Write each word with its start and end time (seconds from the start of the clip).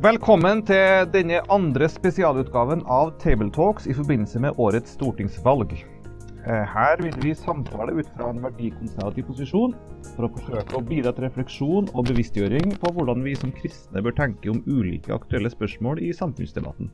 Velkommen 0.00 0.62
til 0.64 1.10
denne 1.12 1.42
andre 1.52 1.84
spesialutgaven 1.92 2.86
av 2.88 3.10
Tabletalks 3.20 3.84
i 3.84 3.92
forbindelse 3.92 4.40
med 4.40 4.56
årets 4.56 4.94
stortingsvalg. 4.94 5.74
Eh, 5.76 6.62
her 6.72 7.02
vil 7.04 7.18
vi 7.20 7.34
samtale 7.36 7.92
ut 7.98 8.06
fra 8.14 8.30
en 8.30 8.38
verdikonservativ 8.40 9.26
posisjon 9.28 9.74
for 10.14 10.24
å 10.24 10.30
forsøke 10.38 10.78
å 10.78 10.80
bidra 10.88 11.10
til 11.12 11.26
refleksjon 11.26 11.90
og 11.92 12.06
bevisstgjøring 12.08 12.72
på 12.80 12.92
hvordan 12.96 13.20
vi 13.26 13.34
som 13.36 13.52
kristne 13.52 14.00
bør 14.00 14.14
tenke 14.16 14.48
om 14.48 14.62
ulike 14.64 15.12
aktuelle 15.12 15.52
spørsmål 15.52 16.00
i 16.06 16.14
samfunnsdebatten. 16.16 16.88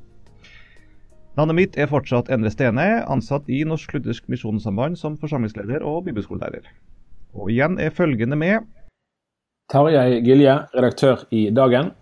Navnet 1.38 1.58
mitt 1.60 1.78
er 1.78 1.86
fortsatt 1.92 2.32
Endre 2.34 2.50
Stene, 2.50 2.88
ansatt 3.06 3.46
i 3.46 3.60
Norsk 3.70 3.94
Luthersk 3.94 4.26
Misjonssamband 4.34 4.98
som 4.98 5.14
forsamlingsleder 5.20 5.86
og 5.86 6.08
bibelskolelærer. 6.08 6.66
Og 7.38 7.54
igjen 7.54 7.78
er 7.78 7.94
følgende 7.94 8.40
med 8.40 8.66
Tarjei 9.70 10.18
Gilje, 10.26 10.58
redaktør 10.74 11.22
i 11.30 11.44
Dagen. 11.54 11.94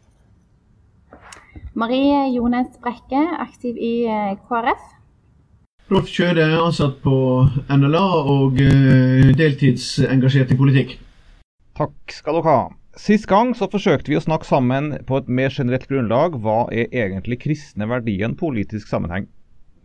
Marie 1.74 2.30
Jones 2.30 2.76
Brekke, 2.78 3.20
aktiv 3.42 3.74
i 3.82 4.04
eh, 4.06 4.36
KrF. 4.46 4.82
Rolf 5.90 6.06
Kjøde, 6.06 6.44
ansatt 6.62 7.00
på 7.02 7.16
NLA 7.66 8.04
og 8.30 8.60
eh, 8.62 9.32
deltidsengasjert 9.34 10.54
i 10.54 10.58
politikk. 10.60 10.94
Takk 11.74 12.14
skal 12.14 12.38
dere 12.38 12.46
ha. 12.46 12.62
Sist 12.94 13.26
gang 13.26 13.50
så 13.58 13.66
forsøkte 13.66 14.12
vi 14.12 14.20
å 14.20 14.22
snakke 14.22 14.46
sammen 14.46 14.92
på 15.08 15.18
et 15.18 15.26
mer 15.26 15.50
generelt 15.50 15.90
grunnlag 15.90 16.38
hva 16.44 16.60
er 16.70 16.94
egentlig 16.94 17.40
kristne 17.42 17.90
verdier 17.90 18.22
i 18.22 18.28
en 18.30 18.38
politisk 18.38 18.86
sammenheng. 18.86 19.26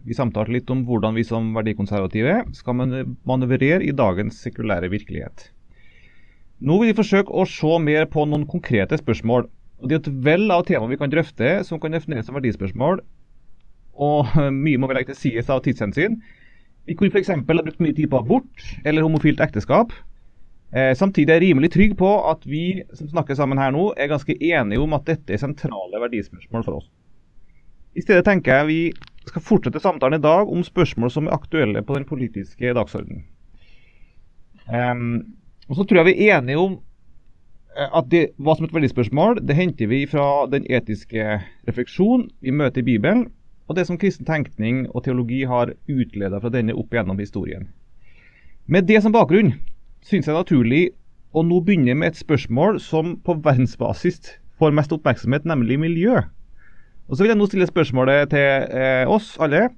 Vi 0.06 0.14
samtalte 0.14 0.54
litt 0.54 0.70
om 0.70 0.86
hvordan 0.86 1.18
vi 1.18 1.26
som 1.26 1.56
verdikonservative 1.58 2.44
skal 2.54 2.78
manøvrere 2.78 3.82
i 3.82 3.96
dagens 3.98 4.38
sekulære 4.46 4.94
virkelighet. 4.94 5.50
Nå 6.62 6.78
vil 6.78 6.94
vi 6.94 7.00
forsøke 7.02 7.34
å 7.34 7.50
se 7.50 7.80
mer 7.82 8.06
på 8.14 8.30
noen 8.30 8.46
konkrete 8.46 9.02
spørsmål 9.02 9.50
og 9.80 9.88
Det 9.88 9.96
er 9.96 10.02
et 10.04 10.24
vell 10.26 10.52
av 10.52 10.66
temaer 10.68 10.92
vi 10.92 11.00
kan 11.00 11.12
drøfte 11.12 11.60
som 11.68 11.80
kan 11.80 11.96
defineres 11.96 12.28
som 12.28 12.36
verdispørsmål. 12.36 13.02
Og 14.00 14.36
mye 14.66 14.80
må 14.80 14.90
vi 14.90 15.00
legge 15.00 15.14
til 15.14 15.22
side 15.24 15.48
av 15.48 15.64
tidshensyn. 15.64 16.20
Vi 16.90 16.96
kunne 16.98 17.14
f.eks. 17.14 17.32
ha 17.32 17.40
brukt 17.46 17.82
mye 17.84 17.96
tid 17.96 18.10
på 18.12 18.20
abort 18.20 18.70
eller 18.84 19.06
homofilt 19.06 19.42
ekteskap. 19.44 19.94
Eh, 20.70 20.94
samtidig 20.98 21.32
er 21.32 21.40
jeg 21.40 21.50
rimelig 21.50 21.72
trygg 21.74 21.96
på 21.98 22.10
at 22.30 22.44
vi 22.46 22.82
som 22.94 23.10
snakker 23.10 23.38
sammen 23.38 23.62
her 23.62 23.72
nå, 23.74 23.92
er 23.98 24.12
ganske 24.12 24.36
enige 24.36 24.82
om 24.82 24.94
at 24.98 25.08
dette 25.08 25.34
er 25.34 25.42
sentrale 25.42 26.02
verdispørsmål 26.02 26.66
for 26.66 26.82
oss. 26.82 26.90
I 27.98 28.04
stedet 28.06 28.26
tenker 28.28 28.60
jeg 28.60 28.70
vi 28.70 28.82
skal 29.30 29.44
fortsette 29.46 29.82
samtalen 29.82 30.20
i 30.20 30.24
dag 30.24 30.50
om 30.50 30.62
spørsmål 30.66 31.12
som 31.14 31.28
er 31.28 31.38
aktuelle 31.38 31.82
på 31.86 31.98
den 31.98 32.06
politiske 32.10 32.74
dagsordenen. 32.78 33.26
Um, 34.70 35.38
og 35.70 35.80
så 35.80 35.86
tror 35.86 36.02
jeg 36.02 36.12
vi 36.12 36.28
er 36.28 36.38
enige 36.38 36.62
om 36.62 36.78
at 37.80 38.10
det, 38.12 38.24
hva 38.38 38.56
som 38.58 38.68
et 38.68 38.74
verdispørsmål, 38.76 39.40
det 39.48 39.56
henter 39.56 39.90
vi 39.92 40.04
fra 40.10 40.46
den 40.52 40.66
etiske 40.70 41.40
refleksjon 41.68 42.28
vi 42.44 42.52
møter 42.52 42.84
i 42.84 42.88
Bibelen, 42.92 43.28
og 43.70 43.78
det 43.78 43.86
som 43.88 44.00
kristen 44.02 44.26
tenkning 44.26 44.88
og 44.90 45.06
teologi 45.06 45.44
har 45.48 45.76
utleda 45.88 46.42
fra 46.42 46.52
denne 46.54 46.76
opp 46.76 46.94
gjennom 46.94 47.20
historien. 47.22 47.70
Med 48.66 48.88
det 48.90 49.02
som 49.04 49.14
bakgrunn 49.14 49.54
syns 50.06 50.28
jeg 50.28 50.38
naturlig 50.38 50.84
å 51.34 51.44
nå 51.46 51.62
begynne 51.66 51.96
med 51.98 52.12
et 52.12 52.20
spørsmål 52.20 52.80
som 52.82 53.16
på 53.26 53.38
verdensbasis 53.46 54.36
får 54.60 54.76
mest 54.76 54.94
oppmerksomhet, 54.96 55.46
nemlig 55.46 55.80
miljø. 55.80 56.24
Og 57.10 57.18
Så 57.18 57.24
vil 57.24 57.34
jeg 57.34 57.40
nå 57.40 57.48
stille 57.50 57.70
spørsmålet 57.70 58.30
til 58.34 58.66
eh, 58.70 59.06
oss 59.10 59.38
alle. 59.42 59.70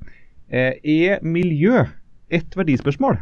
Eh, 0.52 0.80
er 0.84 1.20
miljø 1.24 1.86
et 2.32 2.58
verdispørsmål? 2.58 3.20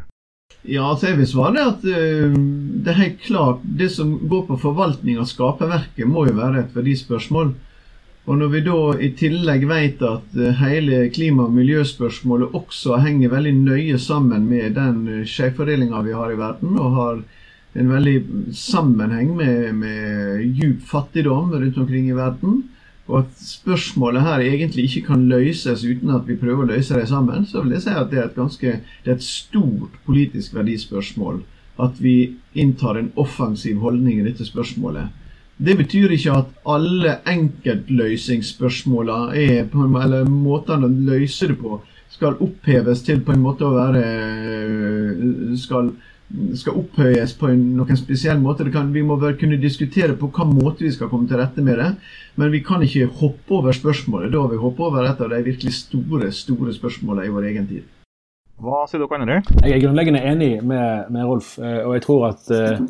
Ja, 0.68 0.90
altså 0.92 1.08
jeg 1.08 1.18
vil 1.22 1.30
svare 1.30 1.64
at 1.72 1.86
uh, 1.88 2.36
det 2.84 2.92
er 2.92 3.00
helt 3.00 3.22
klart 3.24 3.64
det 3.80 3.88
som 3.94 4.12
går 4.30 4.44
på 4.50 4.60
forvaltning 4.60 5.20
av 5.22 5.30
skaperverket, 5.30 6.08
må 6.08 6.26
jo 6.28 6.36
være 6.36 6.66
et 6.66 6.76
verdispørsmål. 6.76 7.54
Og 8.30 8.38
når 8.38 8.52
vi 8.54 8.62
da 8.68 8.80
i 9.02 9.10
tillegg 9.18 9.64
vet 9.70 10.04
at 10.04 10.36
uh, 10.36 10.50
hele 10.60 11.06
klima- 11.16 11.48
og 11.48 11.56
miljøspørsmålet 11.56 12.58
også 12.60 13.00
henger 13.06 13.32
veldig 13.32 13.56
nøye 13.64 14.02
sammen 14.04 14.50
med 14.52 14.76
den 14.76 15.00
uh, 15.08 15.24
skjevfordelinga 15.24 16.04
vi 16.06 16.18
har 16.18 16.36
i 16.36 16.42
verden, 16.42 16.76
og 16.76 16.98
har 17.00 17.24
en 17.80 17.94
veldig 17.96 18.18
sammenheng 18.58 19.32
med, 19.40 19.72
med 19.80 20.44
djup 20.60 20.84
fattigdom 20.90 21.54
rundt 21.56 21.82
omkring 21.82 22.12
i 22.12 22.18
verden, 22.18 22.66
og 23.10 23.24
at 23.24 23.40
spørsmålet 23.42 24.22
her 24.22 24.44
egentlig 24.46 24.84
ikke 24.86 25.08
kan 25.08 25.28
løses 25.32 25.84
uten 25.84 26.10
at 26.14 26.28
vi 26.28 26.38
prøver 26.38 26.64
å 26.64 26.70
løse 26.70 26.94
det 26.94 27.08
sammen, 27.10 27.46
så 27.50 27.64
vil 27.64 27.74
jeg 27.76 27.88
si 27.88 27.94
at 27.98 28.12
det 28.12 28.20
er 28.20 28.28
et 28.30 28.38
ganske 28.38 28.74
det 29.06 29.10
er 29.10 29.18
et 29.18 29.26
stort 29.26 29.98
politisk 30.06 30.54
verdispørsmål 30.58 31.42
at 31.80 32.02
vi 32.04 32.36
inntar 32.60 33.00
en 33.00 33.12
offensiv 33.18 33.80
holdning 33.82 34.20
i 34.20 34.26
dette 34.28 34.46
spørsmålet. 34.46 35.08
Det 35.60 35.78
betyr 35.80 36.12
ikke 36.16 36.36
at 36.42 36.52
alle 36.68 37.18
enkeltløsningsspørsmåla 37.28 39.18
eller 39.36 40.30
måtene 40.30 40.88
å 40.88 40.98
løse 41.10 41.48
det 41.52 41.58
på, 41.60 41.82
skal 42.10 42.40
oppheves 42.44 43.02
til 43.08 43.22
på 43.24 43.32
en 43.36 43.44
måte 43.44 43.66
å 43.68 43.76
være 43.76 44.04
skal 45.60 45.92
skal 46.58 46.78
opphøyes 46.78 47.34
på 47.40 47.50
en, 47.50 47.62
noen 47.78 47.98
spesiell 47.98 48.42
måte. 48.42 48.68
Kan, 48.74 48.92
vi 48.94 49.04
må 49.06 49.18
vel 49.22 49.38
kunne 49.40 49.58
diskutere 49.62 50.18
på 50.18 50.30
hva 50.34 50.46
måte 50.50 50.86
vi 50.86 50.92
skal 50.94 51.10
komme 51.12 51.30
til 51.30 51.40
rette 51.42 51.64
med 51.66 51.80
det. 51.82 51.94
Men 52.40 52.52
vi 52.54 52.62
kan 52.66 52.84
ikke 52.86 53.10
hoppe 53.22 53.58
over 53.60 53.76
spørsmålet. 53.76 54.32
Da 54.34 54.44
har 54.44 54.52
vi 54.52 54.60
hoppet 54.62 54.86
over 54.90 55.08
et 55.10 55.24
av 55.24 55.32
de 55.34 55.40
virkelig 55.46 55.74
store 55.80 56.30
store 56.36 56.76
spørsmålene 56.76 57.30
i 57.30 57.34
vår 57.34 57.50
egen 57.54 57.72
tid. 57.72 57.88
Hva 58.60 58.84
sier 58.92 59.00
dere 59.02 59.22
andre? 59.24 59.40
Jeg 59.64 59.78
er 59.78 59.82
grunnleggende 59.86 60.22
enig 60.28 60.52
med, 60.68 61.10
med 61.16 61.28
Rolf. 61.28 61.56
Eh, 61.64 61.82
og 61.86 61.96
jeg 61.96 62.06
tror 62.06 62.26
at, 62.28 62.50
eh, 62.52 62.82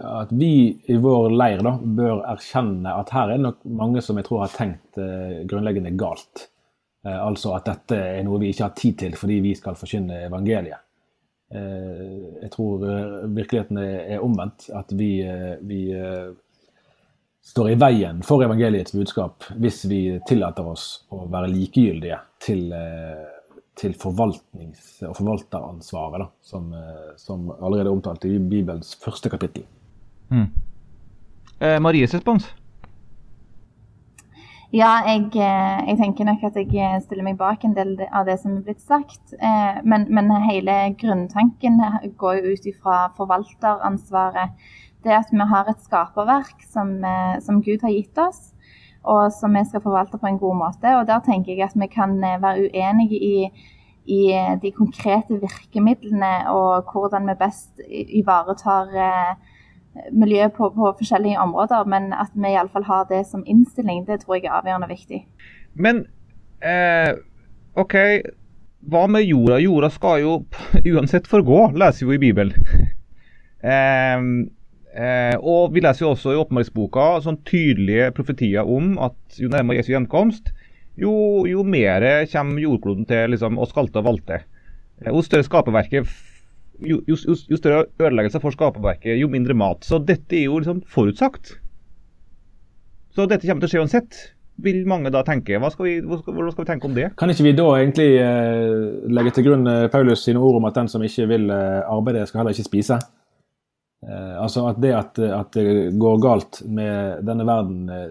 at, 0.00 0.32
vi 0.34 0.52
i 0.90 0.98
vår 1.00 1.30
leir 1.30 1.62
da, 1.66 1.76
bør 1.78 2.24
erkjenne 2.32 2.96
at 2.98 3.12
her 3.14 3.30
er 3.30 3.38
det 3.38 3.46
nok 3.46 3.60
mange 3.80 4.02
som 4.02 4.18
jeg 4.18 4.26
tror 4.26 4.44
har 4.44 4.54
tenkt 4.56 4.98
eh, 4.98 5.44
grunnleggende 5.50 5.94
galt. 5.98 6.48
Altså 7.00 7.54
at 7.56 7.64
dette 7.64 7.96
er 7.96 8.24
noe 8.26 8.36
vi 8.42 8.50
ikke 8.52 8.66
har 8.66 8.74
tid 8.76 8.98
til 9.00 9.14
fordi 9.16 9.38
vi 9.40 9.54
skal 9.56 9.78
forkynne 9.78 10.18
evangeliet. 10.26 10.82
Eh, 11.54 12.42
jeg 12.42 12.50
tror 12.54 12.84
eh, 12.86 13.26
virkeligheten 13.34 13.80
er 13.82 14.22
omvendt. 14.22 14.68
At 14.76 14.92
vi, 14.94 15.18
eh, 15.26 15.56
vi 15.60 15.82
står 17.50 17.72
i 17.72 17.78
veien 17.80 18.22
for 18.22 18.44
evangeliets 18.44 18.92
budskap 18.94 19.46
hvis 19.58 19.82
vi 19.90 20.00
tillater 20.28 20.66
oss 20.68 21.06
å 21.10 21.24
være 21.32 21.48
likegyldige 21.50 22.18
til, 22.44 22.66
til 23.80 23.94
forvaltnings- 23.98 25.00
og 25.08 25.16
forvalteransvaret, 25.16 26.20
da, 26.20 26.28
som, 26.44 26.68
som, 27.18 27.48
allerede 27.58 27.90
omtalt 27.90 28.28
i 28.28 28.36
Bibelens 28.38 28.92
første 29.00 29.32
kapittel. 29.32 29.64
Mm. 30.30 30.46
Eh, 31.58 31.78
Maries 31.80 32.14
respons? 32.14 32.46
Ja, 34.70 35.00
jeg, 35.02 35.32
eh, 35.34 35.78
jeg, 35.88 35.96
tenker 35.98 36.28
nok 36.28 36.44
at 36.46 36.54
jeg 36.54 36.68
eh, 36.78 37.00
stiller 37.02 37.24
meg 37.26 37.40
bak 37.40 37.64
en 37.66 37.72
del 37.74 37.96
av 38.06 38.28
det 38.28 38.36
som 38.38 38.52
er 38.54 38.60
blitt 38.68 38.84
sagt. 38.84 39.32
Eh, 39.34 39.80
men, 39.82 40.04
men 40.14 40.30
hele 40.44 40.76
grunntanken 41.00 41.80
går 42.20 42.36
jo 42.38 42.52
ut 42.54 42.68
ifra 42.70 43.00
forvalteransvaret. 43.16 44.54
Det 45.02 45.16
at 45.16 45.32
vi 45.34 45.48
har 45.50 45.66
et 45.66 45.82
skaperverk 45.82 46.62
som, 46.70 46.92
som, 47.42 47.58
Gud 47.66 47.82
har 47.82 47.90
gitt 47.90 48.22
oss, 48.22 48.52
og 49.02 49.32
som 49.34 49.58
vi 49.58 49.64
skal 49.66 49.82
forvalte 49.82 50.20
på 50.22 50.30
en 50.30 50.38
god 50.38 50.60
måte. 50.62 50.94
Og 51.00 51.08
der 51.08 51.24
tenker 51.26 51.56
jeg 51.56 51.66
at 51.66 51.74
vi 51.74 51.90
kan 51.90 52.14
være 52.20 52.68
uenige 52.70 53.18
i, 53.18 53.50
i 54.06 54.22
de 54.62 54.70
konkrete 54.76 55.40
virkemidlene 55.40 56.34
og 56.52 56.92
hvordan 56.92 57.26
vi 57.26 57.40
best 57.42 57.82
ivaretar 57.90 58.94
miljø 60.12 60.48
på, 60.54 60.70
på, 60.74 60.92
forskjellige 60.98 61.40
områder, 61.40 61.86
men 61.90 62.12
at 62.14 62.30
vi 62.34 62.52
iallfall 62.52 62.86
har 62.86 63.08
det 63.10 63.24
som 63.26 63.42
innstilling, 63.46 64.04
det 64.06 64.22
tror 64.22 64.38
jeg 64.38 64.46
er 64.48 64.60
avgjørende 64.60 64.90
viktig. 64.90 65.24
Men 65.74 66.04
eh, 66.62 67.16
OK, 67.78 67.96
hva 68.90 69.04
med 69.10 69.26
jorda? 69.26 69.58
Jorda 69.62 69.90
skal 69.92 70.22
jo 70.24 70.38
uansett 70.94 71.28
forgå, 71.30 71.70
leser 71.78 72.06
vi 72.06 72.14
jo 72.14 72.18
i 72.18 72.22
Bibelen. 72.22 72.70
eh, 73.74 74.24
eh, 74.94 75.36
og 75.40 75.74
vi 75.74 75.84
leser 75.84 76.06
jo 76.06 76.14
også 76.14 76.34
i 76.34 76.40
åpenbaringsboka 76.40 77.10
sånn 77.26 77.42
tydelige 77.48 78.12
profetier 78.16 78.66
om 78.66 78.96
at 79.02 79.42
jo 79.42 79.50
nærmere 79.52 79.82
Jesu 79.82 79.94
gjenkomst, 79.94 80.54
jo, 81.00 81.12
jo 81.48 81.62
mer 81.64 82.04
kommer 82.32 82.62
jordkloden 82.62 83.06
til 83.08 83.30
liksom, 83.32 83.58
å 83.58 83.68
skalte 83.68 84.02
og 84.02 84.08
valte. 84.10 84.42
Jo 85.06 85.16
eh, 85.16 85.24
større 85.26 85.46
skaperverket 85.46 86.10
jo, 86.82 87.00
jo, 87.08 87.16
jo, 87.16 87.58
større 87.58 87.86
ødeleggelse 88.00 88.40
for 88.42 88.54
skaperverket, 88.54 89.18
jo 89.20 89.30
mindre 89.32 89.56
mat. 89.56 89.84
Så 89.86 90.00
dette 90.02 90.38
er 90.38 90.48
jo 90.48 90.60
liksom 90.60 90.82
forutsagt. 90.88 91.56
Så 93.14 93.26
dette 93.30 93.46
kommer 93.46 93.64
til 93.64 93.70
å 93.70 93.72
skje 93.72 93.82
uansett, 93.84 94.20
vil 94.64 94.82
mange 94.88 95.10
da 95.12 95.22
tenke. 95.26 95.58
Skal 95.72 95.86
vi, 95.86 95.94
hvordan 96.04 96.52
skal 96.52 96.64
vi 96.64 96.68
tenke 96.68 96.88
om 96.88 96.96
det? 96.96 97.08
Kan 97.20 97.32
ikke 97.32 97.48
vi 97.48 97.54
da 97.58 97.68
egentlig 97.78 98.10
eh, 98.20 99.08
legge 99.10 99.34
til 99.36 99.48
grunn 99.48 99.66
eh, 99.70 99.86
Paulus 99.92 100.24
sine 100.26 100.42
ord 100.42 100.60
om 100.60 100.68
at 100.68 100.76
den 100.78 100.90
som 100.92 101.04
ikke 101.04 101.28
vil 101.30 101.50
eh, 101.54 101.80
arbeide, 101.90 102.26
skal 102.28 102.42
heller 102.42 102.56
ikke 102.56 102.68
spise? 102.68 103.00
Eh, 104.06 104.34
altså 104.40 104.66
at 104.70 104.80
det 104.80 104.92
at, 104.96 105.20
at, 105.20 105.56
det 105.56 105.94
går 106.00 106.20
galt 106.22 106.62
med 106.64 107.24
denne 107.26 107.44
verden 107.48 107.88
eh, 107.92 108.10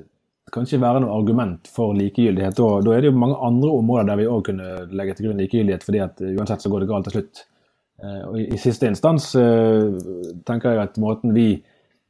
kan 0.53 0.65
ikke 0.65 0.81
være 0.81 1.03
noe 1.03 1.13
argument 1.13 1.69
for 1.69 1.93
likegyldighet. 1.97 2.57
Da, 2.57 2.69
da 2.85 2.93
er 2.95 3.05
det 3.05 3.11
jo 3.11 3.21
mange 3.21 3.37
andre 3.45 3.71
områder 3.79 4.09
der 4.09 4.19
vi 4.19 4.27
òg 4.29 4.43
kunne 4.49 4.69
legge 4.97 5.15
til 5.17 5.29
grunn 5.29 5.41
likegyldighet, 5.43 5.85
fordi 5.85 6.03
at 6.05 6.21
uansett 6.25 6.65
så 6.65 6.71
går 6.73 6.83
det 6.83 6.89
galt 6.89 7.09
til 7.09 7.19
slutt. 7.19 7.43
Eh, 7.99 8.21
og 8.29 8.37
I 8.39 8.59
siste 8.61 8.87
instans 8.87 9.33
eh, 9.39 9.89
tenker 10.47 10.73
jeg 10.73 10.83
at 10.85 10.99
måten 11.01 11.33
vi 11.35 11.49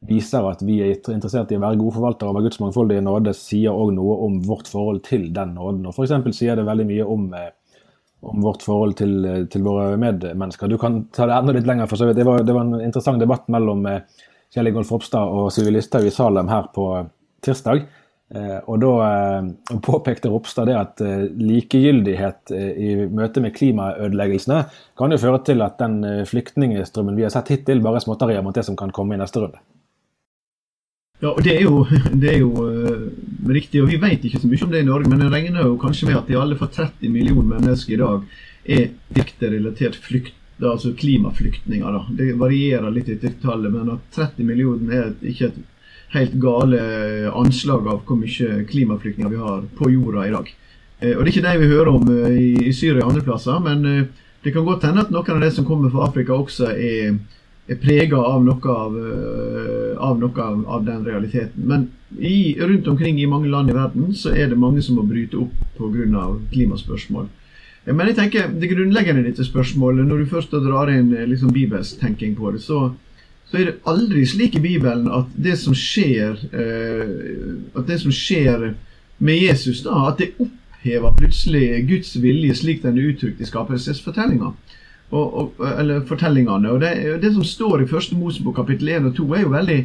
viser 0.09 0.45
at 0.47 0.61
vi 0.63 0.77
er 0.83 0.93
interessert 1.11 1.51
i 1.51 1.57
å 1.57 1.63
være 1.63 1.79
gode 1.79 1.97
forvaltere 1.97 2.31
over 2.31 2.45
Guds 2.45 2.61
mangfoldige 2.61 3.03
nåde, 3.03 3.33
sier 3.35 3.75
òg 3.75 3.91
noe 3.97 4.15
om 4.27 4.37
vårt 4.45 4.69
forhold 4.71 5.01
til 5.09 5.27
den 5.35 5.55
nåden. 5.57 5.89
Og 5.89 5.95
F.eks. 5.95 6.29
sier 6.37 6.55
det 6.55 6.67
veldig 6.67 6.87
mye 6.87 7.07
om, 7.15 7.25
eh, 7.35 7.51
om 8.23 8.45
vårt 8.45 8.63
forhold 8.67 8.95
til, 9.01 9.27
til, 9.51 9.65
våre 9.65 9.97
medmennesker. 9.99 10.71
Du 10.71 10.77
kan 10.79 11.01
ta 11.15 11.27
det 11.27 11.35
enda 11.35 11.55
litt 11.57 11.67
lenger. 11.67 11.91
for 11.91 11.99
så 11.99 12.07
vidt. 12.07 12.19
Det 12.21 12.27
var, 12.27 12.43
det 12.47 12.55
var 12.55 12.67
en 12.67 12.85
interessant 12.85 13.19
debatt 13.19 13.47
mellom 13.51 13.83
Kjell 14.53 14.71
Ingolf 14.71 14.91
Ropstad 14.91 15.35
og 15.35 15.51
Listhaug 15.73 16.07
i 16.07 16.13
Salem 16.13 16.47
her 16.51 16.71
på 16.75 16.89
tirsdag. 17.45 17.83
Og 18.29 18.75
Da 18.77 18.91
påpekte 19.81 20.29
Ropstad 20.29 20.69
det 20.69 20.75
at 20.77 21.01
likegyldighet 21.41 22.53
i 22.53 22.91
møte 23.09 23.41
med 23.41 23.55
klimaødeleggelsene 23.55 24.59
kan 25.01 25.15
jo 25.15 25.17
føre 25.17 25.39
til 25.47 25.65
at 25.65 25.81
den 25.81 26.03
flyktningstrømmen 26.29 27.17
vi 27.17 27.25
har 27.25 27.33
sett 27.33 27.49
hittil, 27.49 27.81
bare 27.81 27.97
er 27.97 28.05
småtterier 28.05 28.45
mot 28.45 28.53
det 28.53 28.67
som 28.69 28.77
kan 28.77 28.93
komme 28.93 29.17
i 29.17 29.21
neste 29.23 29.41
runde. 29.41 29.57
Ja, 31.19 31.33
og 31.33 31.43
Det 31.43 31.55
er 31.57 31.65
jo, 31.65 31.85
det 32.21 32.33
er 32.33 32.37
jo 32.39 32.51
uh, 32.63 33.07
riktig, 33.49 33.81
og 33.83 33.89
vi 33.91 33.99
vet 33.99 34.25
ikke 34.25 34.39
så 34.39 34.47
mye 34.47 34.65
om 34.65 34.73
det 34.73 34.83
i 34.83 34.87
Norge, 34.87 35.09
men 35.11 35.25
jeg 35.25 35.33
regner 35.33 35.65
jo 35.67 35.79
kanskje 35.79 36.07
med 36.07 36.19
at 36.21 36.29
i 36.31 36.37
alle 36.39 36.57
fall 36.59 36.71
30 36.75 37.11
millioner 37.11 37.57
mennesker 37.57 37.95
i 37.95 37.99
dag 38.03 38.29
er 38.69 38.85
direkte 39.15 39.49
relatert 39.51 39.97
flykt, 39.99 40.35
altså 40.59 40.93
klimaflyktninger. 40.95 41.91
da. 41.91 42.05
Det 42.15 42.37
varierer 42.39 42.91
litt 42.91 43.11
etter 43.11 43.35
tallet, 43.43 43.71
men 43.71 43.93
at 43.95 44.07
30 44.15 44.47
millioner 44.47 44.95
er 44.95 45.11
ikke 45.31 45.51
et 45.51 45.59
helt 46.13 46.37
gale 46.41 46.79
anslag 47.37 47.87
av 47.87 48.01
hvor 48.05 48.17
mye 48.17 48.63
klimaflyktninger 48.69 49.33
vi 49.33 49.41
har 49.41 49.65
på 49.77 49.91
jorda 49.93 50.27
i 50.27 50.33
dag. 50.33 50.53
Uh, 51.03 51.13
og 51.15 51.23
Det 51.23 51.27
er 51.27 51.33
ikke 51.33 51.47
det 51.47 51.59
vi 51.61 51.73
hører 51.73 51.91
om 51.93 52.09
uh, 52.09 52.29
i, 52.33 52.73
Syria 52.73 53.03
og 53.03 53.13
andre 53.13 53.25
plasser, 53.27 53.59
men 53.63 54.07
det 54.43 54.53
kan 54.55 54.65
godt 54.65 54.87
hende 54.87 55.03
at 55.03 55.11
noen 55.11 55.35
av 55.35 55.43
de 55.43 55.51
som 55.51 55.67
kommer 55.67 55.91
fra 55.91 56.07
Afrika 56.07 56.37
også 56.37 56.71
er 56.73 57.19
er 57.69 57.77
prega 57.77 58.17
av 58.17 58.43
noe 58.45 58.75
av, 58.75 58.95
eh, 58.97 59.97
av 60.01 60.19
noe 60.19 60.45
av, 60.65 60.85
den 60.85 61.03
realiteten. 61.05 61.65
Men 61.69 61.89
i, 62.17 62.57
rundt 62.59 62.87
omkring 62.87 63.19
i 63.21 63.27
mange 63.29 63.49
land 63.49 63.69
i 63.69 63.75
verden 63.77 64.13
så 64.17 64.33
er 64.33 64.49
det 64.49 64.57
mange 64.57 64.81
som 64.81 64.97
må 64.97 65.05
bryte 65.05 65.37
opp 65.37 65.53
pga. 65.77 66.39
klimaspørsmål. 66.51 67.27
Eh, 67.85 67.93
men 67.93 68.07
jeg 68.07 68.15
tenker 68.15 68.49
det 68.49 68.71
grunnleggende 68.71 69.21
i 69.21 69.29
dette 69.29 69.45
spørsmålet, 69.45 70.07
når 70.07 70.23
du 70.23 70.33
først 70.33 70.51
drar 70.51 70.89
inn 70.89 71.13
eh, 71.13 71.27
liksom 71.27 71.53
bibelsk 71.53 71.99
tenking 71.99 72.35
på 72.35 72.51
det, 72.51 72.61
så, 72.61 72.93
så, 73.49 73.57
er 73.57 73.65
det 73.65 73.77
aldri 73.89 74.25
slik 74.29 74.55
i 74.55 74.63
Bibelen 74.63 75.09
at 75.11 75.29
det 75.33 75.55
som 75.57 75.73
skjer 75.77 76.37
at 76.39 77.87
det 77.87 77.97
som 78.03 78.13
skjer 78.13 78.69
med 79.19 79.41
Jesus, 79.41 79.81
da, 79.83 79.95
at 80.11 80.21
det 80.21 80.35
opphever 80.39 81.15
plutselig 81.17 81.81
Guds 81.89 82.13
vilje 82.21 82.55
slik 82.61 82.83
den 82.85 82.99
er 82.99 83.09
uttrykt 83.11 83.41
i 83.41 83.47
skapelsesfortellinga 83.49 84.53
eller 85.09 86.05
fortellingene. 86.07 86.69
Og 86.71 86.81
det, 86.81 86.93
det, 87.21 87.33
som 87.33 87.43
står 87.43 87.83
i 87.83 87.89
første 87.89 88.15
Mosebok 88.15 88.59
kapittel 88.61 88.89
1 88.89 89.09
og 89.09 89.15
2, 89.17 89.27
er 89.33 89.43
jo 89.43 89.53
veldig, 89.53 89.79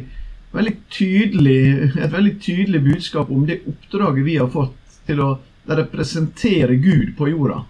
veldig 0.53 0.75
tydelig, 0.93 1.61
et 1.97 2.13
veldig 2.13 2.35
tydelig 2.41 2.83
budskap 2.85 3.31
om 3.31 3.45
det 3.47 3.63
oppdraget 3.67 4.25
vi 4.25 4.37
har 4.37 4.51
fått 4.53 4.75
til 5.07 5.21
å 5.21 5.31
representere 5.65 6.77
Gud 6.77 7.15
på 7.17 7.31
jorda. 7.31 7.63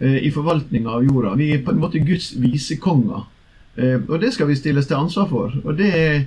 Eh, 0.00 0.24
I 0.26 0.32
forvaltninga 0.32 0.96
av 0.96 1.04
jorda. 1.04 1.34
Vi 1.36 1.52
er 1.54 1.62
på 1.64 1.74
en 1.74 1.82
måte 1.82 2.00
Guds 2.00 2.32
visekonger. 2.40 3.28
Eh, 3.76 3.98
og 4.08 4.20
det 4.22 4.32
skal 4.34 4.50
vi 4.50 4.58
stilles 4.58 4.86
til 4.86 5.00
ansvar 5.00 5.28
for. 5.30 5.54
Og 5.64 5.78
det 5.78 5.90
er 5.92 6.24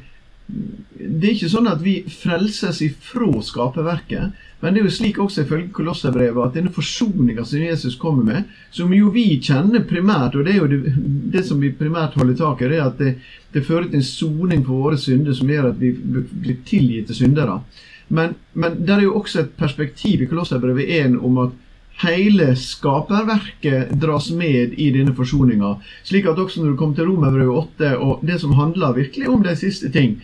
det 0.48 1.28
er 1.28 1.34
ikke 1.34 1.50
sånn 1.52 1.68
at 1.68 1.82
vi 1.84 1.98
frelses 2.08 2.80
ifra 2.86 3.28
skaperverket, 3.44 4.38
men 4.62 4.74
det 4.74 4.80
er 4.80 4.88
jo 4.88 4.94
slik 4.96 5.20
også 5.22 5.44
ifølge 5.44 5.74
Kolosserbrevet 5.76 6.40
at 6.40 6.56
denne 6.56 6.72
forsoninga 6.74 7.44
som 7.46 7.66
Jesus 7.66 7.98
kommer 8.00 8.24
med, 8.26 8.54
som 8.74 8.94
jo 8.96 9.12
vi 9.14 9.26
kjenner 9.44 9.84
primært, 9.90 10.38
og 10.40 10.48
det 10.48 10.56
er 10.56 10.62
jo 10.62 10.70
det, 10.72 10.94
det 11.36 11.44
som 11.46 11.60
vi 11.62 11.74
primært 11.76 12.16
holder 12.18 12.40
tak 12.40 12.64
i, 12.64 12.72
det 12.72 12.80
er 12.80 12.88
at 12.88 13.04
det, 13.04 13.12
det 13.54 13.66
fører 13.68 13.90
til 13.92 14.00
en 14.00 14.08
soning 14.08 14.64
for 14.66 14.88
våre 14.88 15.02
synder 15.02 15.36
som 15.38 15.52
gjør 15.52 15.70
at 15.74 15.84
vi 15.84 15.92
blir 15.94 16.58
tilgitt 16.66 17.12
til 17.12 17.22
syndere. 17.26 17.60
Men, 18.08 18.38
men 18.56 18.80
der 18.88 19.02
er 19.02 19.10
jo 19.10 19.18
også 19.20 19.44
et 19.44 19.56
perspektiv 19.60 20.24
i 20.24 20.30
Kolosserbrevet 20.32 20.96
1 21.04 21.20
om 21.28 21.44
at 21.44 21.64
hele 22.04 22.52
skaperverket 22.56 23.94
dras 24.02 24.30
med 24.32 24.76
i 24.78 24.92
denne 24.94 25.16
forsoninga. 25.18 25.76
Slik 26.06 26.28
at 26.30 26.40
også 26.40 26.62
når 26.62 26.74
du 26.74 26.80
kommer 26.80 26.98
til 26.98 27.10
Romerbrevet 27.10 27.72
8, 27.80 27.94
og 27.98 28.26
det 28.28 28.40
som 28.42 28.54
handler 28.58 28.98
virkelig 28.98 29.30
om 29.30 29.44
de 29.44 29.56
siste 29.58 29.90
ting, 29.94 30.20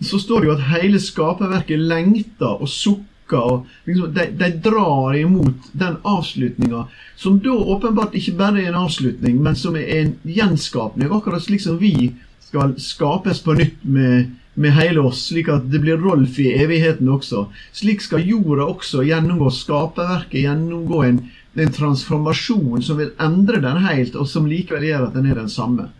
så 0.00 0.18
står 0.18 0.40
det 0.40 0.48
jo 0.48 0.56
at 0.56 0.68
hele 0.72 1.00
skaperverket 1.00 1.78
lengter 1.78 2.56
og 2.60 2.68
sukker. 2.68 3.06
og 3.30 3.66
liksom, 3.86 4.14
de, 4.14 4.24
de, 4.34 4.46
drar 4.64 5.14
imot 5.14 5.68
den 5.72 6.00
avslutninga, 6.02 6.86
som 7.16 7.36
da 7.38 7.52
åpenbart 7.52 8.16
ikke 8.18 8.34
bare 8.34 8.62
er 8.62 8.72
en 8.72 8.80
avslutning, 8.80 9.36
men 9.42 9.54
som 9.54 9.76
er 9.76 9.86
en 10.00 10.16
gjenskapning. 10.24 11.12
Akkurat 11.12 11.44
slik 11.44 11.62
som 11.62 11.78
vi 11.78 12.10
skal 12.42 12.74
skapes 12.82 13.44
på 13.44 13.54
nytt 13.54 13.84
med, 13.84 14.32
med 14.54 14.74
hele 14.74 15.00
oss, 15.00 15.26
slik 15.28 15.48
at 15.52 15.68
det 15.70 15.80
blir 15.82 16.00
Rolf 16.00 16.38
i 16.42 16.50
evigheten 16.58 17.08
også. 17.08 17.46
Slik 17.76 18.02
skal 18.02 18.26
jorda 18.26 18.66
også 18.66 19.04
gjennomgå 19.06 19.50
skaperverket, 19.54 20.42
gjennomgå 20.44 21.04
en, 21.06 21.20
en 21.54 21.72
transformasjon 21.76 22.82
som 22.82 22.98
vil 23.00 23.14
endre 23.22 23.62
den 23.62 23.80
helt, 23.86 24.18
og 24.18 24.28
som 24.28 24.48
likevel 24.50 24.88
gjør 24.88 25.08
at 25.08 25.16
den 25.16 25.30
er 25.30 25.38
den 25.38 25.52
samme. 25.52 25.90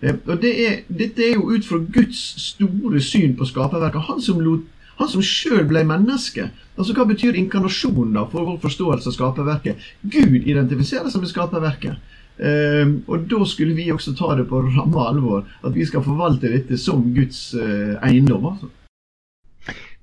Eh, 0.00 0.14
og 0.26 0.40
det 0.42 0.54
er, 0.66 0.80
Dette 0.88 1.24
er 1.24 1.34
jo 1.34 1.50
ut 1.50 1.66
fra 1.66 1.80
Guds 1.82 2.22
store 2.52 3.02
syn 3.02 3.36
på 3.36 3.48
skaperverket. 3.48 4.08
Han 4.10 4.22
som, 4.22 4.40
lot, 4.44 4.66
han 5.00 5.10
som 5.10 5.24
sjøl 5.24 5.64
ble 5.68 5.84
menneske. 5.88 6.50
Altså 6.76 6.94
Hva 6.96 7.06
betyr 7.08 7.38
inkarnasjon 7.40 8.14
da 8.14 8.26
for 8.30 8.48
vår 8.48 8.60
forståelse 8.64 9.10
av 9.10 9.16
skaperverket? 9.16 9.88
Gud 10.02 10.42
identifiserer 10.44 11.10
seg 11.10 11.24
med 11.24 11.32
skaperverket. 11.32 12.14
Uh, 12.36 12.98
og 13.08 13.28
da 13.30 13.38
skulle 13.48 13.76
vi 13.78 13.88
også 13.92 14.12
ta 14.16 14.34
det 14.36 14.48
på 14.50 14.60
ramme 14.66 15.06
alvor. 15.08 15.46
At 15.64 15.76
vi 15.76 15.86
skal 15.88 16.04
forvalte 16.04 16.52
dette 16.52 16.78
som 16.80 17.04
Guds 17.16 17.54
uh, 17.56 17.96
eiendom. 18.04 18.50
altså. 18.52 18.72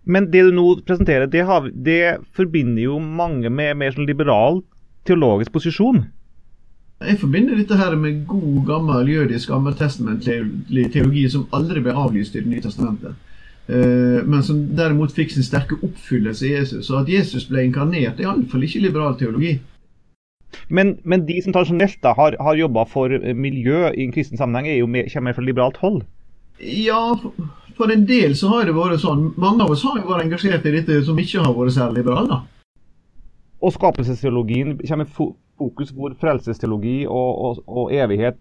Men 0.03 0.27
det 0.31 0.41
du 0.43 0.51
nå 0.51 0.65
presenterer, 0.83 1.29
det, 1.31 1.45
har, 1.47 1.69
det 1.71 2.17
forbinder 2.35 2.83
jo 2.83 2.97
mange 2.99 3.49
med 3.49 3.77
mer 3.79 3.93
sånn 3.95 4.09
liberal 4.09 4.59
teologisk 5.07 5.53
posisjon. 5.55 6.03
Jeg 7.03 7.19
forbinder 7.19 7.59
dette 7.59 7.75
her 7.75 7.95
med 7.99 8.23
god, 8.27 8.63
gammel 8.67 9.09
jødisk 9.11 9.51
gammeltestamentlig 9.51 10.87
teologi 10.93 11.23
som 11.31 11.47
aldri 11.55 11.83
ble 11.83 11.95
avlyst 11.99 12.35
i 12.35 12.43
Det 12.43 12.51
nye 12.51 12.63
testamentet. 12.63 13.15
Eh, 13.67 14.19
men 14.27 14.43
som 14.43 14.59
derimot 14.75 15.15
fikk 15.15 15.31
sin 15.31 15.43
sterke 15.43 15.79
oppfyllelse 15.83 16.47
i 16.47 16.53
Jesus. 16.53 16.87
Så 16.87 16.99
at 16.99 17.11
Jesus 17.11 17.47
ble 17.47 17.65
inkarnert, 17.67 18.19
er 18.19 18.27
iallfall 18.27 18.63
ikke 18.67 18.83
liberal 18.83 19.17
teologi. 19.19 19.57
Men, 20.67 20.97
men, 21.03 21.25
de 21.27 21.39
som 21.43 21.55
tradisjonelt 21.55 21.99
da 22.03 22.13
har, 22.17 22.37
har 22.39 22.59
jobba 22.59 22.85
for 22.89 23.13
miljø 23.33 23.89
i 23.91 24.05
en 24.05 24.13
kristen 24.15 24.39
sammenheng, 24.39 24.69
er 24.71 24.81
jo 24.81 24.89
med, 24.89 25.11
kommer 25.13 25.31
mer 25.31 25.37
fra 25.37 25.45
liberalt 25.45 25.79
hold? 25.83 26.01
Ja, 26.63 27.01
for 27.77 27.91
en 27.91 28.05
del 28.09 28.35
så 28.37 28.51
har 28.53 28.67
det 28.67 28.75
vært 28.77 29.01
sånn. 29.03 29.31
Mange 29.41 29.65
av 29.65 29.73
oss 29.73 29.83
har 29.87 29.99
jo 29.99 30.09
vært 30.09 30.27
engasjert 30.27 30.65
i 30.69 30.75
dette 30.77 30.99
som 31.07 31.19
ikke 31.19 31.45
har 31.45 31.55
vært 31.57 31.77
særlig 31.77 32.03
liberale. 32.03 32.43
Og 33.63 33.73
skapelsesteologien 33.73 34.77
kommer 34.83 35.09
fokus 35.09 35.93
hvor 35.95 36.13
frelsesteologi 36.19 37.03
og, 37.07 37.31
og, 37.47 37.63
og 37.67 37.93
evighet 37.95 38.39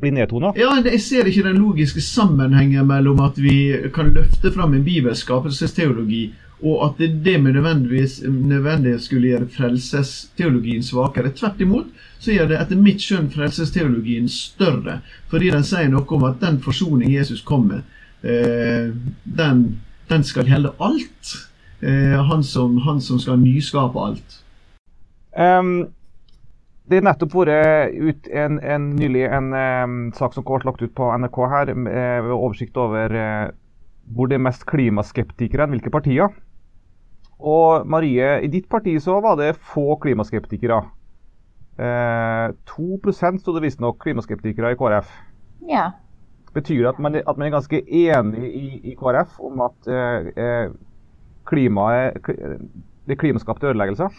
blir 0.00 0.14
nedtona? 0.16 0.52
Ja, 0.58 0.72
jeg 0.82 1.00
ser 1.02 1.28
ikke 1.30 1.46
den 1.46 1.60
logiske 1.62 2.02
sammenhengen 2.02 2.88
mellom 2.90 3.22
at 3.24 3.38
vi 3.38 3.74
kan 3.94 4.10
løfte 4.16 4.50
fram 4.54 4.74
en 4.74 4.84
bibelsk 4.86 5.28
skapelsesteologi, 5.28 6.26
og 6.64 6.84
at 6.86 6.98
det, 6.98 7.42
nødvendigvis 7.42 8.22
nødvendig 8.24 9.00
skulle 9.00 9.28
gjøre 9.28 9.48
frelsesteologien 9.52 10.82
svakere. 10.82 11.32
Tvert 11.36 11.60
imot 11.60 11.86
så 12.18 12.32
gjør 12.32 12.48
det 12.48 12.60
etter 12.60 12.80
mitt 12.80 13.02
skjønn 13.04 13.28
frelsesteologien 13.32 14.28
større, 14.32 15.00
fordi 15.28 15.50
den 15.52 15.66
sier 15.66 15.90
noe 15.92 16.08
om 16.16 16.24
at 16.24 16.38
den 16.40 16.56
forsoning 16.64 17.12
Jesus 17.12 17.42
kom 17.44 17.66
med, 17.68 17.82
eh, 18.24 18.94
den, 19.24 19.60
den, 20.08 20.24
skal 20.24 20.48
gjelde 20.48 20.72
alt. 20.80 21.34
Eh, 21.82 22.16
han, 22.30 22.44
som, 22.44 22.78
han, 22.86 23.00
som, 23.00 23.20
skal 23.20 23.42
nyskape 23.42 24.00
alt. 24.00 24.38
Um, 25.36 25.90
det 26.88 27.00
er 27.00 27.04
nettopp 27.04 27.34
vært 27.34 27.92
ut 27.92 28.30
en, 28.32 28.56
en, 28.62 28.88
nylig 28.96 29.26
en 29.28 29.52
um, 29.52 29.98
sak 30.16 30.32
som 30.32 30.46
ble 30.46 30.62
lagt 30.64 30.80
ut 30.80 30.96
på 30.96 31.10
NRK 31.18 31.38
her, 31.52 31.74
med 31.76 32.32
oversikt 32.32 32.80
over 32.80 33.12
uh, 33.12 33.52
hvor 34.16 34.28
det 34.28 34.38
er 34.38 34.46
mest 34.48 34.64
klimaskeptikere 34.68 35.66
enn 35.66 35.76
hvilke 35.76 35.92
partier. 35.92 36.32
Og 37.38 37.86
Marie, 37.86 38.38
i 38.44 38.50
ditt 38.50 38.68
parti 38.70 38.94
så 39.02 39.18
var 39.24 39.36
det 39.40 39.56
få 39.58 39.96
klimaskeptikere. 40.02 40.80
Eh, 41.74 42.54
2 42.70 43.12
sto 43.12 43.54
det 43.54 43.64
visstnok 43.64 43.98
klimaskeptikere 44.02 44.72
i 44.72 44.78
KrF. 44.78 45.10
Ja. 45.68 45.90
Betyr 46.54 46.84
det 46.84 46.92
at 46.92 46.98
man, 47.02 47.16
at 47.16 47.36
man 47.36 47.46
er 47.48 47.56
ganske 47.56 47.82
enig 47.82 48.44
i, 48.54 48.66
i 48.92 48.94
KrF 48.94 49.40
om 49.42 49.60
at 49.64 49.88
uh, 49.90 50.70
klimaet, 51.50 52.20
det 52.22 53.16
er 53.16 53.18
klimaskapte 53.18 53.66
ødeleggelser? 53.66 54.14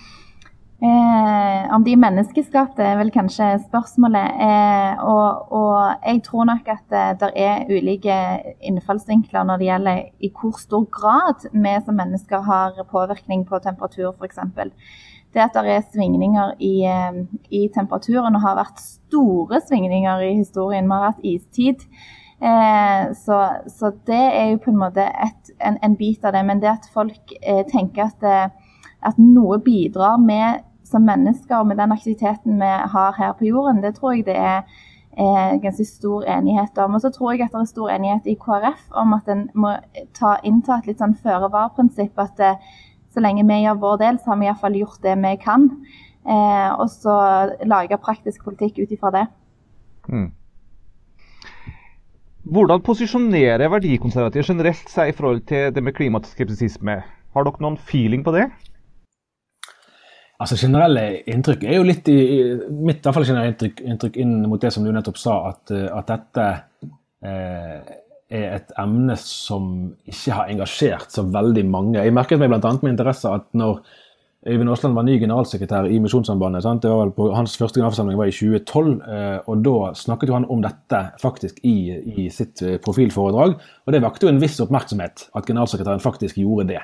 Eh, 0.83 1.73
om 1.75 1.83
de 1.85 1.93
er 1.95 1.99
menneskeskapte, 2.01 2.83
er 2.83 2.97
vel 2.99 3.11
kanskje 3.15 3.45
spørsmålet. 3.63 4.41
Eh, 4.43 5.03
og, 5.07 5.53
og, 5.55 5.77
jeg 6.03 6.19
tror 6.25 6.49
nok 6.49 6.67
at 6.67 6.91
eh, 6.91 7.13
det 7.21 7.29
er 7.39 7.69
ulike 7.71 8.17
innfallsvinkler 8.59 9.47
når 9.47 9.61
det 9.61 9.69
gjelder 9.69 10.01
i 10.19 10.31
hvor 10.35 10.59
stor 10.59 10.83
grad 10.91 11.47
vi 11.53 11.77
som 11.85 11.95
mennesker 11.95 12.43
har 12.43 12.83
påvirkning 12.91 13.45
på 13.47 13.61
temperatur, 13.63 14.11
f.eks. 14.19 14.43
Det 15.35 15.43
at 15.45 15.55
det 15.55 15.77
er 15.77 15.87
svingninger 15.93 16.53
i, 16.59 16.75
eh, 16.91 17.23
i 17.55 17.65
temperaturen, 17.71 18.35
og 18.35 18.43
har 18.43 18.59
vært 18.59 18.83
store 18.83 19.63
svingninger 19.63 20.27
i 20.27 20.35
historien. 20.41 20.91
Vi 20.91 20.99
har 20.99 21.07
hatt 21.13 21.23
istid. 21.23 21.87
Eh, 22.43 23.15
så, 23.15 23.39
så, 23.71 23.95
det 24.11 24.23
er 24.27 24.51
jo 24.51 24.63
på 24.67 24.75
en 24.75 24.83
måte 24.83 25.07
et, 25.07 25.55
en, 25.63 25.79
en, 25.79 25.95
bit 25.95 26.27
av 26.27 26.35
det. 26.35 26.43
Men 26.51 26.59
det 26.59 26.73
at 26.73 26.91
folk 26.91 27.35
eh, 27.39 27.63
tenker 27.71 28.09
at, 28.11 28.31
at 29.05 29.19
noe 29.21 29.59
bidrar 29.63 30.17
med 30.21 30.63
som 30.85 31.05
mennesker 31.05 31.63
med 31.65 31.79
den 31.81 31.93
aktiviteten 31.95 32.59
vi 32.61 32.71
har 32.93 33.15
her 33.17 33.33
på 33.37 33.47
jorden, 33.49 33.81
det 33.81 33.95
tror 33.97 34.13
jeg 34.13 34.27
det 34.27 34.35
er 34.37 34.61
eh, 35.17 35.55
ganske 35.63 35.85
stor 35.85 36.25
enighet 36.29 36.77
om. 36.77 36.95
Og 36.95 37.01
så 37.01 37.11
tror 37.13 37.33
jeg 37.33 37.45
at 37.45 37.53
det 37.55 37.61
er 37.63 37.71
stor 37.71 37.93
enighet 37.93 38.29
i 38.29 38.37
KrF 38.39 38.83
om 39.01 39.15
at 39.17 39.29
en 39.31 39.47
må 39.53 39.75
ta, 40.17 40.37
innta 40.43 40.79
et 40.79 40.91
litt 40.91 41.01
sånn 41.01 41.17
føre-var-prinsipp. 41.23 42.13
At 42.21 42.37
det, 42.41 42.53
så 43.13 43.23
lenge 43.23 43.47
vi 43.47 43.61
gjør 43.63 43.81
vår 43.81 44.01
del, 44.03 44.19
så 44.19 44.33
har 44.33 44.41
vi 44.41 44.49
iallfall 44.49 44.79
gjort 44.81 45.01
det 45.05 45.17
vi 45.23 45.35
kan. 45.41 45.69
Eh, 46.25 46.69
og 46.73 46.89
så 46.93 47.17
lage 47.65 48.01
praktisk 48.01 48.45
politikk 48.45 48.83
ut 48.83 48.95
ifra 48.95 49.13
det. 49.13 49.25
Mm. 50.09 50.29
Hvordan 52.45 52.81
posisjonerer 52.85 53.71
verdikonservative 53.73 54.45
generelt 54.45 54.89
seg 54.91 55.09
i 55.09 55.17
forhold 55.17 55.41
til 55.49 55.71
det 55.73 55.81
med 55.81 55.95
klimaskepsisisme? 55.97 56.99
Har 57.33 57.47
dere 57.47 57.63
noen 57.63 57.77
feeling 57.81 58.21
på 58.25 58.35
det? 58.35 58.45
Altså 60.43 60.57
Generelle 60.59 61.21
inntrykk 61.31 61.61
er 61.63 61.77
jo 61.77 61.85
litt 61.87 62.09
i, 62.11 62.15
i 62.15 62.39
mitt 62.67 62.99
i 62.99 63.05
hvert 63.05 63.15
fall 63.15 63.27
generelle 63.27 63.53
inntrykk, 63.53 63.77
inntrykk, 63.87 64.17
inn 64.19 64.33
mot 64.51 64.61
det 64.61 64.73
som 64.75 64.83
du 64.83 64.91
nettopp 64.91 65.19
sa, 65.21 65.35
at, 65.53 65.71
at 65.71 66.09
dette 66.09 66.47
eh, 67.23 67.93
er 68.35 68.49
et 68.57 68.73
emne 68.81 69.15
som 69.21 69.69
ikke 70.03 70.35
har 70.35 70.51
engasjert 70.51 71.13
så 71.13 71.23
veldig 71.23 71.63
mange. 71.69 72.01
Jeg 72.01 72.15
merket 72.15 72.41
meg 72.41 72.51
bl.a. 72.51 72.73
med 72.81 72.95
interesse 72.95 73.31
at 73.31 73.47
når 73.55 73.79
Øyvind 74.45 74.69
Aasland 74.69 74.93
var 74.93 75.01
ny 75.07 75.15
generalsekretær 75.17 75.87
i 75.89 75.95
Misjonssambandet. 75.99 76.61
Sant? 76.61 76.83
Det 76.83 76.89
var 76.91 76.99
vel 76.99 77.13
på, 77.17 77.31
Hans 77.33 77.55
første 77.57 77.79
generalforsamling 77.79 78.19
var 78.19 78.29
i 78.29 78.35
2012, 78.35 78.91
eh, 79.01 79.37
og 79.49 79.63
da 79.65 79.93
snakket 79.97 80.29
jo 80.29 80.35
han 80.37 80.45
om 80.53 80.61
dette 80.61 80.99
faktisk 81.21 81.63
i, 81.65 81.77
i 82.13 82.27
sitt 82.29 82.61
eh, 82.61 82.75
profilforedrag. 82.77 83.55
Og 83.57 83.95
det 83.95 84.03
vakte 84.03 84.27
jo 84.27 84.33
en 84.33 84.41
viss 84.43 84.59
oppmerksomhet 84.61 85.29
at 85.33 85.49
generalsekretæren 85.49 86.03
faktisk 86.03 86.37
gjorde 86.37 86.67
det. 86.75 86.83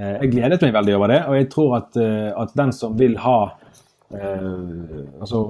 Eh, 0.00 0.14
jeg 0.22 0.32
gledet 0.32 0.62
meg 0.64 0.76
veldig 0.78 0.96
over 0.98 1.12
det, 1.12 1.20
og 1.26 1.36
jeg 1.36 1.50
tror 1.52 1.76
at, 1.82 1.98
at 1.98 2.56
den 2.58 2.72
som 2.76 2.96
vil 2.98 3.18
ha 3.20 3.38
eh, 4.14 4.56
altså 5.20 5.42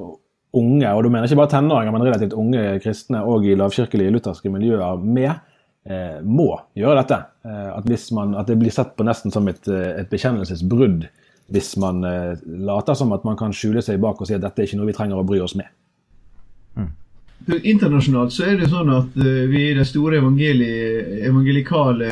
unge, 0.52 0.88
og 0.92 1.02
du 1.04 1.08
mener 1.10 1.24
ikke 1.26 1.40
bare 1.40 1.54
tenåringer, 1.54 1.92
men 1.94 2.04
relativt 2.06 2.36
unge 2.36 2.62
kristne 2.84 3.22
og 3.28 3.46
i 3.48 3.54
lavkirkelige 3.56 4.12
lutherske 4.12 4.50
miljøer 4.52 4.96
med, 5.00 5.32
eh, 5.88 6.20
må 6.24 6.60
gjøre 6.78 7.00
dette. 7.00 7.18
Eh, 7.46 7.68
at, 7.72 7.84
man, 8.12 8.34
at, 8.36 8.46
det 8.50 8.58
blir 8.60 8.70
sett 8.74 8.96
på 8.96 9.06
nesten 9.08 9.30
som 9.34 9.48
et, 9.48 9.68
et 9.68 10.10
bekjennelsesbrudd 10.12 11.08
hvis 11.52 11.76
man 11.80 12.04
eh, 12.08 12.34
later 12.68 12.94
som 12.96 13.12
at 13.16 13.24
man 13.28 13.36
kan 13.40 13.52
skjule 13.56 13.82
seg 13.84 14.00
bak 14.00 14.20
og 14.20 14.26
si 14.28 14.34
at 14.36 14.44
dette 14.44 14.62
er 14.62 14.66
ikke 14.68 14.78
noe 14.80 14.90
vi 14.90 14.96
trenger 14.96 15.16
å 15.20 15.28
bry 15.28 15.40
oss 15.42 15.56
med. 15.58 15.68
Mm. 16.76 16.92
Internasjonalt 17.58 18.32
så 18.32 18.42
er 18.52 18.56
det 18.60 18.68
sånn 18.70 18.90
at 18.94 19.16
vi 19.18 19.60
i 19.72 19.74
det 19.74 19.86
store 19.88 20.20
evangelikale 20.22 22.10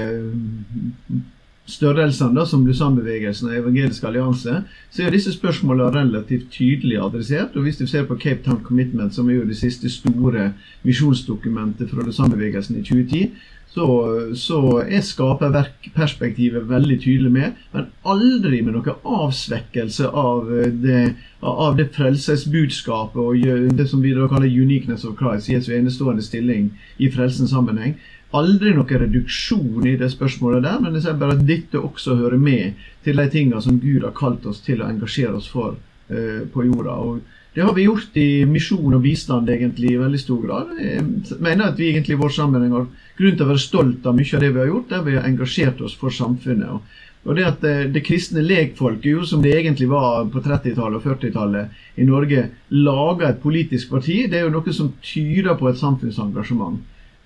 størrelsene, 1.71 2.35
da, 2.37 2.45
som 2.47 2.67
Lausanne-bevegelsen 2.67 3.49
og 3.51 3.57
Evangelisk 3.57 4.05
allianse, 4.09 4.63
så 4.91 5.05
er 5.05 5.15
disse 5.15 5.33
spørsmålene 5.33 5.93
relativt 5.95 6.51
tydelig 6.53 6.99
adressert. 6.99 7.57
og 7.57 7.63
Hvis 7.63 7.79
du 7.79 7.87
ser 7.87 8.05
på 8.09 8.19
Cape 8.19 8.43
Town 8.45 8.61
Commitment, 8.65 9.15
som 9.15 9.31
er 9.31 9.41
jo 9.41 9.49
det 9.49 9.57
siste 9.57 9.91
store 9.91 10.53
visjonsdokumentet 10.83 11.91
fra 11.91 12.05
Lausanne-bevegelsen 12.05 12.77
i 12.81 12.83
2010, 12.83 13.31
så, 13.71 13.87
så 14.35 14.61
er 14.83 15.03
skaperverkperspektivet 15.07 16.69
veldig 16.69 16.97
tydelig 17.05 17.31
med, 17.33 17.59
men 17.73 17.87
aldri 18.03 18.63
med 18.67 18.75
noen 18.75 19.05
avsvekkelse 19.07 20.11
av 20.11 20.49
det, 20.83 21.03
av 21.47 21.77
det 21.79 21.87
frelsesbudskapet 21.95 23.21
og 23.23 23.77
det 23.79 23.87
som 23.91 24.03
vi 24.03 24.15
da 24.17 24.27
kaller 24.31 24.51
'uniqueness 24.51 25.07
of 25.07 25.15
Christ', 25.21 25.53
Jesu 25.53 25.71
enestående 25.77 26.23
stilling 26.23 26.73
i 26.99 27.11
frelsens 27.11 27.55
sammenheng. 27.55 27.95
Aldri 28.39 28.71
noen 28.77 29.01
reduksjon 29.03 29.87
i 29.91 29.97
det 29.99 30.13
spørsmålet 30.13 30.63
der, 30.63 30.79
men 30.83 30.95
jeg 30.95 31.07
sier 31.07 31.19
bare 31.19 31.35
at 31.35 31.47
dette 31.49 31.81
også 31.81 32.15
hører 32.21 32.39
med 32.39 32.79
til 33.05 33.19
de 33.19 33.27
tingene 33.33 33.63
som 33.65 33.81
Gud 33.83 34.05
har 34.07 34.15
kalt 34.15 34.47
oss 34.47 34.63
til 34.63 34.85
å 34.85 34.91
engasjere 34.91 35.35
oss 35.41 35.49
for 35.51 35.75
uh, 35.75 36.43
på 36.53 36.67
jorda. 36.69 36.95
og 36.95 37.39
det 37.55 37.65
har 37.67 37.75
vi 37.75 37.89
gjort 37.89 38.15
i 38.15 38.45
misjon 38.47 38.95
og 38.95 39.03
bistand 39.03 39.51
egentlig 39.51 39.97
i 39.97 39.99
veldig 39.99 40.19
stor 40.23 40.43
grad. 40.45 40.69
Jeg 40.79 41.03
mener 41.43 41.73
at 41.73 41.81
vi 41.81 41.89
egentlig 41.91 42.15
i 42.15 42.21
vår 42.21 42.31
sammenheng 42.37 42.77
har 42.77 42.85
grunn 43.19 43.35
til 43.35 43.43
å 43.43 43.49
være 43.49 43.63
stolt 43.65 44.07
av 44.07 44.15
mye 44.15 44.37
av 44.37 44.45
det 44.45 44.51
vi 44.55 44.61
har 44.63 44.71
gjort, 44.71 44.91
der 44.93 45.03
vi 45.09 45.17
har 45.19 45.27
engasjert 45.27 45.83
oss 45.83 45.97
for 45.99 46.15
samfunnet. 46.15 46.95
Og 47.27 47.37
det 47.37 47.49
at 47.49 47.59
det, 47.61 47.75
det 47.97 48.05
kristne 48.07 48.45
lekfolket, 48.47 49.11
jo, 49.11 49.25
som 49.27 49.43
det 49.43 49.57
egentlig 49.59 49.91
var 49.91 50.31
på 50.31 50.41
30-tallet 50.45 51.01
og 51.01 51.09
40-tallet 51.09 51.99
i 52.01 52.07
Norge, 52.07 52.47
laga 52.71 53.29
et 53.29 53.43
politisk 53.43 53.91
parti, 53.93 54.23
det 54.31 54.39
er 54.39 54.47
jo 54.47 54.55
noe 54.55 54.77
som 54.77 54.95
tyder 55.03 55.59
på 55.59 55.69
et 55.69 55.83
samfunnsengasjement. 55.83 56.79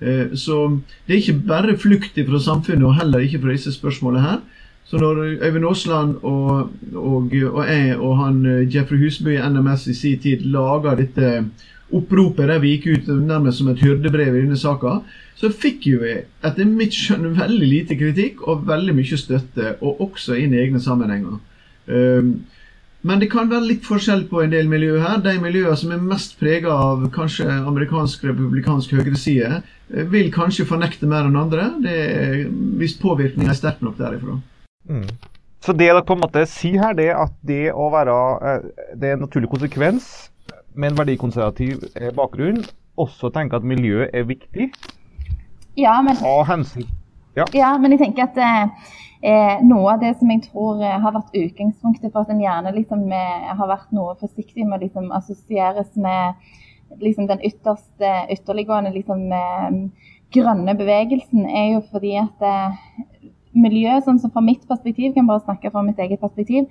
Eh, 0.05 0.37
så 0.37 0.59
det 1.07 1.15
er 1.15 1.23
ikke 1.23 1.47
bare 1.49 1.77
flukt 1.81 2.19
fra 2.29 2.41
samfunnet, 2.41 2.85
og 2.85 2.99
heller 2.99 3.25
ikke 3.25 3.41
fra 3.45 3.55
disse 3.57 3.73
spørsmålene 3.73 4.25
her. 4.25 4.43
Så 4.85 5.01
når 5.01 5.23
Øyvind 5.41 5.65
Aasland 5.65 6.17
og, 6.23 6.71
og, 6.95 7.33
og, 7.53 7.65
jeg 7.69 7.97
og 7.97 8.19
han 8.19 8.47
eh, 8.47 8.75
Jeffrey 8.75 9.01
Husby 9.01 9.39
i 9.39 9.49
NMS 9.49 9.87
i 9.87 9.95
sin 9.95 10.19
tid 10.21 10.45
laga 10.45 10.95
dette 10.99 11.45
oppropet 11.95 12.49
der 12.49 12.61
vi 12.61 12.75
gikk 12.75 12.87
ut 12.93 13.09
nærmest 13.23 13.59
som 13.59 13.69
et 13.71 13.81
hyrdebrev 13.81 14.37
i 14.37 14.43
denne 14.43 14.59
saka, 14.59 14.99
så 15.39 15.51
fikk 15.51 15.87
jo 15.89 16.01
vi 16.03 16.15
etter 16.47 16.69
mitt 16.69 16.95
skjønn 16.97 17.37
veldig 17.39 17.69
lite 17.69 17.99
kritikk 18.01 18.43
og 18.49 18.67
veldig 18.69 18.95
mye 18.97 19.19
støtte, 19.21 19.77
og 19.81 20.01
også 20.09 20.37
inn 20.41 20.55
i 20.55 20.61
egne 20.63 20.81
sammenhenger. 20.83 21.39
Um, 21.87 22.31
men 23.05 23.21
det 23.21 23.29
kan 23.33 23.51
være 23.51 23.69
litt 23.69 23.85
forskjell 23.85 24.23
på 24.31 24.41
en 24.41 24.53
del 24.55 24.69
miljøer 24.71 25.03
her. 25.05 25.19
De 25.25 25.35
miljøene 25.43 25.77
som 25.77 25.93
er 25.93 26.01
mest 26.01 26.39
prega 26.41 26.73
av 26.73 27.03
kanskje 27.13 27.45
amerikansk 27.53 28.25
republikansk 28.31 28.95
høyreside, 28.97 29.61
eh, 29.93 30.07
vil 30.09 30.31
kanskje 30.33 30.65
fornekte 30.69 31.09
mer 31.11 31.29
enn 31.29 31.37
andre, 31.37 31.69
det 31.85 31.99
er, 32.01 32.39
hvis 32.81 32.97
påvirkningen 33.03 33.53
er 33.53 33.59
sterk 33.59 33.85
nok 33.85 33.99
derifra. 34.01 34.39
Mm. 34.89 35.05
Så 35.65 35.73
det 35.77 35.91
dere 35.91 36.05
på 36.05 36.17
en 36.17 36.25
måte 36.25 36.47
sier 36.49 36.81
her, 36.81 36.97
det 36.97 37.11
er 37.11 37.21
at 37.27 37.37
det 37.45 37.67
å 37.73 37.91
være 37.93 38.17
eh, 38.49 38.67
Det 38.97 39.11
er 39.11 39.19
en 39.19 39.25
naturlig 39.25 39.53
konsekvens 39.53 40.09
med 40.75 40.93
en 40.93 40.99
verdikonservativ 40.99 41.85
eh, 41.95 42.11
bakgrunn 42.17 42.65
også 43.01 43.29
tenke 43.35 43.59
at 43.59 43.67
miljøet 43.67 44.17
er 44.17 44.25
viktig? 44.29 44.71
Ja, 45.77 46.01
men, 46.07 46.17
ja. 47.37 47.45
ja, 47.53 47.77
men 47.79 47.93
jeg 47.93 48.01
tenker 48.05 48.29
at 48.29 48.39
eh, 49.25 49.55
eh, 49.55 49.63
noe 49.65 49.95
av 49.95 50.03
det 50.03 50.13
som 50.19 50.31
jeg 50.31 50.43
tror 50.49 50.83
har 50.83 51.15
vært 51.15 51.37
utgangspunktet 51.41 52.13
for 52.13 52.25
at 52.25 52.33
en 52.35 52.43
gjerne 52.43 52.75
liksom, 52.77 53.07
har 53.11 53.71
vært 53.71 53.95
noe 53.97 54.17
forsiktig 54.21 54.67
med 54.67 54.79
å 54.79 54.83
liksom, 54.85 55.11
assosieres 55.17 55.95
med 55.97 56.35
liksom, 57.01 57.29
den 57.31 57.43
ytterste, 57.49 58.13
ytterliggående 58.35 58.93
liksom, 58.95 59.25
grønne 60.35 60.75
bevegelsen, 60.77 61.47
er 61.47 61.73
jo 61.77 61.83
fordi 61.93 62.17
at 62.21 62.47
miljø, 63.55 63.97
sånn 64.03 64.19
som 64.19 64.33
fra 64.35 64.43
mitt 64.43 64.65
perspektiv, 64.69 65.13
kan 65.15 65.29
bare 65.29 65.45
snakke 65.45 65.71
fra 65.71 65.83
mitt 65.87 66.01
eget 66.03 66.23
perspektiv. 66.23 66.67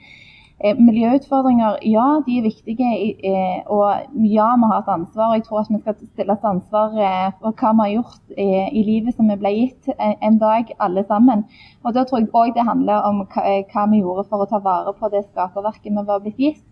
Eh, 0.63 0.77
miljøutfordringer, 0.79 1.75
ja, 1.91 2.05
de 2.25 2.37
er 2.39 2.45
viktige. 2.45 2.89
Eh, 3.29 3.57
og 3.67 3.89
ja, 4.35 4.45
vi 4.61 4.67
har 4.71 4.77
et 4.79 4.91
ansvar. 4.93 5.25
Og 5.29 5.35
jeg 5.35 5.43
tror 5.43 5.59
at 5.59 5.71
vi 5.73 5.79
skal 5.81 5.95
stille 5.97 6.35
til 6.39 6.51
ansvar 6.51 6.93
eh, 7.07 7.31
for 7.41 7.51
hva 7.51 7.71
vi 7.73 7.83
har 7.83 7.95
gjort 7.97 8.37
i 8.79 8.83
livet 8.87 9.17
som 9.17 9.27
vi 9.27 9.35
ble 9.41 9.51
gitt 9.57 9.89
en 9.99 10.37
dag, 10.39 10.71
alle 10.79 11.03
sammen. 11.09 11.43
Og 11.83 11.93
da 11.95 12.05
tror 12.07 12.21
jeg 12.21 12.31
òg 12.31 12.53
det 12.55 12.67
handler 12.69 13.03
om 13.09 13.25
hva, 13.27 13.83
vi 13.91 13.99
gjorde 13.99 14.23
for 14.29 14.45
å 14.45 14.47
ta 14.47 14.61
vare 14.63 14.93
på 14.95 15.11
det 15.11 15.25
skaperverket 15.25 15.91
vi 15.91 16.05
var 16.07 16.23
blitt 16.23 16.39
gitt. 16.39 16.63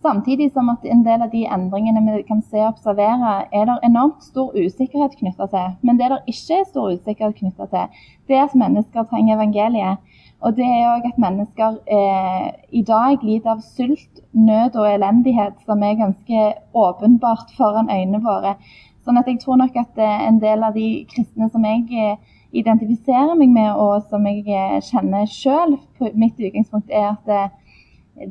Samtidig 0.00 0.52
som 0.54 0.70
at 0.72 0.84
en 0.86 1.04
del 1.04 1.22
av 1.22 1.28
de 1.30 1.42
endringene 1.44 2.00
vi 2.06 2.22
kan 2.22 2.40
se 2.40 2.62
og 2.62 2.78
observere, 2.78 3.42
er 3.52 3.64
det 3.68 3.76
enormt 3.84 4.22
stor 4.24 4.54
usikkerhet 4.56 5.18
knytta 5.18 5.50
til. 5.52 5.74
Men 5.82 5.98
det 6.00 6.08
det 6.14 6.22
ikke 6.32 6.62
er 6.62 6.68
stor 6.70 6.92
usikkerhet 6.94 7.36
knytta 7.42 7.66
til, 7.74 8.04
det 8.28 8.36
er 8.38 8.46
at 8.46 8.54
mennesker 8.54 9.04
trenger 9.10 9.36
evangeliet. 9.36 9.98
Og 10.40 10.54
det 10.54 10.66
er 10.66 10.90
òg 10.92 11.06
at 11.08 11.18
mennesker 11.18 11.78
eh, 11.90 12.50
i 12.70 12.82
dag 12.86 13.24
lider 13.26 13.56
av 13.56 13.62
sult, 13.66 14.20
nød 14.32 14.76
og 14.78 14.86
elendighet, 14.86 15.56
som 15.66 15.82
er 15.82 15.98
ganske 15.98 16.42
åpenbart 16.78 17.50
foran 17.56 17.90
øynene 17.90 18.20
våre. 18.22 18.54
Sånn 19.02 19.18
at 19.18 19.26
jeg 19.26 19.40
tror 19.42 19.58
nok 19.58 19.74
at 19.80 19.98
eh, 19.98 20.26
en 20.28 20.38
del 20.42 20.62
av 20.62 20.78
de 20.78 20.86
kristne 21.10 21.48
som 21.50 21.66
jeg 21.66 21.88
eh, 21.90 22.36
identifiserer 22.54 23.34
meg 23.40 23.50
med, 23.50 23.72
og 23.74 24.06
som 24.12 24.28
jeg 24.30 24.44
eh, 24.46 24.78
kjenner 24.84 25.26
sjøl, 25.26 25.74
mitt 26.14 26.38
utgangspunkt 26.38 26.94
er 26.94 27.16
at 27.16 27.34
eh, 27.34 27.50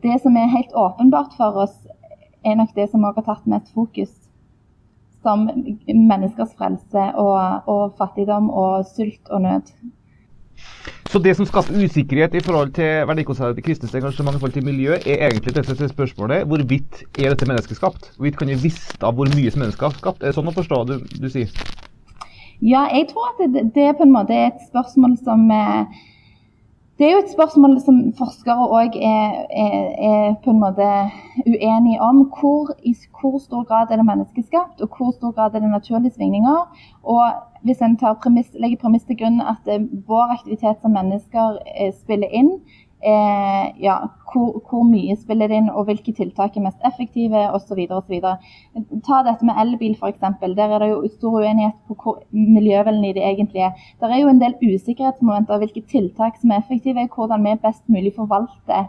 det 0.04 0.22
som 0.24 0.40
er 0.40 0.54
helt 0.56 0.72
åpenbart 0.80 1.36
for 1.36 1.60
oss, 1.66 1.76
er 2.46 2.56
nok 2.56 2.72
det 2.76 2.88
som 2.92 3.04
også 3.04 3.20
har 3.20 3.28
tatt 3.28 3.52
mest 3.52 3.74
fokus. 3.76 4.16
Som 5.28 5.50
menneskers 5.92 6.56
frelse 6.56 7.10
og, 7.20 7.68
og 7.68 8.00
fattigdom 8.00 8.48
og 8.48 8.86
sult 8.88 9.28
og 9.28 9.44
nød. 9.44 9.76
Så 11.08 11.20
det 11.24 11.38
som 11.38 11.48
skaper 11.48 11.78
usikkerhet 11.86 12.34
i 12.36 12.42
forhold 12.44 12.74
til 12.76 13.06
verdikonservativt 13.08 13.66
kristnes 13.66 13.94
engasjement 13.96 14.36
i 14.36 14.42
forhold 14.42 14.56
til 14.58 14.66
miljø, 14.68 14.98
er 15.00 15.30
egentlig 15.30 15.54
dette 15.56 15.88
spørsmålet 15.94 16.44
hvorvidt 16.52 17.04
er 17.16 17.32
dette 17.32 17.48
menneskeskapt? 17.48 18.12
Hvorvidt 18.18 18.40
kan 18.40 18.52
vi 18.52 18.58
visste 18.66 19.08
av 19.08 19.16
hvor 19.16 19.32
mye 19.32 19.54
som 19.54 19.62
er 19.62 19.70
menneskeskapt? 19.70 20.20
Er 20.20 20.34
det 20.34 20.36
sånn 20.36 20.52
å 20.52 20.56
forstå 20.58 20.82
du, 20.90 20.98
du 21.24 21.30
sier? 21.32 21.54
Ja, 22.60 22.88
jeg 22.92 23.08
tror 23.14 23.32
at 23.32 23.40
det, 23.54 23.64
det, 23.76 23.88
på 23.96 24.04
en 24.04 24.14
måte 24.18 24.36
er 24.36 24.50
et 24.50 24.68
spørsmål 24.68 25.16
som 25.24 25.48
eh, 25.54 26.04
Det 26.98 27.06
er 27.06 27.12
jo 27.12 27.18
et 27.22 27.30
spørsmål 27.30 27.76
som 27.86 27.98
forskere 28.18 28.64
òg 28.74 28.96
er, 28.98 29.34
er, 29.64 29.82
er, 30.10 30.32
på 30.44 30.50
en 30.50 30.62
måte 30.64 30.88
uenige 31.46 32.00
om. 32.02 32.24
Hvor, 32.40 32.72
I 32.82 32.96
hvor 33.20 33.38
stor 33.44 33.68
grad 33.70 33.92
er 33.92 34.00
det 34.02 34.06
menneskeskapt, 34.06 34.82
og 34.82 34.90
hvor 34.98 35.12
stor 35.12 35.32
grad 35.32 35.54
er 35.54 35.60
det 35.60 35.70
naturlige 35.70 36.16
svingninger? 36.16 36.58
Og 37.04 37.24
hvis 37.62 37.84
en 37.86 37.98
premiss, 37.98 38.50
legger 38.54 38.82
premiss 38.82 39.06
til 39.06 39.18
grunn 39.20 39.38
at 39.42 39.70
vår 40.08 40.34
aktivitet 40.40 40.82
som 40.82 40.98
mennesker 40.98 41.60
eh, 41.78 41.94
spiller 41.94 42.34
inn, 42.34 42.50
eh, 43.04 43.66
ja, 43.84 43.98
hvor, 44.32 44.62
hvor, 44.70 44.84
mye 44.88 45.16
spiller 45.20 45.52
inn, 45.54 45.70
og 45.70 45.88
hvilke 45.90 46.14
tiltak 46.18 46.58
er 46.58 46.66
mest 46.66 46.88
effektive 46.88 47.44
osv. 47.56 47.84
Ta 49.06 49.22
dette 49.28 49.48
med 49.48 49.62
elbil 49.64 49.98
f.eks. 49.98 50.24
Der 50.58 50.64
er 50.66 50.80
det 50.84 50.90
jo 50.90 51.02
stor 51.14 51.40
uenighet 51.42 51.78
på 51.88 51.98
hvor 52.02 52.22
miljøvennlig 52.32 53.16
det 53.18 53.26
egentlig 53.26 53.68
er. 53.70 53.86
Det 54.02 54.10
er 54.10 54.24
jo 54.24 54.32
en 54.32 54.42
del 54.42 54.58
usikkerhetsmomenter 54.64 55.62
hvilke 55.64 55.86
tiltak 55.92 56.42
som 56.42 56.52
er 56.52 56.64
effektive, 56.66 57.08
hvordan 57.16 57.46
vi 57.46 57.58
best 57.64 57.84
mulig 57.88 58.14
forvalter 58.18 58.88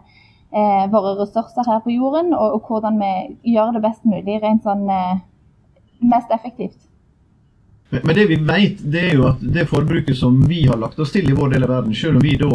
eh, 0.53 0.85
våre 0.93 1.17
ressurser 1.23 1.69
her 1.69 1.81
på 1.85 1.95
jorden, 1.95 2.35
og, 2.35 2.59
og, 2.59 2.69
hvordan 2.69 3.00
vi 3.03 3.55
gjør 3.55 3.77
det 3.77 3.85
best 3.85 4.05
mulig 4.09 4.41
rent 4.43 4.65
sånn 4.65 4.88
eh, 4.93 5.25
mest 6.00 6.33
effektivt. 6.33 6.88
Men 7.90 8.14
det 8.14 8.26
vi 8.28 8.37
vet, 8.37 8.80
det 8.92 9.00
er 9.00 9.14
jo 9.16 9.23
at 9.30 9.40
det 9.40 9.64
forbruket 9.71 10.16
som 10.18 10.35
vi 10.49 10.66
har 10.68 10.76
lagt 10.76 10.99
oss 11.00 11.14
til 11.14 11.30
i 11.30 11.37
vår 11.37 11.54
del 11.54 11.64
av 11.64 11.71
verden, 11.73 11.95
selv 11.97 12.18
om 12.18 12.25
vi 12.25 12.35
da 12.37 12.50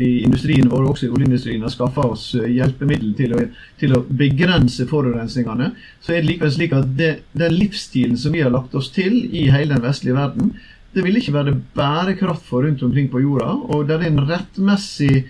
i 0.00 0.08
industrien 0.24 0.70
vår, 0.72 0.86
også 0.94 1.08
i 1.08 1.10
oljeindustrien, 1.12 1.60
har 1.60 1.74
skaffa 1.74 2.06
oss 2.14 2.30
eh, 2.38 2.48
hjelpemiddel 2.56 3.12
til 3.18 3.34
å, 3.36 3.42
til 3.80 3.92
å, 3.98 4.00
begrense 4.08 4.86
forurensningene, 4.88 5.74
så 6.00 6.14
er 6.14 6.22
det 6.22 6.30
likevel 6.30 6.54
slik 6.54 6.72
at 6.78 6.88
det, 6.96 7.10
den 7.36 7.58
livsstilen 7.58 8.16
som 8.16 8.32
vi 8.32 8.40
har 8.46 8.54
lagt 8.54 8.76
oss 8.80 8.88
til 8.94 9.20
i 9.28 9.50
hele 9.52 9.74
den 9.74 9.84
vestlige 9.84 10.16
verden, 10.16 10.54
det 10.96 11.04
vil 11.04 11.20
ikke 11.20 11.36
være 11.36 11.58
bærekraft 11.76 12.48
for 12.48 12.64
rundt 12.64 12.80
omkring 12.82 13.10
på 13.12 13.20
jorda. 13.20 13.52
Og 13.68 13.84
det 13.86 13.98
er 13.98 14.06
en 14.08 14.22
rettmessig 14.24 15.26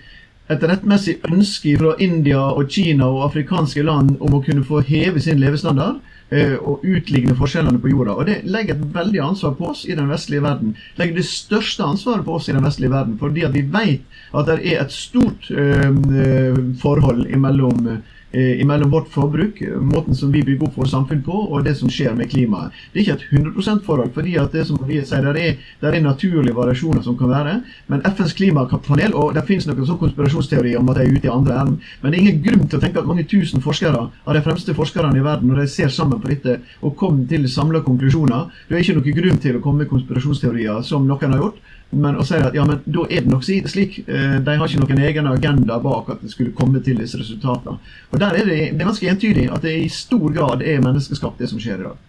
et 0.49 0.63
rettmessig 0.65 1.19
ønske 1.29 1.75
fra 1.77 1.95
India 2.01 2.41
og 2.41 2.69
Kina 2.73 3.05
og 3.05 3.27
afrikanske 3.27 3.83
land 3.85 4.15
om 4.19 4.33
å 4.33 4.41
kunne 4.45 4.65
få 4.65 4.81
heve 4.85 5.21
sin 5.21 5.41
levestandard 5.41 5.99
og 6.29 6.83
eh, 6.85 6.95
utligne 6.95 7.33
forskjellene 7.37 7.79
på 7.81 7.89
jorda. 7.89 8.13
Og 8.17 8.27
Det 8.27 8.37
legger 8.45 8.75
et 8.75 8.93
veldig 8.93 9.21
ansvar 9.31 9.55
på 9.57 9.71
oss 9.71 9.85
i 9.89 9.95
den 9.97 10.09
vestlige 10.11 10.43
verden. 10.45 10.75
Det 10.93 11.01
legger 11.01 11.17
det 11.17 11.25
største 11.25 11.85
ansvaret 11.85 12.25
på 12.25 12.35
oss 12.37 12.49
i 12.49 12.53
den 12.53 12.65
vestlige 12.65 12.93
verden, 12.93 13.17
fordi 13.17 13.45
at 13.47 13.55
vi 13.55 13.65
vet 13.65 14.19
at 14.37 14.45
det 14.49 14.59
er 14.61 14.83
et 14.83 14.93
stort 14.93 15.49
øh, 15.49 15.95
forhold 16.81 17.25
mellom 17.37 17.89
Eh, 18.31 18.65
mellom 18.65 18.91
vårt 18.91 19.07
forbruk, 19.09 19.61
måten 19.81 20.15
som 20.15 20.31
vi 20.31 20.43
bygger 20.43 20.67
opp 20.67 20.75
vårt 20.77 20.91
samfunn 20.91 21.23
på, 21.25 21.33
og 21.33 21.63
det 21.65 21.73
som 21.79 21.89
skjer 21.89 22.13
med 22.13 22.29
klimaet. 22.29 22.75
Det 22.93 22.99
er 22.99 23.07
ikke 23.07 23.15
et 23.15 23.55
100 23.55 23.79
forhold, 23.87 24.11
fordi 24.13 24.35
at 24.37 24.53
det 24.53 24.67
som 24.67 24.77
vi 24.85 24.99
sier, 25.01 25.23
der 25.25 25.39
er, 25.41 25.55
der 25.81 25.97
er 25.97 26.03
naturlige 26.05 26.53
variasjoner 26.53 27.01
som 27.01 27.17
kan 27.17 27.31
være. 27.31 27.55
Men 27.89 28.05
FNs 28.05 28.35
klimapanel, 28.37 29.15
og 29.17 29.33
det 29.33 29.47
finnes 29.47 29.65
noen 29.65 29.81
sånn 29.87 29.97
konspirasjonsteori 30.03 30.75
om 30.77 30.91
at 30.93 30.99
de 30.99 31.07
er 31.07 31.17
ute 31.17 31.25
i 31.25 31.33
andre 31.33 31.57
ærend, 31.57 31.89
men 32.03 32.13
det 32.13 32.19
er 32.19 32.27
ingen 32.27 32.45
grunn 32.45 32.69
til 32.69 32.77
å 32.77 32.83
tenke 32.85 33.01
at 33.01 33.09
mange 33.09 33.25
tusen 33.25 33.65
forskere 33.65 34.05
av 34.05 34.37
de 34.37 34.45
fremste 34.45 34.77
forskerne 34.77 35.17
i 35.17 35.25
verden, 35.25 35.49
når 35.49 35.63
de 35.63 35.67
ser 35.79 35.89
sammen 35.89 36.21
på 36.21 36.29
dette 36.29 36.59
og 36.85 36.93
kommer 37.01 37.25
til 37.33 37.49
samla 37.49 37.81
konklusjoner, 37.81 38.45
det 38.69 38.77
er 38.77 38.85
ikke 38.85 38.99
noen 38.99 39.19
grunn 39.23 39.41
til 39.41 39.57
å 39.57 39.65
komme 39.65 39.87
med 39.87 39.89
konspirasjonsteorier 39.95 40.85
som 40.85 41.09
noen 41.09 41.33
har 41.33 41.47
gjort 41.47 41.65
men 41.89 42.19
å 42.21 42.25
si 42.25 42.37
at 42.37 42.53
ja, 42.53 42.63
men 42.69 42.83
da 42.85 43.05
er 43.09 43.23
det 43.25 43.31
nok 43.31 43.45
slik. 43.45 43.97
Eh, 44.05 44.35
de 44.45 44.57
har 44.59 44.67
ikke 44.67 44.83
noen 44.83 45.01
egen 45.07 45.29
agenda 45.29 45.79
bak 45.81 46.11
at 46.13 46.21
det 46.21 46.29
skulle 46.33 46.53
komme 46.57 46.81
til 46.85 46.99
disse 47.01 47.17
resultatene. 47.17 47.79
Og 48.11 48.19
Der 48.21 48.37
er 48.37 48.45
det, 48.45 48.59
det 48.75 48.83
er 48.83 48.91
ganske 48.91 49.09
entydig 49.09 49.47
at 49.49 49.65
det 49.65 49.73
i 49.79 49.89
stor 49.89 50.29
grad 50.35 50.61
er 50.61 50.83
menneskeskapt, 50.85 51.39
det 51.41 51.49
som 51.49 51.61
skjer 51.61 51.81
i 51.81 51.87
dag. 51.87 52.05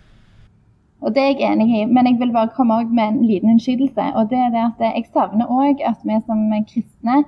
Og 1.01 1.15
Det 1.15 1.23
er 1.23 1.31
jeg 1.33 1.49
enig 1.49 1.69
i, 1.79 1.85
men 1.89 2.07
jeg 2.07 2.19
vil 2.21 2.33
bare 2.33 2.53
komme 2.57 2.83
med 2.85 3.07
en 3.07 3.23
liten 3.25 3.55
innskytelse. 3.55 4.13
og 4.15 4.29
det 4.29 4.39
er 4.39 4.51
det 4.53 4.65
at 4.69 4.81
Jeg 4.97 5.07
savner 5.15 5.47
òg 5.49 5.81
at 5.81 6.05
vi 6.05 6.19
som 6.27 6.45
kristne, 6.69 7.25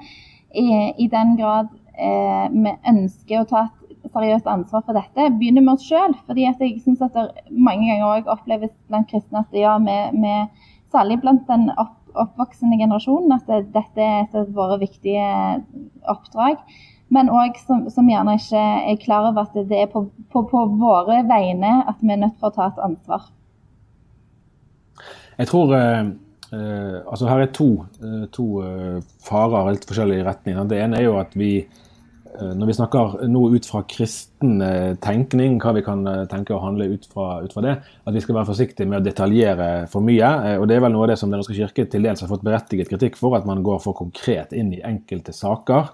i, 0.55 0.93
i 0.99 1.07
den 1.09 1.37
grad 1.41 1.73
eh, 1.97 2.47
vi 2.53 2.75
ønsker 2.93 3.41
å 3.41 3.49
ta 3.49 3.63
et 4.05 4.13
seriøst 4.13 4.47
ansvar 4.47 4.83
for 4.85 4.93
dette, 4.93 5.31
begynner 5.39 5.65
med 5.65 5.79
oss 5.79 5.89
sjøl. 5.89 6.13
Jeg 6.37 6.83
synes 6.85 7.01
at 7.01 7.17
det 7.17 7.31
mange 7.49 7.89
ganger 7.89 8.11
òg 8.11 8.29
oppleves 8.29 8.75
blant 8.89 9.09
kristne 9.09 9.41
at 9.41 9.57
ja, 9.57 9.79
vi, 9.81 10.37
særlig 10.93 11.23
blant 11.23 11.49
den 11.49 11.71
opp 11.79 11.97
oppvoksende 12.19 12.79
generasjonen 12.81 13.37
at 13.37 13.47
det, 13.49 13.61
dette 13.75 14.03
er 14.03 14.25
et 14.25 14.35
av 14.39 14.49
våre 14.57 14.79
viktige 14.83 15.27
oppdrag. 16.11 16.61
Men 17.13 17.29
òg 17.29 17.59
som, 17.61 17.85
som, 17.93 18.09
gjerne 18.09 18.39
ikke 18.39 18.63
er 18.63 18.99
klar 19.03 19.29
over 19.29 19.45
at 19.45 19.69
det 19.69 19.83
er 19.83 19.91
på, 19.93 20.07
på, 20.33 20.45
på, 20.49 20.65
våre 20.81 21.21
vegne 21.29 21.83
at 21.85 22.01
vi 22.01 22.15
er 22.15 22.23
nødt 22.23 22.39
for 22.41 22.49
å 22.49 22.57
ta 22.57 22.71
et 22.71 22.83
ansvar. 22.87 23.27
Jeg 25.37 25.51
tror 25.51 25.75
eh, 25.77 26.13
eh 26.53 26.99
altså 27.03 27.29
Her 27.29 27.45
er 27.45 27.53
to, 27.53 27.69
eh, 28.01 28.25
to 28.33 28.47
eh, 28.65 28.99
farer 29.25 29.69
helt 29.69 29.85
forskjellige 29.89 30.25
retninger. 30.29 30.69
Det 30.69 30.81
ene 30.81 31.01
er 31.01 31.09
jo 31.11 31.19
at 31.21 31.37
vi 31.37 31.53
når 32.41 32.69
vi 32.71 32.75
snakker 32.77 33.17
nå 33.29 33.43
ut 33.53 33.67
fra 33.69 33.83
kristen 33.89 34.63
eh, 34.65 34.95
tenkning, 35.05 35.59
hva 35.61 35.75
vi 35.77 35.83
kan 35.85 36.07
eh, 36.09 36.23
tenke 36.31 36.55
å 36.57 36.63
handle 36.63 36.87
ut 36.95 37.05
fra, 37.11 37.43
ut 37.45 37.53
fra, 37.53 37.65
det, 37.67 37.75
at 37.83 38.17
vi 38.17 38.23
skal 38.25 38.39
være 38.39 38.49
forsiktige 38.49 38.89
med 38.89 39.03
å 39.03 39.05
detaljere 39.05 39.69
for 39.93 40.05
mye. 40.05 40.31
og 40.57 40.65
Det 40.69 40.79
er 40.79 40.85
vel 40.85 40.95
noe 40.95 41.05
av 41.05 41.13
det 41.13 41.19
som 41.21 41.31
Den 41.33 41.43
norske 41.43 41.57
kirke 41.59 41.85
til 41.93 42.09
dels 42.09 42.25
har 42.25 42.33
fått 42.33 42.47
berettiget 42.47 42.89
kritikk 42.89 43.21
for, 43.21 43.37
at 43.37 43.49
man 43.49 43.63
går 43.67 43.83
for 43.85 43.97
konkret 43.99 44.57
inn 44.57 44.73
i 44.73 44.83
enkelte 44.85 45.35
saker. 45.37 45.93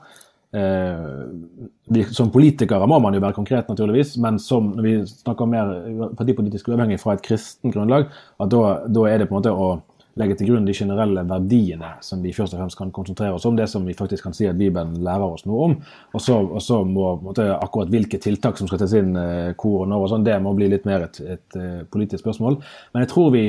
som 2.10 2.30
politikere 2.32 2.86
må 2.88 2.98
man 3.04 3.12
jo 3.12 3.20
være 3.20 3.36
konkret, 3.36 3.68
naturligvis, 3.68 4.16
men 4.16 4.38
som, 4.40 4.70
når 4.78 4.86
vi 4.86 4.94
snakker 5.10 5.50
mer 5.50 5.74
partipolitisk 6.16 6.70
uavhengig 6.70 7.00
fra 7.02 7.18
et 7.18 7.22
kristen 7.26 7.74
grunnlag, 7.74 8.08
at 8.40 8.48
da, 8.48 8.62
da 8.88 9.04
er 9.10 9.18
det 9.18 9.28
på 9.28 9.36
en 9.36 9.42
måte 9.42 9.52
å 9.52 9.82
legge 10.18 10.36
til 10.38 10.50
grunn 10.50 10.66
de 10.66 10.74
generelle 10.74 11.22
verdiene 11.28 11.94
som 12.04 12.22
vi 12.24 12.32
først 12.34 12.54
og 12.54 12.62
fremst 12.62 12.78
kan 12.78 12.90
konsentrere 12.94 13.36
oss 13.36 13.46
om, 13.48 13.56
det 13.58 13.68
som 13.70 13.86
vi 13.86 13.96
faktisk 13.96 14.26
kan 14.26 14.36
si 14.36 14.48
at 14.50 14.58
Bibelen 14.58 14.98
lærer 15.04 15.26
oss 15.26 15.46
noe 15.48 15.68
om. 15.68 15.76
Og 16.14 16.22
så, 16.22 16.38
og 16.42 16.62
så 16.64 16.80
må 16.86 17.12
måtte, 17.22 17.46
akkurat 17.54 17.92
hvilke 17.92 18.20
tiltak 18.22 18.58
som 18.58 18.70
skal 18.70 18.82
tas 18.82 18.96
inn 18.98 19.14
eh, 19.18 19.54
hvor 19.58 19.84
og 19.84 19.92
når, 19.92 20.04
og 20.04 20.12
sånn, 20.14 20.26
det 20.26 20.38
må 20.42 20.54
bli 20.58 20.70
litt 20.72 20.88
mer 20.88 21.06
et, 21.08 21.20
et 21.22 21.58
et 21.58 21.90
politisk 21.90 22.24
spørsmål. 22.24 22.58
Men 22.92 23.04
jeg 23.04 23.10
tror 23.12 23.30
vi, 23.34 23.44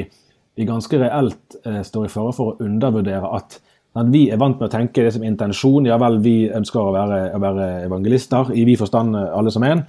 vi 0.58 0.68
ganske 0.68 1.02
reelt 1.02 1.58
eh, 1.64 1.82
står 1.86 2.08
i 2.08 2.14
fare 2.14 2.36
for 2.38 2.54
å 2.54 2.68
undervurdere 2.68 3.34
at 3.40 3.60
at 3.98 4.06
vi 4.14 4.28
er 4.30 4.38
vant 4.38 4.60
med 4.60 4.68
å 4.68 4.72
tenke 4.72 5.02
det 5.02 5.10
som 5.16 5.24
intensjon. 5.26 5.88
Ja 5.90 5.96
vel, 6.00 6.20
vi 6.22 6.46
ønsker 6.56 6.78
å 6.78 6.92
være, 6.94 7.18
å 7.34 7.40
være 7.42 7.66
evangelister 7.88 8.52
i 8.54 8.62
vid 8.68 8.78
forstand 8.80 9.18
alle 9.18 9.52
som 9.52 9.66
en. 9.66 9.82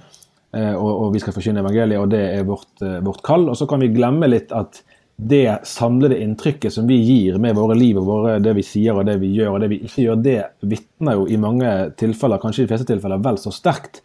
Og, 0.57 0.89
og, 0.89 1.05
vi 1.13 1.21
skal 1.21 1.35
forkynne 1.35 1.61
evangeliet, 1.61 2.01
og 2.01 2.09
det 2.11 2.23
er 2.33 2.47
vårt, 2.49 2.81
vårt 3.05 3.21
kall. 3.23 3.45
Og 3.53 3.59
så 3.59 3.69
kan 3.69 3.79
vi 3.79 3.91
glemme 3.93 4.27
litt 4.27 4.49
at 4.57 4.81
det 5.23 5.67
samlede 5.69 6.17
inntrykket 6.23 6.73
som 6.73 6.87
vi 6.89 6.95
gir 6.95 7.37
med 7.37 7.53
våre 7.55 7.75
liv 7.77 7.99
og 8.01 8.07
våre, 8.07 8.39
det 8.41 8.55
vi 8.57 8.63
sier 8.65 8.97
og 8.97 9.05
det 9.05 9.19
vi 9.21 9.29
gjør 9.35 9.53
og 9.53 9.59
det 9.61 9.67
vi 9.69 9.77
ikke 9.85 10.05
gjør, 10.07 10.21
det 10.25 10.37
vitner 10.65 11.19
jo 11.19 11.27
i 11.29 11.37
mange 11.37 11.73
tilfeller, 11.99 12.41
kanskje 12.41 12.63
i 12.63 12.65
de 12.65 12.71
fleste 12.71 12.87
tilfeller, 12.89 13.21
vel 13.21 13.37
så 13.37 13.53
sterkt 13.53 14.01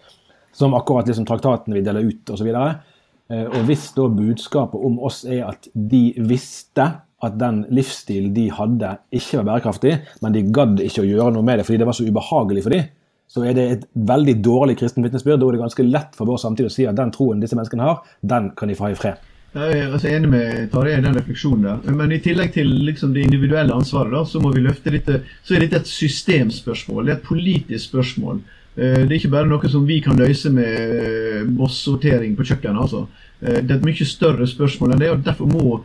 som 0.56 0.76
akkurat 0.76 1.08
liksom 1.08 1.24
traktatene 1.28 1.78
vi 1.78 1.84
deler 1.86 2.04
ut 2.04 2.32
osv. 2.34 2.50
Og, 2.52 2.92
eh, 3.32 3.46
og 3.46 3.64
hvis 3.68 3.86
da 3.96 4.10
budskapet 4.12 4.84
om 4.88 4.98
oss 5.08 5.22
er 5.24 5.46
at 5.48 5.68
de 5.72 6.02
visste 6.28 6.86
at 7.24 7.38
den 7.40 7.62
livsstilen 7.72 8.34
de 8.36 8.50
hadde, 8.52 8.90
ikke 9.16 9.40
var 9.40 9.48
bærekraftig, 9.50 9.94
men 10.20 10.36
de 10.36 10.44
gadd 10.52 10.82
ikke 10.84 11.04
å 11.04 11.08
gjøre 11.08 11.32
noe 11.32 11.46
med 11.48 11.60
det 11.60 11.64
fordi 11.68 11.80
det 11.80 11.88
var 11.88 11.96
så 11.96 12.04
ubehagelig 12.04 12.66
for 12.66 12.76
dem, 12.76 12.90
så 13.26 13.46
er 13.48 13.56
det 13.56 13.64
et 13.70 13.88
veldig 13.96 14.36
dårlig 14.44 14.76
kristen 14.78 15.02
vitnesbyrd. 15.02 15.40
Da 15.40 15.48
er 15.48 15.56
det 15.56 15.64
ganske 15.64 15.88
lett 15.88 16.12
for 16.18 16.28
vår 16.28 16.44
samtid 16.44 16.68
å 16.68 16.72
si 16.72 16.84
at 16.86 16.98
den 16.98 17.10
troen 17.14 17.40
disse 17.40 17.56
menneskene 17.56 17.88
har, 17.88 18.04
den 18.20 18.52
kan 18.56 18.68
de 18.68 18.76
få 18.76 18.86
ha 18.86 18.92
i 18.92 19.00
fred. 19.00 19.24
Jeg 19.56 19.72
er 19.72 19.92
altså 19.94 20.10
enig 20.12 20.28
med 20.28 20.66
Tarjei 20.68 20.98
i 20.98 21.02
den 21.04 21.14
refleksjonen 21.16 21.62
der. 21.64 21.94
Men 21.96 22.10
i 22.12 22.18
tillegg 22.20 22.50
til 22.52 22.68
liksom 22.84 23.14
det 23.14 23.22
individuelle 23.24 23.72
ansvaret, 23.72 24.12
da, 24.12 24.20
så 24.28 24.40
må 24.42 24.50
vi 24.52 24.60
løfte 24.66 24.92
dette, 24.92 25.22
så 25.40 25.56
er 25.56 25.64
dette 25.64 25.80
et 25.80 25.88
systemspørsmål. 25.88 27.06
Det 27.06 27.14
er 27.14 27.16
et 27.16 27.24
politisk 27.30 27.88
spørsmål. 27.88 28.42
Eh, 28.76 28.98
det 29.06 29.06
er 29.06 29.16
ikke 29.16 29.32
bare 29.32 29.48
noe 29.48 29.70
som 29.72 29.88
vi 29.88 30.02
kan 30.04 30.20
løse 30.20 30.52
med 30.52 30.76
eh, 31.00 31.48
på 31.48 32.48
kjøkkenet. 32.50 32.82
altså. 32.82 33.06
Eh, 33.40 33.62
det 33.62 33.70
er 33.70 33.78
et 33.78 33.88
mye 33.88 34.10
større 34.12 34.50
spørsmål 34.50 34.92
enn 34.92 35.04
det, 35.06 35.10
og 35.14 35.24
derfor 35.24 35.48
må, 35.48 35.80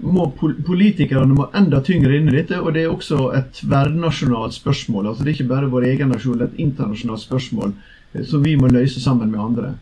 må 0.00 0.30
politikerne 0.40 1.36
må 1.36 1.50
enda 1.52 1.84
tyngre 1.84 2.16
inn 2.16 2.32
i 2.32 2.38
dette. 2.38 2.64
Og 2.64 2.72
det 2.72 2.86
er 2.86 2.96
også 2.96 3.28
et 3.36 3.52
tverrnasjonalt 3.60 4.56
spørsmål. 4.56 5.12
altså 5.12 5.24
Det 5.24 5.34
er 5.34 5.40
ikke 5.40 5.52
bare 5.52 5.72
vår 5.76 5.90
egen 5.92 6.16
nasjon, 6.16 6.40
det 6.40 6.48
er 6.48 6.54
et 6.54 6.64
internasjonalt 6.64 7.28
spørsmål 7.28 7.76
som 8.24 8.44
vi 8.44 8.56
må 8.56 8.72
løse 8.72 9.00
sammen 9.00 9.28
med 9.28 9.40
andre. 9.40 9.74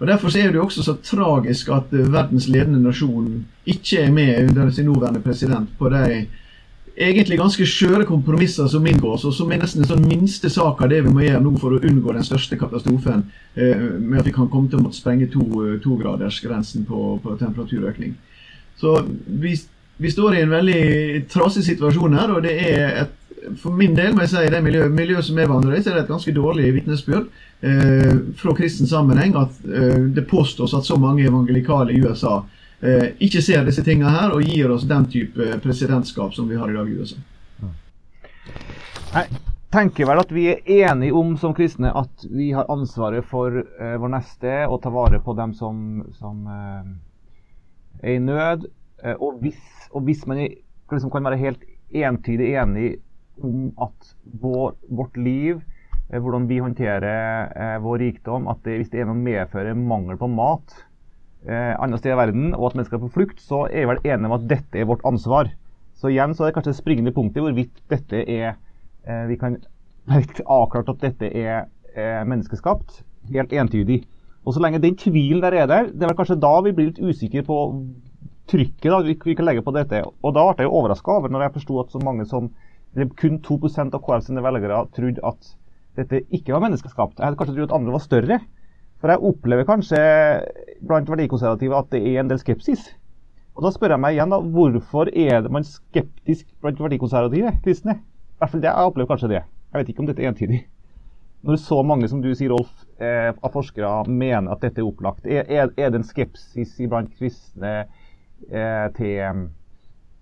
Og 0.00 0.06
Derfor 0.06 0.28
er 0.36 0.50
det 0.50 0.58
jo 0.58 0.64
også 0.64 0.82
så 0.82 0.96
tragisk 1.02 1.68
at 1.68 1.92
eh, 1.92 2.12
verdens 2.12 2.48
ledende 2.48 2.82
nasjon 2.82 3.44
ikke 3.66 4.00
er 4.02 4.10
med 4.12 4.50
under 4.50 4.70
sin 4.70 4.90
nåværende 4.90 5.22
president 5.22 5.68
på 5.78 5.88
de 5.88 6.26
egentlig 6.94 7.38
ganske 7.38 7.66
skjøre 7.66 8.06
kompromisser 8.06 8.66
som 8.70 8.86
inngås, 8.86 9.24
og 9.26 9.34
som 9.34 9.50
er 9.52 9.62
nesten 9.62 9.82
en 9.82 9.90
sånn 9.90 10.06
minste 10.06 10.50
sak 10.52 10.82
av 10.82 10.90
det 10.92 11.00
vi 11.02 11.12
må 11.14 11.24
gjøre 11.24 11.42
nå 11.42 11.54
for 11.58 11.74
å 11.74 11.80
unngå 11.82 12.14
den 12.14 12.26
største 12.26 12.58
katastrofen 12.58 13.24
eh, 13.56 13.86
med 13.98 14.20
at 14.20 14.28
vi 14.28 14.34
kan 14.34 14.50
komme 14.50 14.70
til 14.70 14.78
å 14.78 14.84
måtte 14.84 15.00
sprenge 15.00 15.26
eh, 15.26 15.76
togradersgrensen 15.82 16.86
to 16.86 16.90
på, 16.92 17.06
på 17.24 17.36
temperaturøkning. 17.40 18.14
Så 18.78 18.96
vi, 19.26 19.56
vi, 19.98 20.10
står 20.10 20.36
i 20.36 20.44
en 20.44 20.54
veldig 20.54 21.24
trasig 21.32 21.64
situasjon 21.66 22.18
her, 22.18 22.34
og 22.34 22.46
det 22.46 22.54
er 22.62 23.02
et, 23.04 23.18
for 23.60 23.76
min 23.76 23.94
del 23.96 24.14
må 24.14 24.24
jeg 24.24 24.32
si 24.32 24.42
det 24.52 24.60
miljøet, 24.64 24.92
miljøet 24.94 25.26
som 25.26 25.38
jeg 25.38 25.50
vandrer 25.50 25.76
i, 25.76 25.82
så 25.82 25.92
er 25.92 25.98
det 25.98 26.04
et 26.04 26.12
ganske 26.12 26.34
dårlig 26.36 26.72
vitnesbyrd 26.76 27.26
eh, 27.66 28.18
fra 28.40 28.54
kristen 28.56 28.90
sammenheng 28.90 29.36
at 29.40 29.62
eh, 29.68 30.00
det 30.16 30.26
påstås 30.30 30.74
at 30.76 30.86
så 30.86 30.98
mange 31.00 31.26
evangelikale 31.26 31.94
i 31.94 32.02
USA 32.04 32.40
eh, 32.80 33.14
ikke 33.24 33.42
ser 33.44 33.64
disse 33.66 33.84
tingene 33.86 34.12
her 34.14 34.34
og 34.34 34.44
gir 34.44 34.72
oss 34.74 34.86
den 34.90 35.08
type 35.12 35.58
presidentskap 35.64 36.34
som 36.36 36.48
vi 36.50 36.60
har 36.60 36.70
i 36.70 36.76
dag 36.76 36.90
i 36.90 36.98
USA. 37.00 37.20
Jeg 39.14 39.42
tenker 39.74 40.08
vel 40.08 40.22
at 40.22 40.32
vi 40.34 40.48
er 40.50 40.72
enige 40.86 41.14
om 41.14 41.36
som 41.38 41.54
kristne 41.54 41.92
at 41.94 42.26
vi 42.30 42.52
har 42.54 42.70
ansvaret 42.72 43.26
for 43.26 43.60
uh, 43.62 43.94
vår 44.02 44.10
neste 44.16 44.54
og 44.66 44.80
ta 44.82 44.90
vare 44.94 45.20
på 45.22 45.34
dem 45.38 45.54
som, 45.54 46.02
som 46.18 46.46
uh, 46.46 46.82
er 48.02 48.16
i 48.16 48.22
nød. 48.22 48.66
Uh, 49.04 49.14
og, 49.14 49.38
hvis, 49.42 49.60
og, 49.90 50.02
hvis, 50.06 50.26
man 50.30 50.42
liksom 50.42 51.10
kan 51.14 51.26
være 51.26 51.40
helt 51.42 51.62
entydig 51.94 52.52
enig 52.58 52.88
at 53.84 54.10
vår, 54.40 54.74
vårt 54.88 55.16
liv, 55.16 55.62
hvordan 56.08 56.48
vi 56.48 56.60
håndterer 56.62 57.78
vår 57.82 57.98
rikdom, 57.98 58.48
at 58.52 58.60
det, 58.66 58.76
hvis 58.78 58.90
det 58.92 59.00
er 59.02 59.08
noe 59.08 59.18
medfører 59.18 59.74
mangel 59.74 60.18
på 60.20 60.28
mat 60.30 60.76
andre 61.44 61.98
steder 61.98 62.14
i 62.14 62.20
verden, 62.20 62.44
og 62.54 62.70
at 62.70 62.76
mennesker 62.78 62.96
er 62.96 63.02
på 63.02 63.14
flukt, 63.16 63.40
så 63.42 63.64
er 63.66 63.82
vi 63.82 63.88
vel 63.90 64.04
enige 64.04 64.28
om 64.30 64.36
at 64.36 64.46
dette 64.48 64.78
er 64.80 64.86
vårt 64.88 65.02
ansvar. 65.08 65.50
Så 65.98 66.12
igjen 66.12 66.32
så 66.36 66.44
er 66.44 66.52
det 66.52 66.56
kanskje 66.56 66.72
det 66.72 66.78
springende 66.78 67.12
punktet 67.16 67.44
hvorvidt 67.44 67.82
dette 67.90 68.22
er 68.22 68.54
Eh, 69.06 69.26
vi 69.26 69.36
kan 69.36 69.58
avklart 70.44 70.88
at 70.88 71.02
dette 71.04 71.28
er 71.28 71.66
menneskeskapt. 72.26 73.02
Helt 73.32 73.52
entydig. 73.52 74.02
Og 74.44 74.54
så 74.54 74.60
lenge 74.60 74.82
den 74.82 74.96
tvilen 75.00 75.40
der 75.40 75.54
er 75.56 75.66
der, 75.66 75.86
det 75.88 76.02
er 76.02 76.10
vel 76.10 76.18
kanskje 76.18 76.40
da 76.40 76.52
vi 76.64 76.72
blir 76.76 76.90
litt 76.90 77.00
usikre 77.00 77.44
på 77.46 77.58
trykket 78.50 78.90
da, 78.92 78.98
vi, 79.04 79.14
vi 79.16 79.36
kan 79.36 79.46
legge 79.48 79.64
på 79.64 79.72
dette. 79.72 80.02
Og 80.04 80.34
da 80.36 80.50
ble 80.50 80.66
jeg 80.66 80.72
overraska 80.72 81.16
over 81.16 81.32
når 81.32 81.46
jeg 81.46 81.54
forsto 81.54 81.78
at 81.80 81.94
så 81.94 82.02
mange 82.04 82.26
som 82.28 82.50
kun 83.18 83.40
2% 83.42 83.94
av 83.96 84.02
KrF 84.02 84.26
sine 84.28 84.42
velgere 84.44 84.84
trodde 84.94 85.22
at 85.26 85.54
dette 85.98 86.24
ikke 86.34 86.54
var 86.54 86.62
menneskeskapt. 86.64 87.18
Jeg 87.18 87.26
hadde 87.26 87.38
kanskje 87.38 87.56
trodd 87.56 87.70
at 87.70 87.78
andre 87.78 87.94
var 87.94 88.02
større. 88.02 88.38
For 89.02 89.12
jeg 89.12 89.22
opplever 89.28 89.66
kanskje 89.68 89.98
blant 90.86 91.10
verdikonservative 91.10 91.76
at 91.76 91.90
det 91.92 92.00
er 92.08 92.22
en 92.22 92.30
del 92.30 92.40
skepsis. 92.40 92.86
Og 93.54 93.66
da 93.66 93.70
spør 93.70 93.94
jeg 93.94 94.02
meg 94.02 94.16
igjen, 94.16 94.32
da, 94.32 94.38
hvorfor 94.40 95.10
er 95.10 95.48
man 95.52 95.66
skeptisk 95.66 96.46
blant 96.62 96.80
verdikonservative 96.82 97.52
kristne? 97.66 97.98
I 98.00 98.42
hvert 98.42 98.54
fall 98.54 98.62
det, 98.62 98.70
Jeg 98.70 98.90
opplever 98.90 99.10
kanskje 99.12 99.30
det. 99.34 99.42
Jeg 99.44 99.78
vet 99.78 99.90
ikke 99.92 100.02
om 100.02 100.08
dette 100.08 100.24
er 100.24 100.30
entydig. 100.32 100.62
Når 101.44 101.60
så 101.60 101.82
mange 101.84 102.08
som 102.08 102.22
du 102.24 102.30
sier, 102.32 102.50
Rolf, 102.50 102.72
eh, 102.98 103.30
av 103.30 103.52
forskere 103.52 104.06
mener 104.08 104.50
at 104.54 104.62
dette 104.64 104.80
er 104.80 104.88
opplagt, 104.88 105.26
er, 105.26 105.44
er, 105.44 105.68
er 105.76 105.92
det 105.92 106.00
en 106.00 106.06
skepsis 106.08 106.72
blant 106.88 107.12
kristne 107.18 107.74
eh, 108.48 108.86
til 108.96 109.50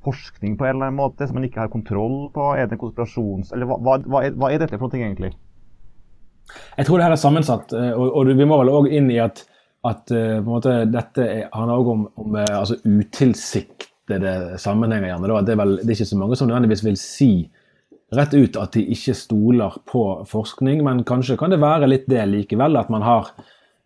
forskning 0.05 0.57
på 0.59 0.67
en 0.67 0.75
eller 0.75 0.91
annen 0.91 0.99
måte 1.01 1.27
som 1.29 1.38
man 1.38 1.47
ikke 1.47 1.65
har 1.65 1.73
kontroll 1.73 2.27
på? 2.35 2.51
Er 2.57 2.67
det 2.67 2.77
en 2.77 2.83
konspirasjons... 2.83 3.55
Eller 3.55 3.71
hva, 3.71 3.79
hva, 3.81 4.25
er, 4.25 4.37
hva 4.37 4.51
er, 4.53 4.62
dette 4.62 4.79
for 4.81 4.93
noe 4.93 5.01
egentlig? 5.01 5.33
Jeg 6.77 6.88
tror 6.88 6.99
det 6.99 7.07
her 7.07 7.15
er 7.15 7.23
sammensatt, 7.23 7.73
eh, 7.77 7.93
og, 7.95 8.11
og 8.19 8.33
vi 8.35 8.47
må 8.49 8.59
vel 8.61 8.73
òg 8.73 8.91
inn 8.93 9.09
i 9.15 9.21
at, 9.23 9.45
at 9.88 10.12
uh, 10.12 10.43
måte, 10.45 10.83
dette 10.91 11.27
handler 11.55 11.81
òg 11.81 11.91
om, 11.95 12.05
om 12.21 12.37
uh, 12.37 12.45
altså 12.59 12.77
utilsiktede 12.85 14.59
sammenhenger. 14.61 15.12
Gjerne, 15.12 15.43
det, 15.47 15.55
er 15.55 15.62
vel, 15.62 15.79
det 15.81 15.88
er 15.88 15.97
ikke 16.01 16.12
så 16.12 16.21
mange 16.21 16.38
som 16.38 16.51
nødvendigvis 16.51 16.85
vil 16.87 16.99
si 17.01 17.33
rett 18.12 18.35
ut 18.37 18.59
at 18.61 18.75
de 18.77 18.85
ikke 18.93 19.15
stoler 19.17 19.79
på 19.88 20.05
forskning, 20.29 20.83
men 20.85 21.05
kanskje 21.09 21.38
kan 21.41 21.53
det 21.53 21.62
være 21.62 21.88
litt 21.88 22.09
det 22.11 22.27
likevel. 22.29 22.77
At 22.81 22.93
man 22.93 23.07
har 23.07 23.33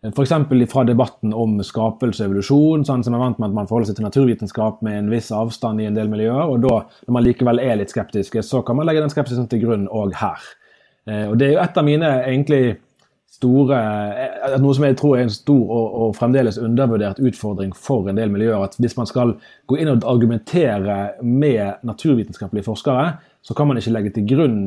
f.eks. 0.05 0.33
fra 0.71 0.83
debatten 0.85 1.33
om 1.33 1.57
skapelse 1.65 2.21
og 2.23 2.29
evolusjon, 2.29 2.85
sånn 2.85 3.03
som 3.05 3.15
er 3.17 3.21
vant 3.23 3.39
med 3.41 3.49
at 3.49 3.55
man 3.57 3.69
forholder 3.69 3.89
seg 3.89 3.97
til 3.97 4.05
naturvitenskap 4.05 4.83
med 4.85 4.99
en 4.99 5.09
viss 5.09 5.31
avstand 5.33 5.81
i 5.81 5.87
en 5.89 5.97
del 5.97 6.11
miljøer, 6.11 6.45
og 6.45 6.61
da, 6.65 6.81
når 7.07 7.17
man 7.17 7.25
likevel 7.25 7.61
er 7.63 7.79
litt 7.81 7.93
skeptiske, 7.93 8.43
så 8.45 8.61
kan 8.65 8.77
man 8.77 8.87
legge 8.87 9.01
den 9.01 9.13
skepsisen 9.13 9.49
til 9.49 9.63
grunn 9.65 9.87
òg 9.89 10.13
her. 10.21 10.51
Eh, 11.09 11.25
og 11.31 11.37
Det 11.39 11.47
er 11.47 11.55
jo 11.55 11.63
et 11.63 11.79
av 11.81 11.87
mine 11.87 12.11
egentlig 12.27 12.77
store 13.37 13.77
eh, 13.77 14.55
Noe 14.61 14.75
som 14.75 14.85
jeg 14.87 14.97
tror 14.99 15.17
er 15.17 15.25
en 15.25 15.33
stor 15.33 15.63
og, 15.65 15.87
og, 15.87 16.15
fremdeles 16.17 16.59
undervurdert 16.61 17.21
utfordring 17.21 17.73
for 17.75 18.09
en 18.09 18.19
del 18.19 18.31
miljøer. 18.33 18.63
At 18.63 18.77
hvis 18.81 18.97
man 18.99 19.09
skal 19.09 19.35
gå 19.69 19.79
inn 19.81 19.91
og 19.91 20.05
argumentere 20.09 21.17
med 21.21 21.83
naturvitenskapelige 21.87 22.67
forskere, 22.69 23.15
så 23.41 23.55
kan 23.57 23.69
man 23.69 23.79
ikke 23.79 23.93
legge 23.95 24.13
til 24.15 24.27
grunn 24.29 24.59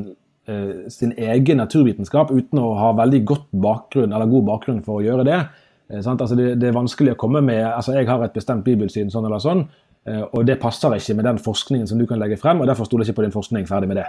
sin 0.91 1.13
egen 1.15 1.61
naturvitenskap 1.61 2.31
uten 2.33 2.59
å 2.59 2.73
ha 2.75 2.89
veldig 2.99 3.21
godt 3.29 3.45
bakgrunn, 3.63 4.11
eller 4.11 4.27
god 4.27 4.47
bakgrunn 4.49 4.81
for 4.83 4.99
å 4.99 5.05
gjøre 5.05 5.27
det. 5.29 5.41
Eh, 5.91 6.07
altså 6.07 6.35
det, 6.35 6.55
det, 6.61 6.71
er 6.71 6.77
vanskelig 6.77 7.15
å 7.15 7.21
komme 7.21 7.43
med 7.45 7.65
altså 7.67 7.97
Jeg 7.97 8.09
har 8.09 8.23
et 8.25 8.35
bestemt 8.37 8.65
bibelsyn 8.67 9.11
sånn 9.11 9.27
eller 9.27 9.43
sånn, 9.43 9.65
eh, 10.07 10.23
og 10.23 10.47
det 10.47 10.61
passer 10.63 10.95
ikke 10.97 11.17
med 11.19 11.27
den 11.27 11.41
forskningen 11.43 11.89
som 11.91 12.01
du 12.01 12.07
kan 12.11 12.21
legge 12.23 12.39
frem, 12.41 12.61
og 12.61 12.71
derfor 12.71 12.89
stoler 12.89 13.05
jeg 13.05 13.13
ikke 13.13 13.23
på 13.23 13.29
din 13.29 13.37
forskning. 13.37 13.69
Ferdig 13.69 13.91
med 13.91 14.03
det. 14.03 14.09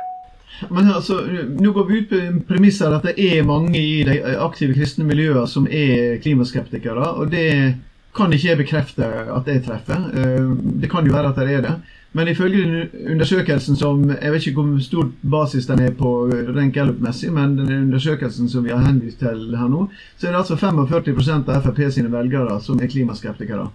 Men 0.69 0.91
altså, 0.91 1.21
Nå 1.57 1.71
går 1.73 1.85
vi 1.87 2.01
ut 2.01 2.11
på 2.11 2.19
premisser 2.49 2.93
at 2.93 3.07
det 3.07 3.15
er 3.17 3.45
mange 3.47 3.79
i 3.79 4.01
de 4.05 4.19
aktive 4.43 4.75
kristne 4.77 5.07
miljøer 5.07 5.47
som 5.49 5.65
er 5.65 6.19
klimaskeptikere. 6.21 7.15
og 7.17 7.31
det 7.31 7.79
kan 8.11 8.33
ikke 8.33 8.49
jeg 8.49 8.59
bekrefte 8.59 9.07
at 9.07 9.47
jeg 9.47 9.63
treffer. 9.63 10.05
Eh, 10.13 10.51
det 10.83 10.91
kan 10.91 11.07
jo 11.07 11.15
være 11.15 11.31
at 11.31 11.39
det 11.39 11.55
er 11.55 11.65
det. 11.65 11.75
Men 12.13 12.27
ifølge 12.27 12.89
undersøkelsen 13.09 13.75
som 13.75 14.09
Jeg 14.09 14.31
vet 14.31 14.47
ikke 14.47 14.61
hvor 14.61 14.79
stor 14.83 15.11
basis 15.31 15.65
den 15.65 15.79
er 15.79 15.93
på 15.95 16.27
rent 16.27 16.73
Gallup-messig, 16.73 17.31
men 17.33 17.57
den 17.57 17.71
undersøkelsen 17.85 18.49
som 18.49 18.65
vi 18.65 18.73
har 18.73 18.83
henvist 18.83 19.19
til 19.19 19.55
her 19.55 19.69
nå, 19.71 19.87
så 20.17 20.27
er 20.27 20.31
det 20.31 20.41
altså 20.41 20.55
45% 20.59 21.51
av 21.51 21.61
Frp 21.63 21.79
sine 21.91 22.11
velgere 22.11 22.59
som 22.61 22.81
er 22.81 22.91
klimaskeptikere. 22.91 23.69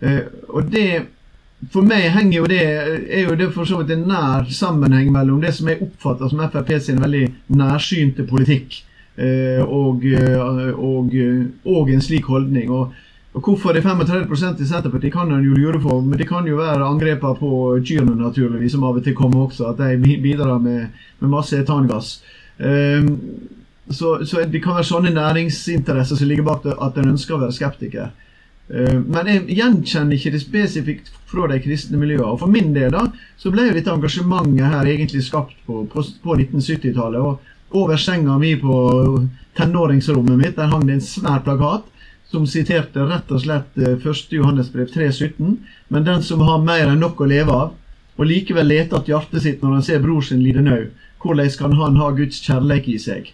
Eh, 0.00 0.22
og 0.48 0.72
det 0.72 1.02
for 1.70 1.86
meg 1.86 2.08
henger 2.10 2.38
jo 2.38 2.46
det, 2.50 2.62
er 3.12 3.28
jo 3.28 3.36
det 3.38 3.52
for 3.54 3.68
så 3.68 3.82
vidt 3.82 3.92
en 3.94 4.08
nær 4.08 4.48
sammenheng 4.50 5.12
mellom 5.14 5.44
det 5.44 5.52
som 5.54 5.68
jeg 5.68 5.82
oppfatter 5.84 6.32
som 6.32 6.40
Frp 6.48 6.72
sin 6.80 7.02
veldig 7.02 7.26
nærsynte 7.54 8.24
politikk, 8.26 8.80
eh, 9.20 9.60
og, 9.60 10.02
og, 10.80 11.14
og 11.76 11.92
en 11.92 12.02
slik 12.02 12.24
holdning. 12.32 12.70
og 12.70 12.96
og 13.32 13.40
Hvorfor 13.40 13.72
er 13.72 13.80
35% 13.80 14.60
i 14.60 14.66
Senterpartiet 14.68 15.12
kan 15.14 15.30
en 15.32 15.44
jo 15.44 15.56
lure 15.56 15.80
på, 15.80 16.00
men 16.04 16.18
det 16.20 16.28
kan 16.28 16.44
jo 16.46 16.58
være 16.58 16.84
angrepene 16.84 17.38
på 17.38 17.78
kyrne 17.80 18.12
naturligvis, 18.18 18.74
som 18.74 18.84
av 18.84 18.98
og 19.00 19.04
til 19.04 19.14
kommer 19.16 19.46
også, 19.46 19.70
at 19.70 19.78
de 19.80 20.16
bidrar 20.20 20.58
med, 20.60 20.90
med 21.20 21.32
masse 21.32 21.56
etangass. 21.56 22.18
Um, 22.58 23.14
så, 23.88 24.18
så, 24.26 24.44
det 24.44 24.60
kan 24.62 24.76
være 24.76 24.84
sånne 24.84 25.14
næringsinteresser 25.16 26.20
som 26.20 26.28
ligger 26.28 26.44
bak 26.44 26.60
det, 26.66 26.74
at 26.76 26.98
en 27.00 27.14
ønsker 27.14 27.38
å 27.38 27.40
være 27.46 27.56
skeptiker. 27.56 28.10
Uh, 28.68 29.00
men 29.00 29.30
jeg 29.32 29.56
gjenkjenner 29.56 30.18
ikke 30.18 30.34
det 30.34 30.42
spesifikt 30.42 31.08
fra 31.32 31.48
de 31.48 31.56
kristne 31.64 32.00
miljøene. 32.02 32.34
Og 32.34 32.42
For 32.42 32.52
min 32.52 32.76
del 32.76 32.92
da, 32.92 33.06
så 33.40 33.52
ble 33.54 33.70
jo 33.70 33.78
dette 33.78 33.94
engasjementet 33.94 34.76
her 34.76 34.92
egentlig 34.92 35.24
skapt 35.24 35.56
på, 35.64 35.86
på, 35.88 36.04
på 36.04 36.36
1970-tallet. 36.36 37.24
og 37.24 37.80
Over 37.80 37.96
senga 37.96 38.36
mi 38.36 38.52
på 38.60 38.76
tenåringsrommet 39.56 40.36
mitt 40.36 40.60
der 40.60 40.68
hang 40.68 40.84
det 40.84 40.98
en 40.98 41.06
svær 41.06 41.40
plakat 41.48 41.88
som 42.32 42.46
siterte 42.48 43.04
rett 43.06 43.30
og 43.32 43.42
slett 43.44 43.76
1. 43.76 44.06
Eh, 44.06 44.38
Johannesbrev 44.38 44.88
3,17. 44.94 45.56
Men 45.88 46.04
den 46.08 46.24
som 46.24 46.40
har 46.46 46.64
mer 46.64 46.88
enn 46.88 47.02
nok 47.04 47.20
å 47.20 47.28
leve 47.28 47.52
av, 47.52 47.76
og 48.16 48.28
likevel 48.28 48.68
leter 48.68 49.00
at 49.00 49.08
hjertet 49.08 49.44
sitt 49.44 49.62
når 49.62 49.76
han 49.76 49.86
ser 49.86 50.02
bror 50.04 50.24
sin 50.24 50.42
lide 50.44 50.64
nød, 50.64 50.90
hvordan 51.22 51.52
kan 51.58 51.76
han 51.78 51.96
ha 52.00 52.10
Guds 52.16 52.40
kjærlighet 52.44 52.88
i 52.88 52.98
seg? 53.00 53.32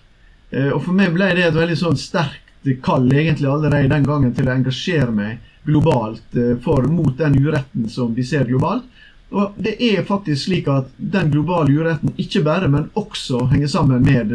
Eh, 0.50 0.70
og 0.72 0.82
For 0.84 0.96
meg 0.98 1.14
ble 1.14 1.30
det 1.36 1.48
et 1.48 1.56
veldig 1.56 1.78
sånn 1.78 1.98
sterkt 2.00 2.44
kall 2.84 3.06
egentlig 3.12 3.48
allerede 3.48 3.88
den 3.92 4.06
gangen 4.06 4.34
til 4.34 4.48
å 4.48 4.54
engasjere 4.56 5.14
meg 5.14 5.38
globalt 5.68 6.36
eh, 6.36 6.56
for 6.64 6.88
mot 6.90 7.14
den 7.18 7.38
uretten 7.38 7.88
som 7.92 8.14
vi 8.16 8.26
ser 8.26 8.48
globalt. 8.48 8.86
Og 9.30 9.56
det 9.60 9.76
er 9.84 10.06
faktisk 10.08 10.46
slik 10.46 10.68
at 10.72 10.88
den 10.96 11.30
globale 11.30 11.74
uretten 11.76 12.14
ikke 12.16 12.42
bare, 12.46 12.68
men 12.72 12.88
også 12.96 13.44
henger 13.52 13.68
sammen 13.68 14.04
med 14.06 14.32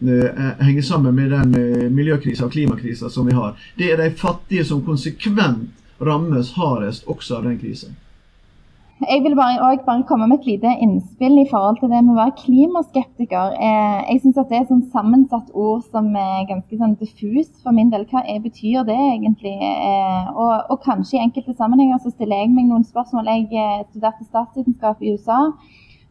henger 0.00 0.82
sammen 0.82 1.14
med 1.14 1.30
den 1.30 1.54
eh, 1.54 1.90
miljøkrisa 1.90 2.46
og 2.46 2.52
klimakrisa 2.52 3.10
som 3.10 3.26
vi 3.26 3.34
har. 3.34 3.56
Det 3.78 3.92
er 3.92 4.02
de 4.02 4.10
fattige 4.10 4.64
som 4.64 4.84
konsekvent 4.86 5.70
rammes 6.00 6.52
hardest 6.54 7.08
også 7.10 7.40
av 7.40 7.48
den 7.48 7.58
krisen. 7.58 7.96
Jeg 8.98 9.22
vil 9.22 9.36
bare, 9.38 9.78
bare, 9.86 10.02
komme 10.06 10.26
med 10.26 10.40
et 10.40 10.46
lite 10.46 10.70
innspill 10.82 11.36
i 11.38 11.46
forhold 11.50 11.76
til 11.78 11.90
det 11.90 12.00
med 12.02 12.16
å 12.16 12.18
være 12.18 12.34
klimaskeptiker. 12.40 13.54
Eh, 13.54 13.98
jeg 14.10 14.22
syns 14.22 14.38
det 14.38 14.58
er 14.58 14.64
et 14.64 14.88
sammensatt 14.94 15.50
ord 15.54 15.84
som 15.90 16.10
er 16.18 16.48
ganske 16.50 16.78
sånn 16.78 16.96
diffust 16.98 17.54
for 17.62 17.74
min 17.74 17.92
del. 17.94 18.06
Hva 18.10 18.24
er, 18.26 18.42
betyr 18.42 18.86
det 18.86 18.98
egentlig? 18.98 19.54
Og, 20.34 20.54
og, 20.66 20.80
kanskje 20.82 21.18
i 21.18 21.24
enkelte 21.26 21.54
sammenhenger 21.58 22.02
så 22.02 22.10
stiller 22.14 22.42
jeg 22.42 22.54
meg 22.54 22.70
noen 22.70 22.86
spørsmål. 22.86 23.30
Jeg 23.30 23.86
studerte 23.92 24.26
statsvitenskap 24.26 25.02
i 25.02 25.14
USA 25.14 25.44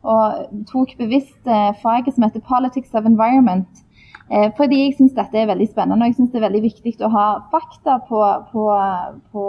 og 0.08 0.64
tok 0.72 0.96
bevisst 1.00 1.50
eh, 1.50 1.74
faget 1.82 2.16
som 2.16 2.26
heter 2.28 2.44
Politics 2.48 2.96
of 2.98 3.06
Environment. 3.10 3.84
Eh, 4.28 4.50
fordi 4.58 4.82
jeg 4.82 4.96
syns 4.98 5.16
dette 5.16 5.40
er 5.40 5.48
veldig 5.48 5.70
spennende 5.70 6.04
og 6.04 6.10
jeg 6.12 6.18
synes 6.18 6.32
det 6.34 6.40
er 6.42 6.48
veldig 6.50 6.64
viktig 6.66 6.94
å 7.08 7.12
ha 7.14 7.28
fakta 7.52 7.94
på, 8.10 8.20
på, 8.52 8.66
på 9.32 9.46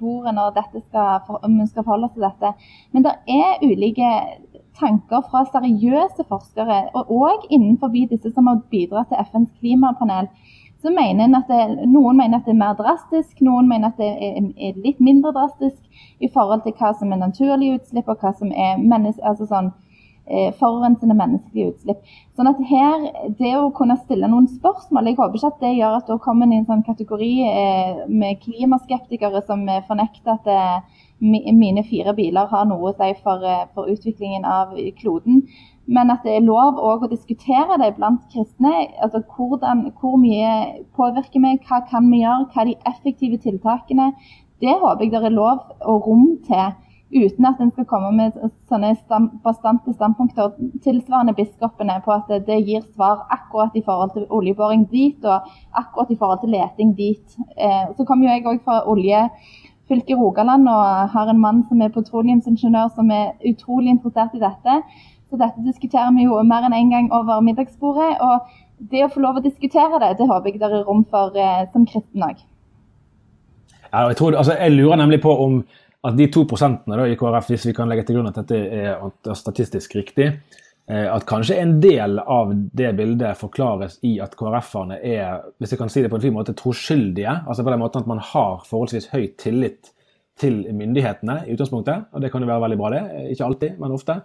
bordet 0.00 0.34
når 0.34 0.58
skal, 0.88 1.28
om 1.38 1.60
en 1.60 1.70
skal 1.70 1.86
forholde 1.86 2.10
seg 2.10 2.18
til 2.18 2.26
dette. 2.26 2.72
Men 2.92 3.06
det 3.06 3.14
er 3.30 3.62
ulike 3.62 4.10
tanker 4.76 5.22
fra 5.30 5.44
seriøse 5.52 6.26
forskere, 6.28 6.80
og 6.98 7.12
òg 7.14 7.46
innenfor 7.54 7.94
disse 7.94 8.32
som 8.34 8.50
har 8.50 8.64
bidratt 8.72 9.08
til 9.12 9.22
FNs 9.22 9.54
klimapanel 9.60 10.28
så 10.82 10.90
mener 10.90 11.32
at 11.38 11.48
det, 11.48 11.88
Noen 11.88 12.18
mener 12.18 12.38
at 12.38 12.46
det 12.46 12.52
er 12.54 12.60
mer 12.60 12.76
drastisk, 12.78 13.40
noen 13.44 13.68
mener 13.68 13.90
at 13.90 14.00
det 14.00 14.10
er, 14.12 14.36
er, 14.68 14.78
litt 14.84 15.00
mindre 15.00 15.32
drastisk 15.34 15.80
i 16.20 16.28
forhold 16.32 16.64
til 16.66 16.76
hva 16.76 16.92
som 16.98 17.12
er 17.12 17.22
naturlige 17.22 17.80
utslipp 17.80 18.10
og 18.12 18.22
hva 18.22 18.32
som 18.36 18.52
er 18.52 18.76
menneske, 18.82 19.22
altså 19.24 19.48
sånn, 19.48 19.72
eh, 20.26 20.52
forurensende 20.60 21.16
menneskelige 21.16 21.72
utslipp. 21.72 22.12
Sånn 22.36 22.50
at 22.52 22.60
her, 22.68 23.08
Det 23.38 23.54
å 23.56 23.72
kunne 23.72 23.96
stille 23.96 24.28
noen 24.28 24.46
spørsmål 24.46 25.06
Jeg 25.06 25.16
håper 25.16 25.38
ikke 25.38 25.52
at 25.54 25.60
det 25.60 25.76
gjør 25.76 25.96
at 25.96 26.06
da 26.06 26.18
kommer 26.18 26.46
en 26.46 26.52
i 26.52 26.56
en 26.60 26.68
sånn 26.68 26.84
kategori 26.84 27.32
eh, 27.48 28.04
med 28.08 28.40
klimaskeptikere 28.44 29.42
som 29.46 29.64
fornekter 29.88 30.36
at 30.36 30.46
eh, 30.46 31.02
mine 31.20 31.82
fire 31.88 32.12
biler 32.12 32.46
har 32.46 32.66
noe 32.68 32.90
å 32.90 32.96
si 32.96 33.14
for, 33.24 33.40
for 33.74 33.88
utviklingen 33.88 34.44
av 34.44 34.76
kloden. 35.00 35.46
Men 35.86 36.10
at 36.10 36.24
det 36.26 36.34
er 36.34 36.46
lov 36.46 36.80
å 36.82 36.96
diskutere 37.10 37.78
det 37.78 37.92
blant 37.96 38.24
kristne. 38.32 38.88
altså 39.02 39.22
hvordan, 39.36 39.92
Hvor 40.00 40.16
mye 40.18 40.82
påvirker 40.96 41.40
vi, 41.40 41.58
hva 41.68 41.80
kan 41.90 42.10
vi 42.10 42.24
gjøre, 42.24 42.48
hva 42.52 42.62
er 42.62 42.72
de 42.72 42.80
effektive 42.90 43.38
tiltakene. 43.38 44.12
Det 44.60 44.74
håper 44.80 45.04
jeg 45.04 45.12
det 45.12 45.24
er 45.24 45.36
lov 45.36 45.58
og 45.80 46.06
rom 46.06 46.26
til, 46.46 46.72
uten 47.12 47.46
at 47.46 47.60
en 47.60 47.70
skal 47.70 47.86
komme 47.86 48.10
med 48.16 48.38
sånne 48.68 48.94
bastante 49.44 49.92
standpunkter 49.94 50.56
tilsvarende 50.82 51.36
biskopene 51.36 52.00
på 52.04 52.14
at 52.14 52.32
det, 52.48 52.56
gir 52.66 52.82
svar 52.94 53.26
akkurat 53.30 53.76
i 53.76 53.84
forhold 53.86 54.14
til 54.14 54.26
oljeboring 54.30 54.88
dit 54.90 55.24
og 55.24 55.46
akkurat 55.72 56.10
i 56.10 56.16
forhold 56.16 56.42
til 56.42 56.56
leting 56.56 56.96
dit. 56.96 57.38
Eh, 57.56 57.84
så 57.96 58.04
kommer 58.04 58.26
jo 58.26 58.32
jeg 58.32 58.46
òg 58.46 58.64
fra 58.64 58.80
oljefylket 58.90 60.18
Rogaland 60.18 60.68
og 60.68 61.12
har 61.14 61.30
en 61.30 61.42
mann 61.44 61.62
som 61.68 61.82
er 61.82 61.94
petroleumsingeniør 61.94 62.90
som 62.96 63.10
er 63.10 63.36
utrolig 63.52 63.92
interessert 63.94 64.34
i 64.34 64.42
dette. 64.42 64.80
Så 65.30 65.38
dette 65.40 65.64
diskuterer 65.66 66.12
vi 66.14 66.26
jo 66.26 66.38
mer 66.46 66.66
enn 66.66 66.74
én 66.76 66.84
en 66.84 66.92
gang 66.92 67.08
over 67.14 67.42
middagsbordet. 67.42 68.12
Og 68.22 68.90
det 68.92 69.06
å 69.06 69.10
få 69.10 69.22
lov 69.24 69.40
å 69.40 69.44
diskutere 69.44 69.98
det, 70.02 70.12
det 70.20 70.28
håper 70.28 70.52
jeg 70.52 70.60
det 70.60 70.68
er 70.68 70.84
rom 70.86 71.02
for 71.10 71.34
eh, 71.40 71.64
som 71.72 71.86
kristen 71.88 72.26
òg. 72.26 72.44
Ja, 73.90 74.06
jeg, 74.10 74.18
altså, 74.34 74.54
jeg 74.54 74.74
lurer 74.74 75.00
nemlig 75.00 75.22
på 75.24 75.32
om 75.32 75.60
at 76.06 76.14
de 76.18 76.28
to 76.30 76.44
prosentene 76.48 76.98
da, 76.98 77.08
i 77.08 77.16
KrF, 77.18 77.50
hvis 77.50 77.66
vi 77.70 77.74
kan 77.74 77.90
legge 77.90 78.04
til 78.06 78.18
grunn 78.18 78.30
at 78.30 78.38
dette 78.38 78.58
er 78.58 79.34
statistisk 79.38 79.96
riktig, 79.98 80.28
eh, 80.90 81.06
at 81.10 81.26
kanskje 81.26 81.58
en 81.62 81.76
del 81.82 82.20
av 82.20 82.52
det 82.54 82.92
bildet 82.98 83.40
forklares 83.40 83.98
i 84.06 84.16
at 84.22 84.36
KrF-erne 84.38 85.00
er 85.00 85.42
hvis 85.58 85.74
jeg 85.74 85.82
kan 85.82 85.90
si 85.92 86.04
det 86.04 86.12
på 86.12 86.20
en 86.20 86.26
fin 86.28 86.36
måte, 86.36 86.54
troskyldige. 86.58 87.40
altså 87.46 87.66
på 87.66 87.74
den 87.74 87.82
måten 87.82 88.04
At 88.04 88.10
man 88.12 88.22
har 88.22 88.62
forholdsvis 88.68 89.10
høy 89.14 89.26
tillit 89.40 89.92
til 90.38 90.66
myndighetene 90.68 91.46
i 91.46 91.54
utgangspunktet. 91.54 92.10
og 92.12 92.20
Det 92.20 92.30
kan 92.30 92.42
jo 92.44 92.50
være 92.50 92.62
veldig 92.66 92.78
bra, 92.78 92.90
det. 92.92 93.30
Ikke 93.32 93.46
alltid, 93.46 93.78
men 93.80 93.96
ofte. 93.96 94.20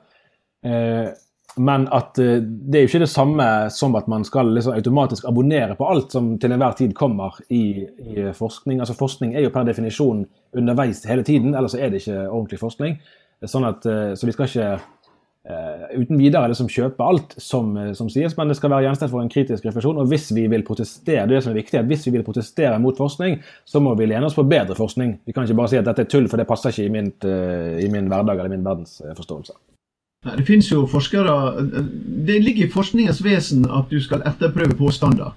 Eh, 0.66 1.10
men 1.60 1.88
at 1.92 2.20
eh, 2.22 2.40
det 2.40 2.78
er 2.78 2.86
jo 2.86 2.92
ikke 2.92 3.04
det 3.04 3.12
samme 3.12 3.48
som 3.76 3.96
at 4.00 4.08
man 4.12 4.24
skal 4.28 4.54
liksom 4.56 4.78
automatisk 4.78 5.26
abonnere 5.28 5.76
på 5.76 5.88
alt 5.90 6.14
som 6.16 6.36
til 6.40 6.54
enhver 6.54 6.78
tid 6.80 6.94
kommer 6.96 7.36
i, 7.50 7.84
i, 7.84 8.30
forskning. 8.38 8.80
Altså 8.80 8.96
Forskning 8.96 9.36
er 9.36 9.46
jo 9.46 9.52
per 9.54 9.68
definisjon 9.68 10.24
underveis 10.56 11.04
hele 11.10 11.26
tiden, 11.28 11.56
ellers 11.56 11.76
er 11.76 11.92
det 11.92 12.04
ikke 12.04 12.24
ordentlig 12.30 12.62
forskning. 12.62 12.98
Sånn 13.44 13.68
at, 13.68 13.86
eh, 13.90 14.14
så 14.16 14.30
vi 14.30 14.36
skal 14.36 14.48
ikke 14.48 14.68
uh, 15.50 15.86
uten 15.98 16.20
videre 16.20 16.52
liksom 16.52 16.70
kjøpe 16.70 17.02
alt 17.02 17.34
som, 17.42 17.74
som, 17.98 18.12
sies, 18.14 18.36
men 18.38 18.52
det 18.52 18.60
skal 18.60 18.70
være 18.72 18.86
gjenstand 18.86 19.12
for 19.12 19.24
en 19.24 19.32
kritisk 19.34 19.66
refleksjon. 19.66 19.98
Og 19.98 20.12
hvis 20.12 20.30
vi 20.38 20.46
vil 20.52 20.64
protestere 20.68 21.26
det 21.28 21.42
som 21.42 21.52
er 21.52 21.58
viktig, 21.64 21.80
at 21.82 21.90
hvis 21.90 22.06
vi 22.06 22.14
vil 22.14 22.26
protestere 22.28 22.78
mot 22.80 22.96
forskning, 22.96 23.40
så 23.66 23.82
må 23.82 23.96
vi 23.98 24.08
lene 24.12 24.30
oss 24.30 24.38
på 24.38 24.46
bedre 24.48 24.78
forskning. 24.78 25.18
Vi 25.26 25.36
kan 25.36 25.50
ikke 25.50 25.58
bare 25.58 25.74
si 25.74 25.82
at 25.82 25.90
dette 25.90 26.06
er 26.06 26.14
tull, 26.14 26.30
for 26.32 26.40
det 26.40 26.48
passer 26.48 26.72
ikke 26.72 26.86
i, 26.86 26.96
min, 27.00 27.12
uh, 27.26 27.82
i 27.82 27.90
min 27.92 28.14
hverdag 28.14 28.38
eller 28.38 28.54
min 28.54 28.70
verdensforståelse. 28.70 29.58
Det 30.22 30.44
finnes 30.46 30.68
jo 30.70 30.84
forskere 30.86 31.36
Det 32.26 32.36
ligger 32.46 32.68
i 32.68 32.70
forskningens 32.70 33.24
vesen 33.26 33.64
at 33.66 33.88
du 33.90 33.98
skal 34.06 34.22
etterprøve 34.30 34.76
påstander. 34.78 35.32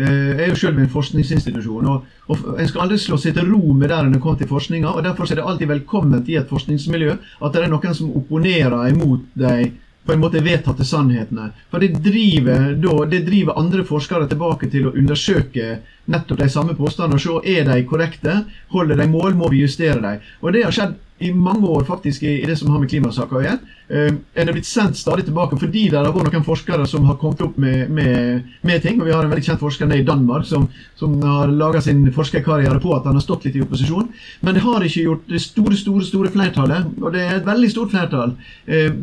Eh, 0.00 0.06
jeg 0.08 0.44
er 0.46 0.48
jo 0.48 0.54
selv 0.56 0.78
ved 0.78 0.86
en 0.86 0.94
forskningsinstitusjon, 0.94 1.90
og, 1.92 2.06
og 2.32 2.56
En 2.56 2.70
skal 2.70 2.86
aldri 2.86 2.96
slå 3.02 3.18
seg 3.20 3.34
til 3.36 3.50
ro 3.52 3.74
med 3.76 3.92
der 3.92 4.06
en 4.06 4.16
er 4.16 4.22
kommet 4.24 4.40
i 4.40 4.48
forskninga. 4.48 4.94
og 4.94 5.04
Derfor 5.04 5.28
er 5.28 5.42
det 5.42 5.44
alltid 5.44 5.68
velkomment 5.68 6.30
i 6.32 6.38
et 6.40 6.48
forskningsmiljø 6.48 7.18
at 7.18 7.52
det 7.52 7.66
er 7.66 7.68
noen 7.68 7.98
som 7.98 8.16
opponerer 8.16 8.88
imot 8.94 9.28
de 9.34 9.74
på 10.06 10.14
en 10.16 10.22
måte 10.24 10.40
vedtatte 10.40 10.88
sannhetene. 10.88 11.50
For 11.68 11.84
det 11.84 12.00
driver, 12.00 12.72
det 13.12 13.20
driver 13.26 13.60
andre 13.60 13.84
forskere 13.84 14.30
tilbake 14.30 14.70
til 14.72 14.88
å 14.88 14.94
undersøke 14.96 15.82
nettopp 16.08 16.40
de 16.40 16.48
samme 16.48 16.78
påstandene 16.80 17.20
og 17.20 17.26
se 17.44 17.58
er 17.58 17.68
de 17.68 17.84
korrekte, 17.84 18.40
holder 18.72 19.04
de 19.04 19.10
mål, 19.12 19.36
må 19.36 19.52
vi 19.52 19.60
justere 19.66 20.00
dem. 20.00 20.24
Og 20.40 20.56
Det 20.56 20.64
har 20.64 20.72
skjedd 20.72 20.96
i 21.20 21.32
mange 21.36 21.68
år 21.68 21.84
faktisk 21.84 22.22
i, 22.22 22.40
det 22.46 22.56
som 22.56 22.70
har 22.72 22.80
med 22.80 22.90
klimasaker 22.90 23.38
å 23.38 23.44
gjøre. 23.44 23.76
Uh, 23.90 24.12
er 24.38 24.46
det 24.46 24.54
blitt 24.54 24.68
sendt 24.68 24.94
stadig 24.94 25.24
tilbake 25.26 25.56
fordi 25.58 25.88
det 25.90 25.98
har 25.98 26.12
vært 26.14 26.30
noen 26.30 26.46
forskere 26.46 26.84
som 26.86 27.08
har 27.08 27.16
kommet 27.18 27.42
opp 27.42 27.56
med, 27.60 27.90
med, 27.90 28.46
med 28.62 28.84
ting. 28.84 29.00
og 29.00 29.08
Vi 29.08 29.14
har 29.14 29.26
en 29.26 29.32
veldig 29.32 29.46
kjent 29.48 29.62
forsker 29.62 29.90
nede 29.90 30.04
i 30.04 30.06
Danmark 30.06 30.46
som, 30.46 30.68
som 30.98 31.16
har 31.24 31.50
laga 31.50 31.82
sin 31.82 32.04
forskerkarriere 32.14 32.78
på 32.80 32.94
at 32.94 33.08
han 33.10 33.18
har 33.18 33.24
stått 33.24 33.48
litt 33.48 33.58
i 33.58 33.64
opposisjon. 33.64 34.08
Men 34.46 34.56
det 34.56 34.62
har 34.64 34.86
ikke 34.86 35.04
gjort 35.08 35.26
det 35.32 35.42
store 35.42 35.78
store, 35.80 36.06
store 36.06 36.30
flertallet, 36.32 36.94
og 37.02 37.16
det 37.16 37.24
er 37.26 37.34
et 37.40 37.48
veldig 37.48 37.72
stort 37.74 37.92
flertall. 37.96 38.36
Uh, 38.70 38.94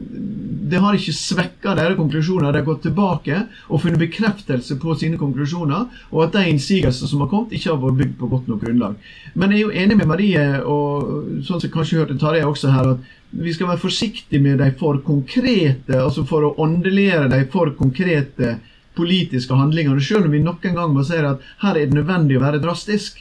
det 0.72 0.82
har 0.84 0.96
ikke 0.96 1.16
svekka 1.16 1.76
deres 1.78 2.00
konklusjoner. 2.00 2.50
De 2.52 2.64
har 2.64 2.68
gått 2.68 2.86
tilbake 2.88 3.44
og 3.68 3.84
funnet 3.84 4.02
bekreftelse 4.02 4.80
på 4.82 4.96
sine 5.00 5.20
konklusjoner, 5.20 5.86
og 6.14 6.26
at 6.26 6.40
de 6.40 6.48
innsigelsene 6.54 7.12
som 7.12 7.24
har 7.24 7.32
kommet, 7.32 7.54
ikke 7.54 7.74
har 7.74 7.84
vært 7.84 8.02
bygd 8.02 8.18
på 8.22 8.32
godt 8.32 8.50
nok 8.52 8.64
grunnlag. 8.64 8.98
Men 9.36 9.54
jeg 9.54 9.60
er 9.60 9.68
jo 9.68 9.76
enig 9.84 10.00
med 10.00 10.10
Marie, 10.10 10.48
og 10.64 11.44
sånn 11.46 11.62
som 11.62 11.74
kanskje 11.74 12.07
hørte 12.08 12.20
Tarjei 12.22 12.48
også 12.48 12.72
her, 12.72 12.96
at 12.96 13.14
vi 13.38 13.54
skal 13.54 13.68
være 13.68 13.84
forsiktige 13.84 14.42
med 14.42 14.58
de 14.64 14.72
for 14.80 15.02
konkrete, 15.04 16.00
altså 16.00 16.24
for 16.26 16.48
å 16.48 16.56
åndeliggjøre 16.64 17.30
de 17.34 17.44
for 17.52 17.74
konkrete 17.76 18.58
politiske 18.98 19.54
handlingene, 19.54 20.02
selv 20.02 20.26
om 20.26 20.34
vi 20.34 20.42
noen 20.42 20.76
gang 20.76 20.94
må 20.94 21.04
si 21.06 21.20
at 21.20 21.44
her 21.62 21.76
er 21.76 21.86
det 21.86 21.98
nødvendig 22.00 22.40
å 22.40 22.46
være 22.48 22.64
drastisk. 22.64 23.20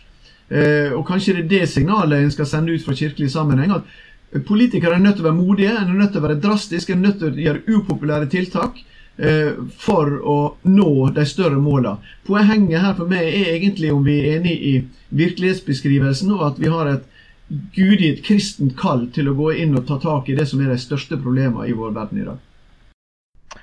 Eh, 0.49 0.95
og 0.95 1.03
kanskje 1.09 1.35
det 1.37 1.43
er 1.43 1.49
det 1.51 1.71
signalet 1.73 2.23
en 2.23 2.31
skal 2.33 2.47
sende 2.49 2.73
ut 2.73 2.85
fra 2.87 2.95
kirkelig 2.95 3.33
sammenheng. 3.35 3.75
at 3.75 4.45
Politikere 4.47 4.95
er 4.95 5.03
nødt 5.03 5.19
til 5.19 5.27
å 5.27 5.31
være 5.31 5.41
modige, 5.41 5.73
en 5.75 5.91
er 5.91 5.99
nødt 5.99 6.15
til 6.15 6.23
å 6.23 6.29
være 6.29 6.41
drastiske, 6.41 6.93
en 6.93 7.03
er 7.03 7.09
nødt 7.09 7.19
til 7.19 7.33
å 7.33 7.45
gjøre 7.47 7.77
upopulære 7.77 8.31
tiltak 8.31 8.79
eh, 9.19 9.59
for 9.83 10.13
å 10.23 10.39
nå 10.71 11.11
de 11.17 11.27
større 11.27 11.59
målene. 11.63 11.99
Poenget 12.27 12.83
her 12.83 12.95
for 12.95 13.11
meg 13.11 13.27
er 13.27 13.53
egentlig 13.57 13.93
om 13.95 14.07
vi 14.07 14.21
er 14.21 14.39
enig 14.39 14.57
i 14.57 14.75
virkelighetsbeskrivelsen, 15.11 16.33
og 16.37 16.47
at 16.53 16.63
vi 16.63 16.71
har 16.71 16.91
et 16.95 17.07
Gud 17.49 18.01
et 18.03 18.25
kristent 18.27 18.75
kall 18.79 19.05
til 19.15 19.31
å 19.31 19.37
gå 19.39 19.53
inn 19.63 19.77
og 19.79 19.85
ta 19.87 20.01
tak 20.03 20.27
i 20.31 20.35
det 20.35 20.49
som 20.51 20.63
er 20.65 20.73
de 20.73 20.81
største 20.83 21.19
problemene 21.21 21.69
i 21.71 21.75
vår 21.79 21.93
verden 21.95 22.23
i 22.23 22.27
dag. 22.27 23.61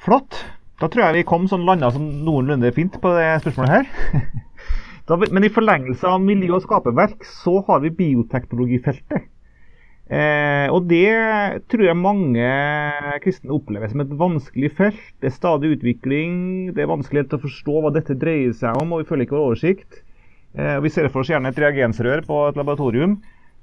Flott. 0.00 0.38
Da 0.78 0.86
tror 0.88 1.08
jeg 1.08 1.18
vi 1.18 1.28
kom 1.28 1.48
sånn 1.50 1.66
landa 1.66 1.90
som 1.92 2.04
noenlunde 2.24 2.70
fint 2.72 2.94
på 3.02 3.10
det 3.16 3.26
spørsmålet 3.42 3.74
her. 3.74 5.24
men 5.34 5.44
i 5.44 5.52
forlengelse 5.52 6.06
av 6.08 6.22
miljø- 6.22 6.54
og 6.56 6.64
skaperverk 6.64 7.26
så 7.28 7.58
har 7.66 7.82
vi 7.82 7.92
bioteknologifeltet. 7.98 9.26
Eh, 10.08 10.70
og 10.72 10.86
det 10.88 11.12
tror 11.68 11.84
jeg 11.84 12.00
mange 12.00 12.48
kristne 13.20 13.52
opplever 13.52 13.90
som 13.92 14.00
et 14.00 14.14
vanskelig 14.22 14.70
felt. 14.78 15.02
Det 15.20 15.28
er 15.28 15.36
stadig 15.36 15.74
utvikling, 15.76 16.70
det 16.72 16.86
er 16.86 16.94
vanskelig 16.94 17.26
å 17.36 17.42
forstå 17.42 17.82
hva 17.84 17.92
dette 17.92 18.16
dreier 18.16 18.54
seg 18.56 18.78
om, 18.80 18.94
og 18.94 19.02
vi 19.02 19.10
føler 19.10 19.26
ikke 19.26 19.36
vår 19.36 19.50
oversikt. 19.50 20.00
Eh, 20.54 20.80
vi 20.80 20.90
ser 20.90 21.08
for 21.12 21.22
oss 21.22 21.30
gjerne 21.30 21.50
et 21.52 21.60
reagensrør 21.60 22.24
på 22.26 22.40
et 22.48 22.58
laboratorium. 22.58 23.18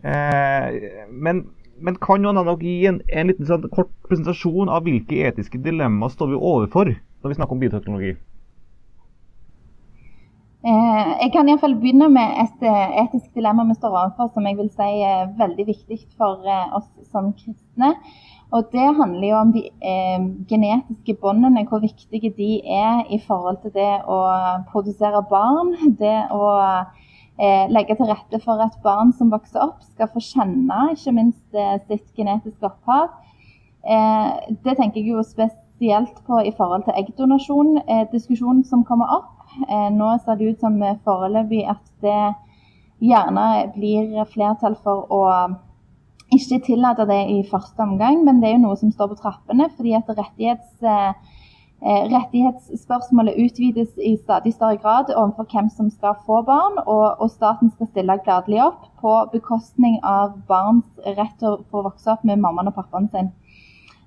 Eh, 0.06 1.08
men, 1.10 1.46
men 1.82 1.98
kan 2.04 2.26
av 2.30 2.38
dere 2.38 2.62
gi 2.62 2.86
en, 2.92 3.02
en 3.10 3.32
liten 3.32 3.50
sånn, 3.50 3.66
kort 3.74 3.92
presentasjon 4.10 4.72
av 4.72 4.86
hvilke 4.86 5.26
etiske 5.30 5.62
dilemmaer 5.66 6.14
står 6.14 6.34
vi 6.34 6.40
overfor 6.54 6.94
når 6.94 7.32
vi 7.32 7.40
snakker 7.40 7.58
om 7.58 7.64
bioteknologi? 7.64 8.14
Eh, 10.66 11.10
jeg 11.22 11.34
kan 11.34 11.50
i 11.50 11.58
fall 11.62 11.76
begynne 11.82 12.08
med 12.14 12.38
et 12.42 12.64
etisk 13.04 13.28
dilemma 13.38 13.68
vi 13.70 13.78
står 13.78 13.98
overfor, 13.98 14.32
som 14.34 14.48
jeg 14.50 14.58
vil 14.62 14.72
si 14.74 14.94
er 15.10 15.34
veldig 15.42 15.68
viktig 15.74 16.00
for 16.18 16.46
oss 16.78 16.90
som 17.10 17.34
kristne. 17.38 17.96
Og 18.54 18.70
Det 18.72 18.96
handler 18.96 19.28
jo 19.28 19.36
om 19.36 19.52
de 19.54 19.64
eh, 19.82 20.26
genetiske 20.48 21.16
båndene, 21.22 21.66
hvor 21.68 21.80
viktige 21.80 22.34
de 22.38 22.62
er 22.66 23.04
i 23.10 23.20
forhold 23.28 23.58
til 23.64 23.74
det 23.74 23.94
å 24.08 24.20
produsere 24.70 25.24
barn. 25.30 25.74
Det 26.00 26.18
å 26.32 26.46
eh, 27.42 27.66
legge 27.74 27.98
til 27.98 28.12
rette 28.12 28.40
for 28.46 28.62
at 28.64 28.78
barn 28.84 29.14
som 29.18 29.34
vokser 29.34 29.66
opp, 29.66 29.82
skal 29.84 30.12
få 30.14 30.24
kjenne 30.24 30.92
ikke 30.94 31.16
minst 31.18 31.58
eh, 31.58 31.78
sitt 31.88 32.06
genetiske 32.16 32.70
opphav. 32.70 33.10
Eh, 33.86 34.32
det 34.64 34.78
tenker 34.78 35.02
jeg 35.02 35.16
jo 35.16 35.26
spesielt 35.26 36.22
på 36.28 36.40
i 36.46 36.54
forhold 36.58 36.86
til 36.86 36.98
eggdonasjon, 37.02 37.78
eh, 37.88 38.06
diskusjonen 38.14 38.64
som 38.64 38.86
kommer 38.86 39.10
opp. 39.20 39.46
Eh, 39.68 39.90
nå 39.90 40.16
ser 40.24 40.38
det 40.38 40.54
ut 40.54 40.60
som 40.60 40.80
foreløpig 41.06 41.66
at 41.70 41.84
det 42.02 42.34
gjerne 43.02 43.72
blir 43.76 44.26
flertall 44.32 44.78
for 44.84 45.12
å 45.12 45.24
ikke 46.34 46.62
tillate 46.66 47.06
det 47.06 47.22
i 47.30 47.42
første 47.52 47.80
omgang, 47.80 48.24
men 48.26 48.42
det 48.42 48.50
er 48.50 48.56
jo 48.58 48.66
noe 48.66 48.78
som 48.80 48.92
står 48.92 49.14
på 49.14 49.22
trappene. 49.22 49.70
fordi 49.76 49.94
at 49.94 50.10
rettighets, 50.10 50.84
eh, 50.84 51.14
eh, 51.86 52.04
rettighetsspørsmålet 52.14 53.38
utvides 53.46 53.98
i 53.98 54.18
stadig 54.18 54.54
større 54.54 54.78
grad 54.78 55.14
overfor 55.16 55.46
hvem 55.54 55.70
som 55.70 55.90
skal 55.90 56.16
få 56.26 56.42
barn, 56.42 56.82
og, 56.86 57.22
og 57.22 57.30
staten 57.30 57.72
skal 57.72 57.88
stille 57.88 58.20
gladelig 58.26 58.64
opp 58.64 58.90
på 59.02 59.14
bekostning 59.32 60.00
av 60.04 60.34
barns 60.48 60.86
rett 61.06 61.38
til 61.40 61.48
å 61.54 61.64
få 61.72 61.84
vokse 61.84 62.12
opp 62.12 62.24
med 62.24 62.40
mammaen 62.40 62.68
og 62.68 62.76
pappaen 62.76 63.10
sin. 63.10 63.32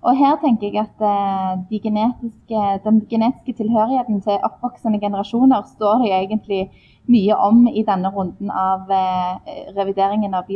Og 0.07 0.15
her 0.17 0.37
tenker 0.39 0.71
jeg 0.71 0.85
at 0.85 1.01
eh, 1.03 1.55
de 1.71 1.81
genetiske, 1.83 2.61
den 2.85 3.01
genetiske 3.11 3.57
tilhørigheten 3.63 4.21
til 4.23 4.45
oppvoksende 4.47 5.01
generasjoner 5.03 5.65
står 5.75 6.05
det 6.05 6.13
egentlig 6.15 6.61
mye 7.09 7.35
om 7.35 7.67
i 7.67 7.83
denne 7.83 8.13
runden 8.15 8.51
av 8.51 8.91
eh, 8.93 9.57
revideringen 9.75 10.35
av 10.39 10.47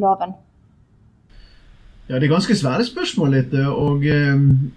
bioteknologiloven. 0.00 0.38
Ja, 2.10 2.18
det 2.18 2.26
er 2.26 2.32
ganske 2.32 2.56
svære 2.56 2.84
spørsmål, 2.84 3.32
dette. 3.32 3.68
Og, 3.68 4.04
ehm, 4.06 4.72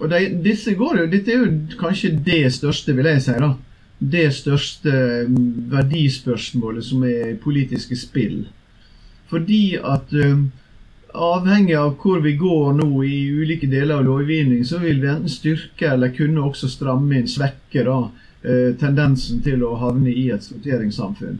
og 0.00 0.10
de, 0.10 0.40
disse 0.44 0.74
går 0.74 1.00
jo, 1.00 1.06
dette 1.10 1.32
er 1.32 1.38
jo 1.38 1.78
kanskje 1.80 2.14
det 2.24 2.52
største, 2.54 2.94
vil 2.94 3.06
jeg 3.10 3.22
si. 3.22 3.32
da. 3.32 3.52
Det 3.98 4.32
største 4.34 4.90
ehm, 4.92 5.38
verdispørsmålet 5.70 6.84
som 6.84 7.04
er 7.04 7.36
politiske 7.42 7.96
spill. 7.96 8.44
Fordi 9.26 9.76
at 9.76 10.12
uh, 10.12 10.38
avhengig 11.14 11.74
av 11.76 11.94
hvor 11.98 12.20
vi 12.20 12.36
går 12.36 12.74
nå 12.76 13.02
i 13.02 13.30
ulike 13.32 13.66
deler 13.66 13.96
av 13.96 14.04
lovgivning, 14.04 14.64
så 14.64 14.78
vil 14.78 15.00
vi 15.00 15.08
enten 15.08 15.28
styrke 15.32 15.88
eller 15.88 16.12
kunne 16.12 16.44
også 16.44 16.68
stramme 16.68 17.16
inn, 17.16 17.28
svekke 17.28 17.84
da, 17.86 17.96
tendensen 18.76 19.40
til 19.40 19.62
å 19.64 19.76
havne 19.80 20.10
i 20.10 20.26
et 20.34 20.44
sorteringssamfunn. 20.44 21.38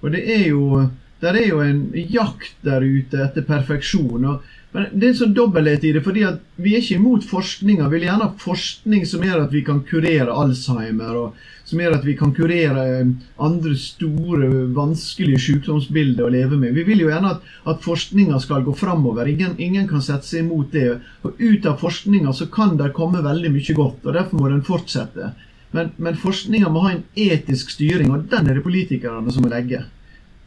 Og 0.00 0.12
det 0.14 0.22
er 0.30 0.44
jo, 0.48 0.86
der 1.22 1.40
er 1.40 1.48
jo 1.48 1.60
en 1.64 1.82
jakt 1.94 2.54
der 2.66 2.84
ute 2.84 3.24
etter 3.24 3.46
perfeksjon. 3.46 4.24
og 4.24 4.54
men 4.76 4.90
det 4.92 5.06
er 5.06 5.12
en 5.14 5.16
sånn 5.16 5.36
dobbelthet 5.36 5.84
i 5.88 5.90
det, 5.96 6.02
fordi 6.04 6.26
vi 6.60 6.74
er 6.76 6.82
ikke 6.82 6.98
imot 6.98 7.24
forskninga. 7.24 7.86
Vi 7.88 7.96
vil 7.96 8.04
gjerne 8.04 8.26
ha 8.26 8.34
forskning 8.42 9.06
som 9.08 9.24
gjør 9.24 9.46
at 9.46 9.54
vi 9.54 9.62
kan 9.64 9.80
kurere 9.88 10.34
Alzheimer, 10.42 11.16
og 11.16 11.38
som 11.68 11.80
gjør 11.80 11.96
at 11.96 12.04
vi 12.04 12.14
kan 12.18 12.34
kurere 12.36 12.84
eh, 12.98 13.14
andre 13.44 13.72
store, 13.80 14.50
vanskelige 14.76 15.40
sykdomsbilder 15.46 16.28
å 16.28 16.30
leve 16.36 16.60
med. 16.60 16.76
Vi 16.76 16.84
vil 16.84 17.06
jo 17.06 17.08
gjerne 17.08 17.32
at, 17.38 17.50
at 17.72 17.82
forskninga 17.84 18.40
skal 18.44 18.64
gå 18.68 18.76
framover. 18.76 19.32
Ingen, 19.32 19.56
ingen, 19.56 19.88
kan 19.88 20.04
sette 20.04 20.28
seg 20.28 20.44
imot 20.44 20.72
det. 20.76 20.98
Og 21.24 21.40
ut 21.40 21.68
av 21.68 21.80
forskninga 21.80 22.36
så 22.36 22.50
kan 22.52 22.76
det 22.76 22.92
komme 22.96 23.24
veldig 23.24 23.54
mye 23.56 23.78
godt, 23.80 24.04
og 24.04 24.18
derfor 24.20 24.42
må 24.42 24.52
den 24.52 24.64
fortsette. 24.68 25.32
Men, 25.72 25.94
men 25.96 26.16
forskninga 26.16 26.68
må 26.72 26.84
ha 26.84 26.94
en 26.94 27.06
etisk 27.16 27.72
styring, 27.72 28.12
og 28.12 28.28
den 28.28 28.48
er 28.48 28.60
det 28.60 28.68
politikerne 28.68 29.32
som 29.32 29.48
må 29.48 29.52
legge. 29.52 29.86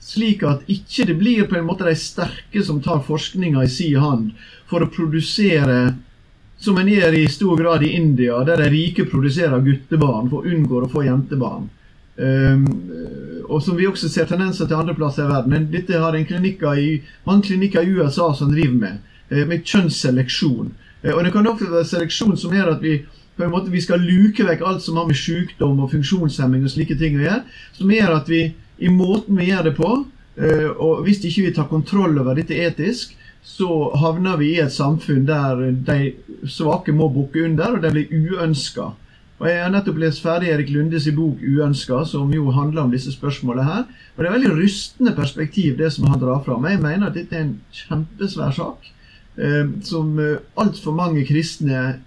Slik 0.01 0.41
at 0.47 0.63
ikke 0.71 1.05
det 1.09 1.17
blir 1.19 1.45
på 1.49 1.59
en 1.59 1.67
måte 1.67 1.85
de 1.85 1.93
sterke 1.97 2.63
som 2.65 2.81
tar 2.81 3.03
forskninga 3.05 3.63
i 3.63 3.69
si 3.69 3.91
hand 3.93 4.31
for 4.69 4.81
å 4.81 4.89
produsere 4.89 5.93
som 6.61 6.77
en 6.77 6.89
gjør 6.89 7.17
i 7.17 7.27
stor 7.29 7.57
grad 7.57 7.83
i 7.85 7.93
India, 7.97 8.39
der 8.45 8.61
de 8.61 8.69
rike 8.69 9.05
produserer 9.09 9.63
guttebarn 9.65 10.29
for 10.29 10.41
å 10.41 10.51
unngå 10.55 10.83
å 10.83 10.89
få 10.89 11.05
jentebarn. 11.07 11.69
Um, 12.21 12.67
og 13.47 13.63
som 13.65 13.77
vi 13.79 13.87
også 13.89 14.09
ser 14.11 14.27
tendenser 14.29 14.67
til 14.69 14.77
andre 14.77 14.93
plasser 14.93 15.25
i 15.25 15.31
verden. 15.31 15.69
Dette 15.73 15.97
har 15.97 16.13
en 16.13 16.27
klinikker 16.27 16.77
i, 16.77 16.91
mange 17.25 17.47
klinikker 17.49 17.81
i 17.81 17.95
USA 17.97 18.29
som 18.37 18.51
driver 18.53 18.77
med, 18.77 18.99
uh, 19.31 19.41
med 19.49 19.65
kjønnsseleksjon. 19.65 20.69
Uh, 21.01 21.15
og 21.15 21.23
det 21.25 21.33
kan 21.33 21.49
også 21.49 21.71
være 21.71 21.89
seleksjon 21.89 22.37
som 22.37 22.53
gjør 22.53 22.75
at 22.75 22.85
vi 22.85 22.99
på 23.37 23.47
en 23.47 23.53
måte 23.53 23.73
vi 23.73 23.81
skal 23.81 24.03
luke 24.03 24.45
vekk 24.45 24.61
alt 24.67 24.83
som 24.85 24.99
har 24.99 25.07
med 25.09 25.17
sykdom 25.17 25.79
og 25.81 25.89
funksjonshemming 25.95 26.67
og 26.67 26.73
slike 26.75 26.99
ting 26.99 27.17
å 27.17 27.25
gjøre. 27.25 27.41
Som 27.79 27.93
gjør 27.95 28.19
at 28.19 28.29
vi 28.29 28.43
i 28.81 28.89
måten 28.89 29.37
vi 29.37 29.51
gjør 29.51 29.69
det 29.69 29.75
på. 29.77 29.91
Eh, 30.41 30.69
og 30.71 31.03
hvis 31.05 31.21
ikke 31.23 31.47
vi 31.47 31.53
tar 31.55 31.69
kontroll 31.69 32.17
over 32.19 32.37
dette 32.37 32.57
etisk, 32.57 33.15
så 33.43 33.91
havner 33.97 34.37
vi 34.37 34.53
i 34.55 34.61
et 34.61 34.73
samfunn 34.73 35.25
der 35.25 35.61
de 35.87 36.13
svake 36.49 36.93
må 36.93 37.09
bukke 37.13 37.45
under, 37.45 37.77
og 37.77 37.83
de 37.83 37.93
blir 37.93 38.11
uønska. 38.13 38.91
Og 39.41 39.47
Jeg 39.49 39.63
har 39.63 39.71
nettopp 39.73 39.97
lest 39.97 40.21
ferdig 40.21 40.51
Erik 40.53 40.69
Lundes 40.69 41.07
bok 41.15 41.39
'Uønska', 41.41 42.05
som 42.05 42.33
jo 42.33 42.51
handler 42.51 42.81
om 42.81 42.91
disse 42.91 43.11
spørsmålene 43.11 43.63
her. 43.63 43.83
Og 44.15 44.23
Det 44.23 44.27
er 44.27 44.37
veldig 44.37 44.57
rystende 44.57 45.15
perspektiv, 45.15 45.77
det 45.77 45.93
som 45.93 46.05
han 46.07 46.19
drar 46.19 46.43
fram. 46.45 46.65
Jeg 46.65 46.81
mener 46.81 47.07
at 47.07 47.13
dette 47.13 47.35
er 47.35 47.41
en 47.41 47.59
kjempesvær 47.73 48.51
sak, 48.51 48.91
eh, 49.37 49.65
som 49.81 50.19
eh, 50.19 50.37
altfor 50.57 50.93
mange 50.93 51.25
kristne 51.25 51.99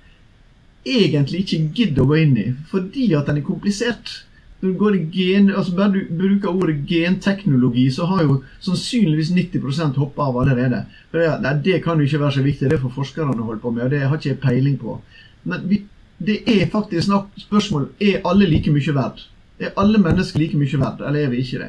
egentlig 0.86 1.40
ikke 1.40 1.70
gidder 1.74 2.02
å 2.02 2.06
gå 2.06 2.14
inn 2.14 2.36
i, 2.38 2.52
fordi 2.70 3.12
at 3.14 3.26
den 3.26 3.40
er 3.40 3.46
komplisert. 3.48 4.24
Når 4.64 4.72
du 4.72 4.78
går 4.80 4.94
i 4.96 5.02
gen, 5.12 5.50
altså 5.50 5.74
Bare 5.76 5.92
du 5.92 6.06
bruker 6.16 6.48
ordet 6.48 6.86
genteknologi, 6.88 7.90
så 7.92 8.06
har 8.08 8.22
jo 8.22 8.38
sannsynligvis 8.64 9.30
90% 9.36 9.98
hoppa 10.00 10.22
av 10.24 10.38
allerede. 10.40 10.78
For 11.10 11.20
det, 11.20 11.32
nei, 11.44 11.50
det 11.64 11.82
kan 11.84 11.98
jo 12.00 12.06
ikke 12.08 12.20
være 12.22 12.36
så 12.38 12.44
viktig, 12.46 12.70
det 12.70 12.78
får 12.80 12.94
forskerne 12.94 13.42
holde 13.42 13.60
på 13.60 13.72
med, 13.74 13.82
og 13.84 13.90
det 13.92 14.00
har 14.00 14.16
ikke 14.16 14.30
jeg 14.30 14.38
peiling 14.40 14.78
på. 14.80 14.94
Men 15.44 15.66
vi, 15.68 15.82
det 16.16 16.38
er 16.48 16.70
faktisk 16.72 17.10
snakk, 17.10 17.26
spørsmål 17.42 17.90
er 18.00 18.24
alle 18.24 18.48
like 18.48 18.72
mye 18.72 18.94
verdt. 18.96 19.26
Er 19.60 19.74
alle 19.82 20.00
mennesker 20.00 20.40
like 20.40 20.56
mye 20.56 20.80
verdt, 20.80 21.02
eller 21.04 21.26
er 21.26 21.34
vi 21.34 21.42
ikke 21.44 21.60
det? 21.60 21.68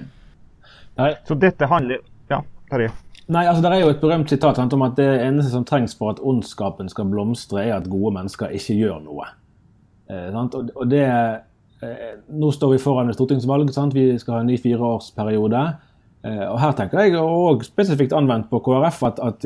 Nei. 0.95 1.09
Så 1.27 1.35
dette 1.35 1.67
handler 1.67 1.99
Ja, 2.31 2.39
Terje. 2.71 2.93
Nei, 3.27 3.43
altså 3.43 3.61
Det 3.65 3.73
er 3.73 3.83
jo 3.83 3.89
et 3.89 3.99
berømt 3.99 4.31
sitat 4.31 4.61
om 4.73 4.85
at 4.87 4.95
det 4.95 5.09
eneste 5.25 5.51
som 5.51 5.65
trengs 5.67 5.97
for 5.99 6.13
at 6.13 6.23
ondskapen 6.23 6.87
skal 6.87 7.11
blomstre, 7.11 7.65
er 7.65 7.75
at 7.75 7.91
gode 7.91 8.13
mennesker 8.15 8.55
ikke 8.55 8.77
gjør 8.79 9.03
noe. 9.03 9.27
Eh, 10.07 10.31
og, 10.31 10.71
og 10.75 10.87
det 10.87 11.03
nå 11.81 12.51
står 12.55 12.75
vi 12.75 12.79
foran 12.81 13.11
et 13.11 13.17
stortingsvalg. 13.17 13.71
Sant? 13.75 13.95
Vi 13.95 14.13
skal 14.21 14.37
ha 14.37 14.43
en 14.43 14.49
ny 14.49 14.55
fireårsperiode. 14.61 15.65
Eh, 16.25 16.45
og 16.47 16.57
her 16.61 16.73
tenker 16.77 17.03
jeg, 17.03 17.19
og 17.21 17.65
spesifikt 17.67 18.15
anvendt 18.17 18.49
på 18.49 18.61
KrF, 18.65 19.03
at, 19.11 19.21
at 19.21 19.45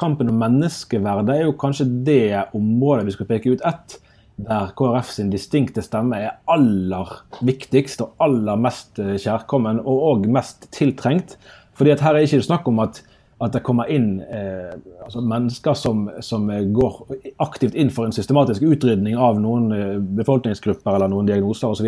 kampen 0.00 0.28
om 0.32 0.42
menneskeverdet 0.42 1.36
er 1.38 1.46
jo 1.46 1.56
kanskje 1.60 1.88
det 2.04 2.50
området 2.56 3.06
vi 3.08 3.14
skal 3.16 3.30
peke 3.30 3.54
ut 3.54 3.64
ett, 3.68 3.96
der 4.38 4.74
KrF 4.78 5.08
sin 5.10 5.32
distinkte 5.32 5.82
stemme 5.82 6.20
er 6.22 6.36
aller 6.50 7.14
viktigst 7.42 8.04
og 8.04 8.20
aller 8.22 8.60
mest 8.60 9.00
eh, 9.02 9.16
kjærkommen 9.16 9.80
og 9.80 10.04
òg 10.12 10.28
mest 10.34 10.68
tiltrengt. 10.74 11.38
Fordi 11.78 11.94
at 11.94 12.02
her 12.04 12.18
er 12.18 12.26
ikke 12.26 12.44
snakk 12.44 12.68
om 12.68 12.82
at 12.84 13.00
at 13.38 13.54
det 13.54 13.62
kommer 13.66 13.90
inn 13.92 14.18
eh, 14.20 14.72
altså 15.04 15.22
mennesker 15.22 15.76
som, 15.78 16.08
som, 16.24 16.48
går 16.74 16.96
aktivt 17.44 17.76
inn 17.78 17.92
for 17.94 18.08
en 18.08 18.14
systematisk 18.14 18.64
utrydning 18.66 19.14
av 19.14 19.38
noen 19.42 19.68
eh, 19.74 19.94
befolkningsgrupper 20.18 20.96
eller 20.96 21.10
noen 21.12 21.28
diagnoser 21.28 21.70
osv., 21.70 21.86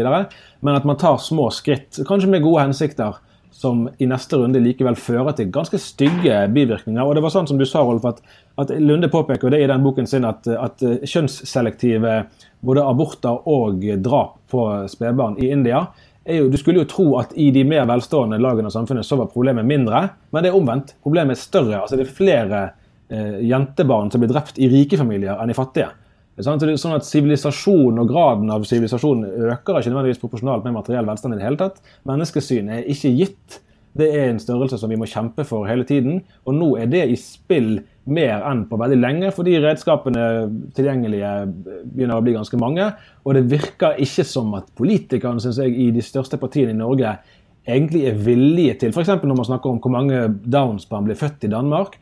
men 0.60 0.78
at 0.78 0.86
man 0.86 1.00
tar 1.00 1.18
små 1.22 1.48
skritt, 1.54 1.98
kanskje 2.06 2.30
med 2.30 2.44
gode 2.46 2.68
hensikter, 2.68 3.18
som 3.60 3.88
i 3.98 4.06
neste 4.06 4.38
runde 4.38 4.60
likevel 4.62 4.94
fører 4.96 5.34
til 5.36 5.50
ganske 5.52 5.76
stygge 5.82 6.36
bivirkninger. 6.54 7.02
Og 7.02 7.16
det 7.18 7.24
var 7.24 7.32
sånn 7.34 7.48
som 7.50 7.58
du 7.58 7.66
sa, 7.68 7.82
Rolf, 7.84 8.06
at, 8.06 8.22
at 8.62 8.70
Lunde 8.78 9.10
påpeker 9.10 9.50
det 9.52 9.58
i 9.64 9.66
den 9.68 9.82
boken 9.84 10.06
sin 10.08 10.24
at, 10.24 10.46
at 10.46 10.80
kjønnsselektive 10.80 12.14
både 12.64 12.86
aborter 12.86 13.42
og 13.50 13.82
drap 14.00 14.38
på 14.54 14.64
spedbarn 14.92 15.36
i 15.42 15.50
India 15.50 15.82
jo, 16.24 16.48
Du 16.48 16.56
skulle 16.60 16.82
jo 16.82 16.88
tro 16.88 17.06
at 17.20 17.32
i 17.38 17.50
de 17.54 17.64
mer 17.64 17.86
velstående 17.88 18.38
lagene 18.40 18.68
av 18.68 18.74
samfunnet 18.74 19.06
så 19.06 19.16
var 19.20 19.30
problemet 19.32 19.66
mindre, 19.66 20.02
men 20.30 20.44
det 20.44 20.50
er 20.50 20.58
omvendt. 20.58 20.94
Problemet 21.02 21.36
er 21.36 21.40
større. 21.40 21.80
altså 21.80 21.96
Det 21.96 22.06
er 22.06 22.12
flere 22.18 22.60
eh, 23.08 23.40
jentebarn 23.48 24.10
som 24.12 24.22
blir 24.22 24.32
drept 24.32 24.60
i 24.60 24.68
rike 24.70 25.00
familier 25.00 25.40
enn 25.40 25.52
i 25.52 25.56
fattige. 25.56 25.90
Sånn 26.40 26.56
at, 26.56 26.80
sånn 26.80 26.96
at 26.96 27.04
Sivilisasjon 27.04 27.98
og 28.00 28.08
graden 28.08 28.52
av 28.52 28.62
sivilisasjon 28.64 29.26
øker 29.26 29.80
ikke 29.80 29.90
nødvendigvis 29.92 30.22
proporsjonalt 30.22 30.64
med 30.64 30.78
materiell 30.78 31.08
velstand. 31.08 31.34
i 31.34 31.40
det 31.40 31.44
hele 31.44 31.60
tatt. 31.60 31.82
Menneskesyn 32.08 32.70
er 32.72 32.86
ikke 32.88 33.12
gitt. 33.12 33.60
Det 33.98 34.06
er 34.14 34.28
en 34.30 34.38
størrelse 34.42 34.78
som 34.78 34.90
vi 34.92 34.98
må 35.00 35.08
kjempe 35.10 35.44
for 35.46 35.66
hele 35.66 35.84
tiden. 35.86 36.20
Og 36.46 36.54
nå 36.54 36.68
er 36.78 36.90
det 36.90 37.02
i 37.10 37.16
spill 37.18 37.80
mer 38.10 38.44
enn 38.48 38.64
på 38.70 38.78
veldig 38.80 38.98
lenge, 39.00 39.32
fordi 39.34 39.58
redskapene 39.62 40.26
tilgjengelige 40.76 41.32
begynner 41.90 42.18
å 42.18 42.24
bli 42.24 42.36
ganske 42.36 42.60
mange. 42.60 42.86
Og 43.26 43.36
det 43.36 43.48
virker 43.50 43.98
ikke 44.02 44.26
som 44.26 44.54
at 44.58 44.70
politikerne 44.78 45.42
synes 45.42 45.60
jeg, 45.62 45.74
i 45.74 45.90
de 45.94 46.04
største 46.04 46.38
partiene 46.40 46.74
i 46.74 46.78
Norge 46.78 47.16
egentlig 47.66 48.06
er 48.08 48.22
villige 48.24 48.78
til 48.80 48.94
F.eks. 48.94 49.10
når 49.20 49.36
man 49.36 49.48
snakker 49.48 49.72
om 49.72 49.82
hvor 49.82 49.92
mange 49.92 50.22
Downs-barn 50.46 51.06
blir 51.06 51.18
født 51.18 51.44
i 51.46 51.52
Danmark. 51.52 51.98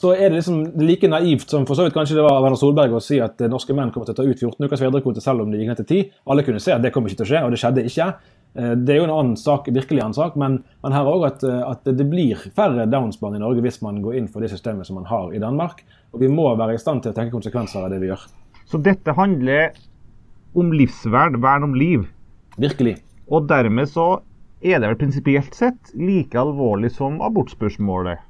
Så 0.00 0.12
er 0.14 0.30
det 0.30 0.38
liksom 0.38 0.60
like 0.80 1.08
naivt 1.10 1.50
som 1.50 1.64
for 1.66 1.76
så 1.76 1.84
vidt 1.84 1.96
kanskje 1.96 2.16
det 2.16 2.24
var 2.24 2.38
Werner 2.40 2.58
Solberg 2.58 2.94
å 2.94 3.02
si 3.02 3.18
at 3.20 3.40
norske 3.50 3.74
menn 3.76 3.90
kommer 3.92 4.06
til 4.08 4.14
å 4.14 4.20
ta 4.20 4.26
ut 4.26 4.38
14 4.38 4.64
ukers 4.64 4.80
fedrekvote 4.80 5.22
selv 5.24 5.42
om 5.42 5.50
det 5.50 5.60
gikk 5.60 5.72
ned 5.72 5.80
til 5.82 5.88
10. 6.04 6.12
Alle 6.30 6.44
kunne 6.46 6.62
se 6.62 6.72
at 6.76 6.84
det 6.84 6.92
kommer 6.94 7.10
ikke 7.10 7.24
til 7.24 7.26
å 7.26 7.30
skje, 7.32 7.42
og 7.44 7.52
det 7.52 7.60
skjedde 7.60 7.84
ikke. 7.90 8.06
Eh, 8.54 8.72
det 8.72 8.94
er 8.94 9.00
jo 9.00 9.06
en 9.06 9.14
annen 9.14 9.36
sak, 9.38 9.68
virkelig 9.70 10.02
annen 10.02 10.16
sak, 10.16 10.36
men, 10.40 10.60
men 10.82 10.96
her 10.96 11.08
òg 11.08 11.26
at, 11.28 11.44
eh, 11.46 11.62
at, 11.66 11.86
det 11.86 12.06
blir 12.10 12.40
færre 12.56 12.88
Downs-barn 12.90 13.38
i 13.38 13.42
Norge 13.42 13.62
hvis 13.64 13.80
man 13.84 14.00
går 14.02 14.18
inn 14.18 14.30
for 14.30 14.42
det 14.42 14.50
systemet 14.52 14.88
som 14.88 14.98
man 14.98 15.08
har 15.10 15.34
i 15.34 15.42
Danmark. 15.42 15.84
Og 16.10 16.24
vi 16.24 16.30
må 16.32 16.48
være 16.58 16.74
i 16.74 16.82
stand 16.82 17.04
til 17.04 17.12
å 17.12 17.16
tenke 17.16 17.36
konsekvenser 17.36 17.84
av 17.84 17.94
det 17.94 18.00
vi 18.02 18.10
gjør. 18.10 18.26
Så 18.70 18.80
dette 18.82 19.14
handler 19.14 19.76
om 20.58 20.74
livsvern, 20.74 21.38
vern 21.42 21.68
om 21.68 21.76
liv? 21.78 22.08
Virkelig. 22.58 22.98
Og 23.30 23.46
dermed 23.50 23.86
så 23.90 24.18
er 24.60 24.80
det 24.80 24.90
vel 24.90 24.98
prinsipielt 24.98 25.54
sett 25.56 25.92
like 25.94 26.38
alvorlig 26.38 26.90
som 26.96 27.20
abortspørsmålet? 27.24 28.26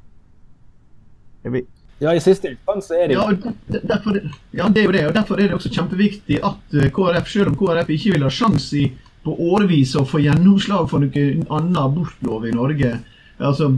Vi... 1.48 1.64
Ja, 2.00 2.14
i 2.16 2.20
siste 2.20 2.48
instans 2.48 2.86
er 2.96 3.10
det 3.10 3.16
jo 3.16 3.24
ja, 3.28 3.52
derfor, 3.68 4.16
ja, 4.56 4.68
det 4.72 4.80
er 4.80 4.86
jo 4.86 4.92
det. 4.94 5.02
og 5.08 5.16
Derfor 5.16 5.40
er 5.40 5.50
det 5.50 5.56
også 5.58 5.72
kjempeviktig 5.72 6.38
at 6.40 6.76
eh, 6.76 6.88
KrF, 6.96 7.28
selv 7.28 7.50
om 7.50 7.58
KrF 7.60 7.90
ikke 7.92 8.14
vil 8.14 8.24
ha 8.24 8.30
sjanse 8.32 8.78
i 8.78 8.86
på 9.24 9.36
årevis 9.52 9.94
å 9.98 10.06
få 10.08 10.22
gjennomslag 10.24 10.88
for 10.90 11.02
noen 11.04 11.46
annen 11.48 11.78
abortlov 11.80 12.46
i 12.48 12.54
Norge, 12.56 12.98
altså 13.38 13.72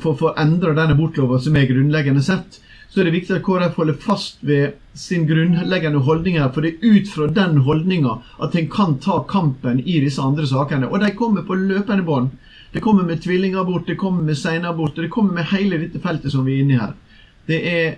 for, 0.00 0.16
å 0.30 0.34
endre 0.40 0.74
den 0.76 0.94
abortloven 0.94 1.40
som 1.44 1.56
er 1.56 1.68
grunnleggende 1.68 2.24
sett, 2.24 2.60
så 2.88 3.00
er 3.00 3.08
det 3.08 3.18
viktig 3.18 3.34
at 3.36 3.44
KrF 3.44 3.76
holder 3.76 3.96
fast 4.00 4.38
ved 4.48 4.78
sin 4.96 5.26
grunnleggende 5.28 6.00
holdning 6.06 6.38
her. 6.40 6.48
For 6.54 6.64
det 6.64 6.78
er 6.78 6.96
ut 6.96 7.10
fra 7.12 7.28
den 7.36 7.60
holdninga 7.66 8.14
at 8.44 8.56
en 8.56 8.70
kan 8.72 8.96
ta 9.04 9.18
kampen 9.28 9.82
i 9.84 9.98
disse 10.00 10.24
andre 10.24 10.48
sakene. 10.48 10.88
Og 10.88 11.02
de 11.04 11.12
kommer 11.16 11.44
på 11.44 11.58
løpende 11.58 12.06
bånd. 12.06 12.32
Det 12.72 12.80
kommer 12.84 13.04
med 13.04 13.20
tvillingabort, 13.24 13.86
det 13.86 13.96
kommer 14.00 14.24
med 14.24 14.38
senabort, 14.40 14.96
det 14.96 15.12
kommer 15.12 15.36
med 15.36 15.48
hele 15.52 15.78
dette 15.84 16.00
feltet 16.04 16.32
som 16.32 16.44
vi 16.48 16.56
er 16.56 16.64
inne 16.64 16.74
i 16.74 16.80
her. 16.80 16.96
Det 17.48 17.60
er 17.68 17.94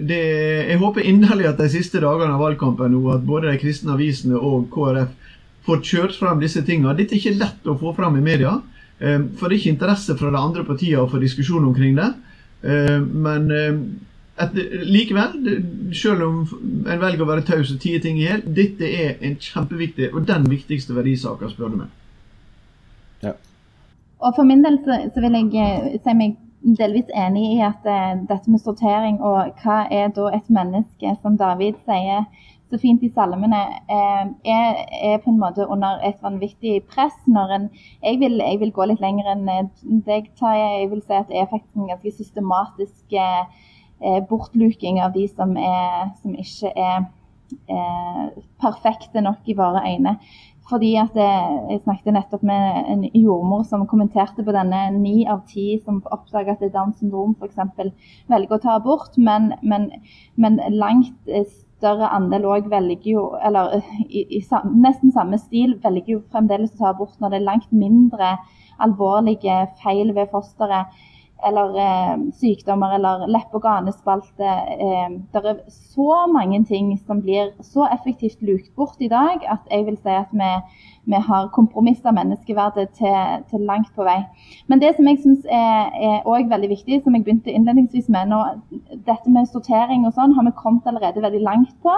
det, 0.00 0.18
jeg 0.70 0.80
håper 0.80 1.04
inderlig 1.08 1.48
at 1.48 1.60
de 1.60 1.68
siste 1.72 2.00
dagene 2.00 2.32
av 2.32 2.40
valgkampen 2.40 2.92
nå, 2.94 3.00
at 3.12 3.24
både 3.26 3.50
de 3.50 3.60
kristne 3.60 3.96
avisene 3.96 4.36
og 4.36 4.68
KrF 4.72 5.12
får 5.66 5.82
kjørt 5.86 6.18
frem 6.18 6.40
disse 6.42 6.62
tingene. 6.66 6.96
Dette 6.98 7.16
er 7.16 7.20
ikke 7.20 7.38
lett 7.40 7.68
å 7.68 7.78
få 7.80 7.94
frem 7.96 8.18
i 8.18 8.24
media, 8.24 8.58
eh, 8.98 9.18
for 9.36 9.48
det 9.48 9.56
er 9.56 9.60
ikke 9.60 9.74
interesse 9.74 10.16
fra 10.18 10.30
de 10.32 10.40
andre 10.40 10.64
partiene 10.64 11.02
å 11.02 11.10
få 11.10 11.20
diskusjon 11.22 11.68
omkring 11.68 11.96
det. 11.98 12.10
Eh, 12.62 12.98
men 13.00 13.50
eh, 13.50 13.80
et, 14.40 14.58
likevel, 14.88 15.34
selv 15.92 16.26
om 16.26 16.42
en 16.88 17.00
velger 17.00 17.24
å 17.24 17.28
være 17.28 17.46
taus 17.48 17.72
og 17.74 17.80
tie 17.82 18.00
ting 18.00 18.18
i 18.20 18.26
hjel, 18.26 18.44
dette 18.56 18.88
er 18.88 19.18
en 19.20 19.36
kjempeviktig, 19.36 20.12
og 20.14 20.28
den 20.28 20.48
viktigste 20.50 20.96
verdisaka, 20.96 21.50
spør 21.52 21.74
du 21.74 21.80
meg. 21.82 21.96
Ja. 23.24 23.34
Og 24.20 24.36
For 24.36 24.48
min 24.48 24.64
del 24.64 24.80
så, 24.84 24.96
så 25.12 25.24
vil 25.24 25.36
jeg 25.36 26.00
si 26.04 26.14
meg 26.16 26.38
delvis 26.60 27.08
enig 27.16 27.56
i 27.56 27.60
at 27.64 27.84
uh, 27.88 28.20
dette 28.28 28.52
med 28.52 28.60
sortering 28.60 29.20
og 29.24 29.60
hva 29.62 29.82
er 29.92 30.10
da 30.16 30.28
et 30.36 30.48
menneske, 30.52 31.14
som 31.22 31.38
David 31.40 31.78
sier 31.88 32.26
så 32.70 32.78
fint 32.80 33.02
i 33.02 33.10
salmene, 33.14 33.60
uh, 33.90 34.30
er, 34.46 34.80
er, 35.02 35.16
på 35.24 35.32
en 35.32 35.40
måte 35.42 35.66
under 35.66 36.00
et 36.06 36.18
vanvittig 36.22 36.80
press. 36.90 37.16
når 37.26 37.54
en, 37.56 37.68
jeg 38.02 38.20
vil, 38.22 38.38
jeg 38.38 38.60
vil 38.60 38.72
gå 38.72 38.88
litt 38.90 39.02
lenger 39.04 39.32
enn 39.34 39.46
deg, 40.06 40.30
Tarjei. 40.38 40.82
Jeg 40.82 40.90
vil 40.94 41.02
si 41.04 41.16
at 41.18 41.28
det 41.28 41.40
er 41.40 41.50
faktisk 41.50 41.76
en 41.76 41.92
ganske 41.92 42.16
systematisk 42.18 43.18
bortluking 44.30 44.96
av 45.04 45.12
de 45.12 45.26
som, 45.28 45.50
er, 45.60 46.14
som 46.22 46.32
ikke 46.32 46.70
er 46.72 47.02
perfekte 48.62 49.20
nok 49.20 49.44
i 49.44 49.56
våre 49.58 49.82
øyne. 49.90 50.16
Fordi 50.70 50.94
at 50.96 51.16
Jeg 51.70 51.80
snakket 51.82 52.14
nettopp 52.14 52.42
med 52.42 52.84
en 52.92 53.02
jordmor 53.14 53.62
som 53.66 53.86
kommenterte 53.86 54.44
på 54.46 54.54
denne 54.54 54.90
ni 54.98 55.26
av 55.26 55.42
ti 55.48 55.80
som 55.84 56.02
oppdager 56.06 56.52
at 56.52 56.62
det 56.62 56.70
er 56.70 56.76
Downs 56.76 57.00
syndrom 57.00 57.34
f.eks. 57.40 57.58
velger 58.30 58.54
å 58.56 58.62
ta 58.62 58.76
abort, 58.78 59.18
men, 59.18 59.52
men, 59.62 59.90
men 60.36 60.60
langt 60.70 61.34
større 61.80 62.12
andel 62.12 62.46
òg 62.52 62.68
velger 62.70 63.12
jo, 63.14 63.26
eller 63.40 63.80
i, 64.04 64.26
i, 64.36 64.40
nesten 64.84 65.12
samme 65.16 65.38
stil, 65.40 65.78
velger 65.82 66.18
jo 66.18 66.24
fremdeles 66.32 66.74
å 66.76 66.82
ta 66.82 66.90
abort 66.92 67.16
når 67.20 67.32
det 67.32 67.40
er 67.40 67.48
langt 67.48 67.70
mindre 67.72 68.34
alvorlige 68.80 69.56
feil 69.80 70.12
ved 70.16 70.30
fosteret 70.32 70.92
eller 71.46 71.76
eh, 71.84 72.14
sykdommer 72.40 72.94
eller 72.96 73.26
leppe- 73.28 73.58
og 73.58 73.62
ganespalte. 73.64 74.50
Eh, 74.86 75.08
det 75.32 75.42
er 75.44 75.60
så 75.94 76.26
mange 76.32 76.62
ting 76.64 76.92
som 77.06 77.22
blir 77.22 77.52
så 77.62 77.88
effektivt 77.94 78.42
lukt 78.42 78.74
bort 78.76 79.00
i 79.00 79.08
dag 79.08 79.44
at 79.48 79.66
jeg 79.70 79.86
vil 79.86 79.98
si 79.98 80.14
at 80.14 80.32
vi, 80.32 80.50
vi 81.12 81.22
har 81.28 81.50
kompromissa 81.54 82.12
menneskeverdet 82.16 82.88
til, 82.98 83.44
til, 83.50 83.66
langt 83.70 83.92
på 83.96 84.04
vei. 84.08 84.20
Men 84.68 84.82
det 84.82 84.94
som 84.96 85.08
jeg 85.08 85.22
syns 85.22 85.46
er, 85.50 85.90
er 86.24 86.50
veldig 86.50 86.70
viktig, 86.74 87.02
som 87.04 87.14
jeg 87.14 87.24
begynte 87.24 87.52
innledningsvis 87.52 88.08
med 88.08 88.30
nå, 88.32 88.42
dette 89.06 89.30
med 89.30 89.48
sortering 89.50 90.06
og 90.06 90.14
sånn 90.16 90.36
har 90.36 90.46
vi 90.48 90.56
kommet 90.56 90.86
allerede 90.86 91.22
veldig 91.22 91.42
langt 91.46 91.74
på. 91.82 91.96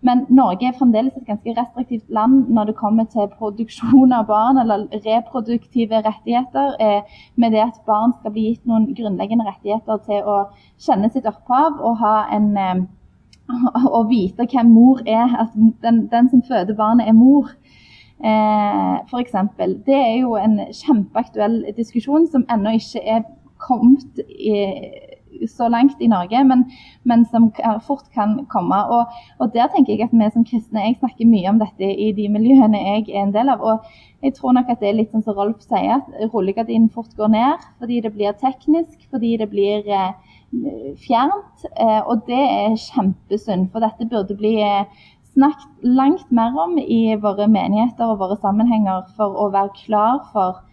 Men 0.00 0.26
Norge 0.30 0.68
er 0.68 0.76
fremdeles 0.78 1.16
et 1.18 1.26
ganske 1.26 1.54
restriktivt 1.56 2.10
land 2.14 2.52
når 2.54 2.70
det 2.70 2.74
kommer 2.78 3.06
til 3.10 3.26
produksjon 3.38 4.12
av 4.14 4.28
barn 4.28 4.60
eller 4.62 4.84
reproduktive 5.06 6.02
rettigheter. 6.06 6.76
Eh, 6.80 7.16
med 7.34 7.50
det 7.52 7.64
at 7.64 7.80
barn 7.86 8.14
skal 8.20 8.34
bli 8.34 8.44
gitt 8.48 8.68
noen 8.68 8.92
grunnleggende 8.94 9.48
rettigheter 9.48 9.98
til 10.06 10.22
å 10.22 10.36
kjenne 10.78 11.10
sitt 11.10 11.26
opphav 11.26 11.82
og 11.82 11.98
ha 12.04 12.14
en 12.36 12.48
eh, 12.56 12.84
å 13.98 14.04
vite 14.06 14.46
hvem 14.46 14.70
mor 14.70 15.02
er. 15.06 15.34
At 15.42 15.58
den, 15.82 16.04
den 16.12 16.30
som 16.30 16.46
føder 16.46 16.78
barnet, 16.78 17.08
er 17.08 17.18
mor. 17.18 17.50
Eh, 18.22 18.94
F.eks. 19.10 19.34
Det 19.86 19.98
er 19.98 20.14
jo 20.20 20.36
en 20.38 20.60
kjempeaktuell 20.70 21.64
diskusjon 21.76 22.30
som 22.30 22.46
ennå 22.54 22.78
ikke 22.78 23.02
er 23.02 23.26
kommet 23.58 24.22
i 24.28 24.54
så 25.46 25.68
langt 25.68 26.00
i 26.00 26.08
Norge, 26.10 26.42
men, 26.44 26.64
men 27.04 27.24
som 27.32 27.50
fort 27.86 28.06
kan 28.14 28.46
komme. 28.52 28.78
Og, 28.94 29.18
og, 29.38 29.50
der 29.54 29.70
tenker 29.72 29.94
jeg 29.94 30.08
at 30.08 30.14
vi 30.14 30.30
som 30.34 30.44
kristne 30.44 30.84
Jeg 30.86 30.98
snakker 30.98 31.28
mye 31.28 31.50
om 31.50 31.60
dette 31.62 31.88
i 31.88 32.12
de 32.16 32.28
miljøene 32.32 32.80
jeg 32.84 33.08
er 33.08 33.26
en 33.26 33.34
del 33.34 33.52
av. 33.54 33.60
og 33.60 33.78
jeg 34.22 34.34
tror 34.34 34.52
nok 34.52 34.70
at 34.70 34.80
det 34.80 34.88
er 34.88 34.96
litt 34.98 35.12
sånn 35.14 35.22
som 35.22 35.36
Rolf 35.38 35.60
sier, 35.62 36.00
at 36.00 36.32
rullegardinen 36.32 36.88
fort 36.90 37.12
går 37.16 37.30
ned 37.30 37.68
fordi 37.78 38.00
det 38.02 38.14
blir 38.16 38.34
teknisk, 38.40 38.96
fordi 39.12 39.36
det 39.38 39.46
blir 39.52 39.86
eh, 39.86 40.10
fjernt. 41.04 41.68
Eh, 41.76 42.00
og 42.02 42.24
det 42.26 42.40
er 42.40 42.74
kjempesynd, 42.88 43.68
for 43.72 43.84
dette 43.84 44.08
burde 44.10 44.34
bli 44.38 44.56
eh, 44.64 45.06
snakket 45.38 45.86
langt 45.86 46.32
mer 46.34 46.56
om 46.58 46.78
i 46.82 47.14
våre 47.22 47.46
menigheter 47.46 48.10
og 48.10 48.18
våre 48.24 48.38
sammenhenger 48.42 49.06
for 49.16 49.38
å 49.38 49.52
være 49.54 49.76
klar 49.84 50.24
for 50.32 50.64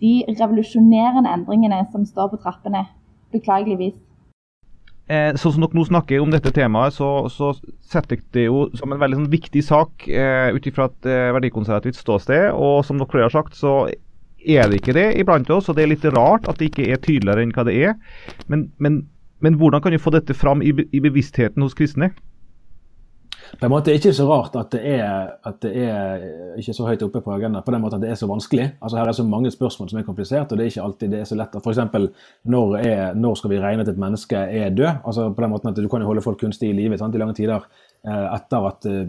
de 0.00 0.22
revolusjonerende 0.40 1.30
endringene 1.30 1.84
som 1.92 2.06
står 2.08 2.32
på 2.32 2.40
trappene. 2.44 2.86
Beklageligvis. 3.34 3.98
Eh, 5.04 5.34
sånn 5.36 5.52
som 5.52 5.64
dere 5.66 5.76
nå 5.76 5.82
snakker 5.84 6.22
om 6.24 6.30
dette 6.32 6.48
temaet, 6.56 6.94
så, 6.96 7.26
så 7.28 7.50
setter 7.84 8.16
dere 8.16 8.30
det 8.32 8.44
jo 8.46 8.62
som 8.78 8.94
en 8.94 9.00
veldig 9.02 9.18
sånn, 9.18 9.32
viktig 9.34 9.60
sak 9.66 10.06
eh, 10.08 10.48
ut 10.56 10.64
ifra 10.70 10.86
et 10.88 11.08
eh, 11.10 11.32
verdikonservativt 11.36 11.98
ståsted. 12.00 12.46
Og 12.56 12.80
som 12.88 13.00
dere 13.00 13.26
har 13.26 13.34
sagt, 13.34 13.58
så 13.58 13.82
er 14.44 14.70
det 14.70 14.80
ikke 14.80 14.96
det 14.96 15.10
iblant 15.20 15.50
oss. 15.52 15.68
Og 15.68 15.76
det 15.76 15.84
er 15.84 15.92
litt 15.92 16.06
rart 16.14 16.48
at 16.48 16.60
det 16.60 16.70
ikke 16.70 16.88
er 16.88 17.02
tydeligere 17.04 17.44
enn 17.44 17.52
hva 17.56 17.66
det 17.68 17.76
er. 17.90 17.98
Men, 18.48 18.70
men, 18.80 19.02
men 19.44 19.60
hvordan 19.60 19.84
kan 19.84 19.92
vi 19.92 20.00
få 20.00 20.14
dette 20.14 20.36
fram 20.36 20.64
i, 20.64 20.72
i 20.72 21.04
bevisstheten 21.04 21.64
hos 21.64 21.76
kristne? 21.76 22.14
På 23.60 23.66
en 23.66 23.72
måte 23.72 23.94
ikke 23.94 24.12
så 24.16 24.26
rart 24.28 24.56
at 24.58 24.72
det, 24.74 24.80
er, 24.96 25.30
at 25.46 25.56
det 25.62 25.72
er 25.84 26.24
ikke 26.60 26.74
så 26.76 26.86
høyt 26.88 27.02
oppe 27.06 27.20
på 27.24 27.32
agendaen 27.34 27.64
på 27.64 27.74
den 27.74 27.82
måten 27.82 27.98
at 28.00 28.04
det 28.04 28.12
er 28.12 28.18
så 28.18 28.28
vanskelig. 28.30 28.66
Altså 28.80 28.98
Her 28.98 29.10
er 29.10 29.16
så 29.18 29.26
mange 29.28 29.52
spørsmål 29.52 29.90
som 29.90 30.00
er 30.00 30.06
komplisert, 30.06 30.52
og 30.52 30.58
det 30.58 30.64
er 30.64 30.72
ikke 30.72 30.84
alltid 30.84 31.12
det 31.14 31.20
er 31.20 31.28
så 31.28 31.38
lett. 31.38 31.56
F.eks. 31.60 31.82
Når, 32.54 32.76
når 33.20 33.40
skal 33.40 33.52
vi 33.52 33.60
regne 33.62 33.84
at 33.84 33.92
et 33.92 34.00
menneske 34.00 34.36
er 34.36 34.74
død? 34.74 35.02
Altså 35.04 35.28
på 35.30 35.44
den 35.44 35.52
måten 35.52 35.70
at 35.70 35.76
Du 35.76 35.88
kan 35.88 36.02
jo 36.02 36.10
holde 36.10 36.24
folk 36.24 36.40
kunstig 36.40 36.70
i 36.70 36.78
live 36.78 36.94
i 36.94 37.18
lange 37.20 37.34
tider 37.34 37.60
eh, 38.06 38.26
etter 38.34 38.66
at 38.70 38.86
eh, 38.90 39.04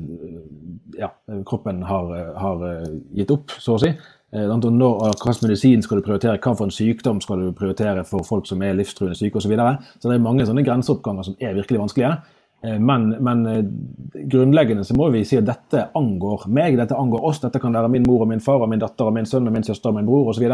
ja, 1.00 1.10
kroppen 1.46 1.84
har, 1.84 2.14
har, 2.38 2.68
gitt 3.16 3.32
opp, 3.32 3.56
så 3.60 3.76
å 3.76 3.82
si. 3.82 3.92
Eh, 4.36 4.46
når, 4.52 5.16
hvilken 5.16 5.48
medisin 5.48 5.84
skal 5.86 6.02
du 6.02 6.06
prioritere, 6.06 6.40
hva 6.44 6.56
for 6.56 6.68
en 6.68 6.74
sykdom 6.76 7.22
skal 7.24 7.42
du 7.42 7.52
prioritere 7.56 8.04
for 8.08 8.26
folk 8.28 8.48
som 8.50 8.62
er 8.62 8.76
livstruende 8.78 9.18
syke 9.18 9.40
osv. 9.40 9.48
Så, 9.48 9.54
videre. 9.54 9.78
så 10.00 10.10
det 10.10 10.18
er 10.18 10.26
mange 10.26 10.48
sånne 10.48 10.66
grenseoppganger 10.66 11.30
som 11.30 11.38
er 11.40 11.56
virkelig 11.58 11.86
vanskelige. 11.86 12.18
Eh, 12.66 12.80
men, 12.80 13.10
men, 13.10 13.46
eh, 13.46 13.66
grunnleggende 14.14 14.84
så 14.84 14.96
må 14.96 15.10
vi 15.10 15.26
si 15.26 15.38
at 15.38 15.46
dette 15.46 15.90
angår 15.94 16.48
meg, 16.50 16.78
dette 16.80 16.98
angår 16.98 17.26
oss. 17.26 17.42
Dette 17.44 17.60
kan 17.62 17.76
være 17.76 17.92
min 17.94 18.06
mor 18.08 18.24
og 18.26 18.32
min 18.32 18.42
far 18.42 18.64
og 18.64 18.72
min 18.72 18.82
datter 18.82 19.10
og 19.10 19.14
min 19.14 19.28
sønn 19.30 19.48
og 19.48 19.54
min 19.54 19.66
søster 19.68 19.92
og 19.92 20.00
min 20.00 20.08
bror 20.08 20.32
osv. 20.34 20.48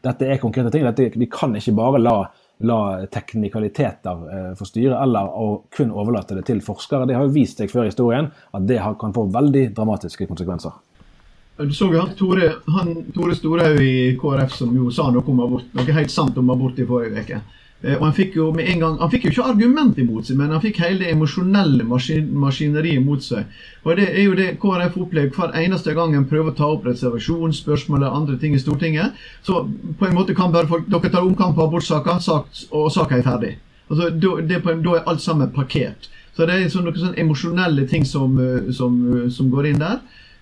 Dette 0.00 0.28
er 0.28 0.40
konkrete 0.40 0.72
ting. 0.72 0.86
Dette, 0.86 1.10
vi 1.18 1.28
kan 1.30 1.56
ikke 1.58 1.76
bare 1.76 2.00
la, 2.00 2.14
la 2.64 2.80
teknikaliteter 3.12 4.28
eh, 4.36 4.52
få 4.56 4.68
styre, 4.68 5.00
eller 5.02 5.32
å 5.36 5.48
kun 5.76 5.92
overlate 5.92 6.38
det 6.38 6.46
til 6.48 6.62
forskere. 6.64 7.08
Det 7.08 7.18
har 7.18 7.28
jo 7.28 7.34
vist 7.34 7.60
seg 7.60 7.72
før 7.72 7.84
i 7.84 7.92
historien 7.92 8.30
at 8.30 8.68
det 8.68 8.80
kan 9.00 9.16
få 9.16 9.26
veldig 9.34 9.70
dramatiske 9.76 10.30
konsekvenser. 10.30 10.78
Du 11.60 11.74
så 11.76 11.90
jo 11.92 12.06
Tore, 12.16 12.54
Tore 13.12 13.34
Storhaug 13.36 13.82
i 13.84 14.14
KrF 14.16 14.54
som 14.56 14.70
jo 14.72 14.88
sa 14.94 15.10
noe 15.12 15.26
om 15.28 15.42
abort, 15.44 15.66
noe 15.76 15.92
helt 15.92 16.12
sant 16.12 16.38
om 16.40 16.48
abort 16.54 16.78
i 16.80 16.86
forrige 16.88 17.20
uke. 17.20 17.40
Eh, 17.82 17.96
og 17.96 18.04
han 18.04 18.14
fikk 18.16 18.36
jo 18.36 18.50
med 18.52 18.68
en 18.68 18.82
gang, 18.82 18.98
han 19.00 19.10
fikk 19.12 19.24
jo 19.24 19.32
ikke 19.32 19.46
argument 19.54 19.98
imot 19.98 20.28
seg, 20.28 20.36
men 20.36 20.52
han 20.52 20.60
fikk 20.60 20.82
hele 20.82 21.00
det 21.00 21.14
emosjonelle 21.14 21.86
maskin, 21.88 22.28
maskineriet 22.42 23.04
mot 23.04 23.24
seg. 23.24 23.48
Og 23.84 23.96
Det 23.96 24.08
er 24.10 24.22
jo 24.24 24.36
det 24.36 24.58
KrF 24.60 24.98
opplever 25.00 25.32
hver 25.32 25.56
eneste 25.62 25.94
gang 25.96 26.14
en 26.14 26.28
prøver 26.28 26.52
å 26.52 26.56
ta 26.56 26.68
opp 26.68 26.84
reservasjonsspørsmål 26.90 28.02
eller 28.02 28.20
andre 28.20 28.36
ting 28.38 28.54
i 28.54 28.60
Stortinget. 28.60 29.16
Så 29.42 29.64
på 29.98 30.06
en 30.06 30.14
måte 30.14 30.36
kan 30.36 30.52
bare 30.52 30.68
folk 30.68 30.88
Dere 30.90 31.10
tar 31.10 31.24
omkamp 31.24 31.56
på 31.56 31.64
abortsaka, 31.64 32.18
og 32.70 32.92
saka 32.92 33.16
er 33.16 33.22
ferdig. 33.22 33.56
Altså, 33.90 34.10
Da 34.10 34.96
er 34.96 35.08
alt 35.08 35.20
sammen 35.20 35.50
parkert. 35.50 36.10
Så 36.36 36.46
det 36.46 36.54
er 36.54 36.68
sånn, 36.68 36.84
noen 36.84 36.96
sånne 36.96 37.18
emosjonelle 37.18 37.86
ting 37.88 38.04
som, 38.04 38.38
eh, 38.38 38.72
som, 38.72 39.24
eh, 39.24 39.30
som 39.30 39.50
går 39.50 39.66
inn 39.66 39.78
der. 39.78 40.00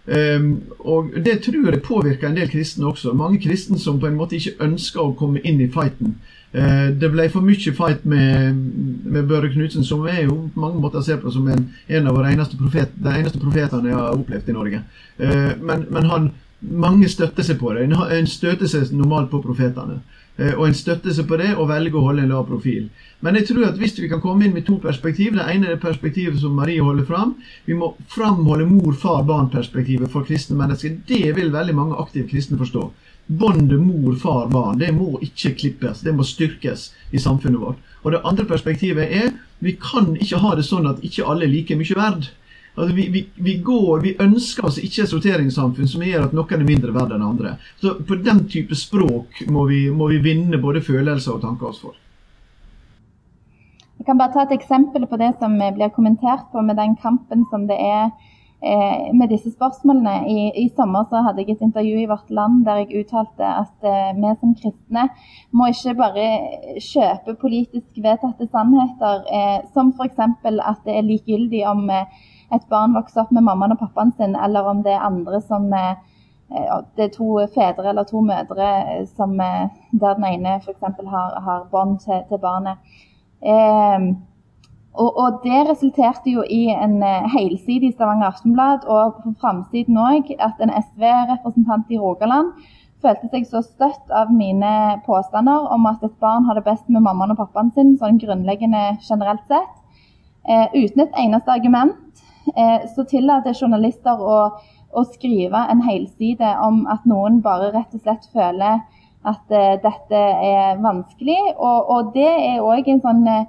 Um, 0.09 0.63
og 0.81 1.13
Det 1.25 1.43
tror 1.43 1.71
jeg 1.71 1.83
påvirker 1.83 2.29
en 2.29 2.37
del 2.37 2.49
kristne 2.49 2.87
også. 2.87 3.13
Mange 3.13 3.39
kristne 3.39 3.79
som 3.79 4.01
på 4.01 4.07
en 4.07 4.17
måte 4.17 4.37
ikke 4.37 4.65
ønsker 4.65 5.01
å 5.01 5.17
komme 5.17 5.41
inn 5.45 5.61
i 5.61 5.69
fighten. 5.69 6.17
Eh, 6.53 6.89
det 7.01 7.11
ble 7.13 7.29
for 7.29 7.45
mye 7.45 7.73
fight 7.77 8.05
med, 8.09 8.57
med 9.05 9.29
Børre 9.29 9.51
Knutsen, 9.53 9.85
som 9.85 10.07
jeg 10.09 10.25
jo 10.25 10.37
på 10.55 10.61
mange 10.61 10.81
måter 10.81 11.05
ser 11.05 11.21
på 11.21 11.31
som 11.31 11.49
en, 11.53 11.67
en 11.89 12.07
av 12.09 12.17
våre 12.17 12.33
eneste, 12.33 12.57
profet, 12.57 12.95
de 12.97 13.17
eneste 13.21 13.41
profetene 13.43 13.91
jeg 13.91 13.99
har 13.99 14.17
opplevd 14.17 14.49
i 14.49 14.57
Norge. 14.57 14.83
Eh, 15.19 15.51
men, 15.61 15.85
men 15.91 16.09
han, 16.09 16.31
mange 16.61 17.09
støtter 17.09 17.45
seg 17.45 17.61
på 17.61 17.75
det. 17.77 17.85
En 17.91 18.31
støtter 18.31 18.71
seg 18.71 18.95
normalt 18.97 19.31
på 19.31 19.43
profetene. 19.45 20.01
Eh, 20.39 20.55
og 20.55 20.69
en 20.69 20.77
støtter 20.79 21.15
seg 21.15 21.27
på 21.27 21.37
det 21.41 21.51
og 21.57 21.67
velger 21.71 21.99
å 21.99 22.05
holde 22.07 22.23
en 22.23 22.33
lav 22.33 22.47
profil. 22.47 22.87
Men 23.27 23.35
jeg 23.35 23.49
tror 23.49 23.65
at 23.67 23.79
hvis 23.81 23.97
vi 23.99 24.11
kan 24.11 24.23
komme 24.23 24.47
inn 24.47 24.55
med 24.55 24.67
to 24.69 24.77
perspektiv 24.79 25.35
Det 25.35 25.43
ene 25.51 25.67
er 25.67 25.75
det 25.75 25.83
perspektivet 25.83 26.39
som 26.39 26.55
Marie 26.55 26.83
holder 26.83 27.05
fram. 27.05 27.35
Vi 27.67 27.75
må 27.75 27.95
framholde 28.15 28.69
mor-far-barn-perspektivet 28.71 30.11
for 30.11 30.27
kristne 30.29 30.57
mennesker. 30.57 31.01
Det 31.09 31.35
vil 31.35 31.53
veldig 31.53 31.75
mange 31.75 31.99
aktive 31.99 32.29
kristne 32.31 32.59
forstå. 32.59 32.91
Båndet 33.29 33.81
mor, 33.83 34.15
far, 34.17 34.47
barn 34.49 34.79
det 34.79 34.89
må 34.95 35.19
ikke 35.21 35.53
klippes, 35.59 36.01
det 36.01 36.15
må 36.17 36.25
styrkes 36.25 36.93
i 37.13 37.19
samfunnet 37.21 37.61
vårt. 37.61 37.83
Og 38.03 38.13
Det 38.13 38.21
andre 38.25 38.45
perspektivet 38.45 39.11
er 39.13 39.35
vi 39.59 39.75
kan 39.75 40.15
ikke 40.17 40.39
ha 40.39 40.55
det 40.55 40.65
sånn 40.65 40.87
at 40.87 41.03
ikke 41.05 41.27
alle 41.27 41.45
er 41.45 41.53
like 41.53 41.77
mye 41.77 41.99
verd. 41.99 42.31
Altså, 42.79 42.95
vi, 42.95 43.09
vi, 43.11 43.25
vi, 43.35 43.57
går, 43.65 44.01
vi 44.05 44.15
ønsker 44.23 44.69
oss 44.69 44.79
ikke 44.79 45.03
et 45.03 45.11
sorteringssamfunn 45.11 45.91
som 45.91 46.05
gjør 46.07 46.29
at 46.29 46.37
noen 46.37 46.61
er 46.61 46.69
mindre 46.69 46.95
verdt 46.95 47.17
enn 47.17 47.25
andre. 47.27 47.57
Så 47.83 47.97
På 48.07 48.19
den 48.23 48.45
type 48.53 48.79
språk 48.79 49.43
må 49.51 49.67
vi, 49.71 49.89
må 49.91 50.07
vi 50.13 50.21
vinne 50.23 50.61
både 50.63 50.85
følelser 50.87 51.35
og 51.35 51.43
tanker 51.43 51.73
oss 51.73 51.83
for. 51.83 51.99
Jeg 53.99 54.07
kan 54.07 54.19
bare 54.21 54.31
ta 54.33 54.47
et 54.47 54.55
eksempel 54.55 55.09
på 55.11 55.19
det 55.19 55.33
som 55.41 55.59
blir 55.59 55.91
kommentert 55.95 56.47
på 56.53 56.63
med 56.63 56.79
den 56.79 56.95
kampen 57.03 57.43
som 57.51 57.67
det 57.67 57.81
er 57.83 58.13
eh, 58.63 59.11
med 59.15 59.29
disse 59.33 59.51
spørsmålene. 59.51 60.15
I, 60.31 60.39
I, 60.63 60.69
sommer 60.77 61.09
så 61.11 61.25
hadde 61.27 61.43
jeg 61.43 61.57
et 61.57 61.67
intervju 61.67 61.99
i 62.05 62.07
Vårt 62.11 62.31
Land 62.31 62.63
der 62.69 62.85
jeg 62.85 63.03
uttalte 63.03 63.43
at 63.43 63.91
eh, 63.91 64.15
vi 64.15 64.33
som 64.39 64.55
kristne 64.63 65.09
må 65.51 65.71
ikke 65.73 65.99
bare 65.99 66.31
kjøpe 66.79 67.35
politisk 67.43 67.99
vedtatte 68.07 68.47
sannheter, 68.53 69.27
eh, 69.35 69.61
som 69.75 69.91
f.eks. 69.99 70.19
at 70.23 70.85
det 70.87 70.95
er 70.95 71.09
likegyldig 71.11 71.67
om 71.75 71.89
eh, 71.91 72.07
et 72.55 72.69
barn 72.71 72.95
vokser 72.97 73.23
opp 73.25 73.33
med 73.35 73.45
mammaen 73.47 73.75
og 73.75 73.81
pappaen 73.83 74.13
sin, 74.17 74.37
eller 74.37 74.69
om 74.71 74.83
det 74.85 74.95
er 74.95 75.05
andre 75.07 75.41
som, 75.41 75.67
eh, 75.73 75.97
det 76.97 77.05
er 77.05 77.13
to 77.17 77.35
fedre 77.55 77.91
eller 77.91 78.09
to 78.09 78.23
mødre 78.25 78.71
som, 79.17 79.37
der 79.37 80.15
den 80.17 80.25
ene 80.25 80.57
f.eks. 80.63 80.81
har, 81.13 81.41
har 81.45 81.69
bånd 81.71 81.99
til, 82.01 82.23
til, 82.29 82.39
barnet. 82.39 82.81
Eh, 83.43 84.09
og, 84.95 85.11
og, 85.19 85.41
Det 85.45 85.61
resulterte 85.69 86.31
jo 86.31 86.43
i 86.43 86.65
en 86.73 87.03
helside 87.35 87.87
i 87.87 87.93
Stavanger 87.93 88.27
Aftenblad 88.27 88.89
og 88.89 89.21
på 89.23 89.35
framsiden 89.41 90.01
òg 90.01 90.33
at 90.41 90.59
en 90.65 90.73
SV-representant 90.73 91.91
i 91.91 91.99
Rogaland 91.99 92.53
følte 93.03 93.29
seg 93.33 93.47
så 93.47 93.63
støtt 93.63 94.15
av 94.15 94.31
mine 94.35 94.71
påstander 95.07 95.69
om 95.75 95.87
at 95.91 96.03
et 96.03 96.17
barn 96.23 96.47
har 96.49 96.59
det 96.59 96.67
best 96.67 96.89
med 96.91 97.05
mammaen 97.05 97.35
og 97.35 97.41
pappaen 97.41 97.71
sin, 97.75 97.95
sånn 98.01 98.19
grunnleggende 98.23 98.99
generelt 99.05 99.45
sett. 99.51 99.75
Eh, 100.49 100.67
uten 100.75 101.05
et 101.05 101.19
eneste 101.21 101.53
argument 101.53 102.23
eh, 102.25 102.28
så 102.95 103.05
tillater 103.09 103.57
journalister 103.57 104.21
å 104.21 104.39
å 104.97 105.05
skrive 105.13 105.61
en 105.71 105.83
helside 105.85 106.55
om 106.65 106.85
at 106.91 107.05
noen 107.09 107.43
bare 107.45 107.73
rett 107.75 107.95
og 107.95 108.03
slett 108.03 108.29
føler 108.33 108.81
at 109.29 109.53
uh, 109.53 109.77
dette 109.83 110.19
er 110.49 110.81
vanskelig. 110.83 111.39
Og, 111.57 111.91
og 111.93 112.13
det 112.17 112.29
er 112.29 112.65
òg 112.65 112.89
en 112.89 113.03
sånn 113.05 113.25
uh, 113.29 113.47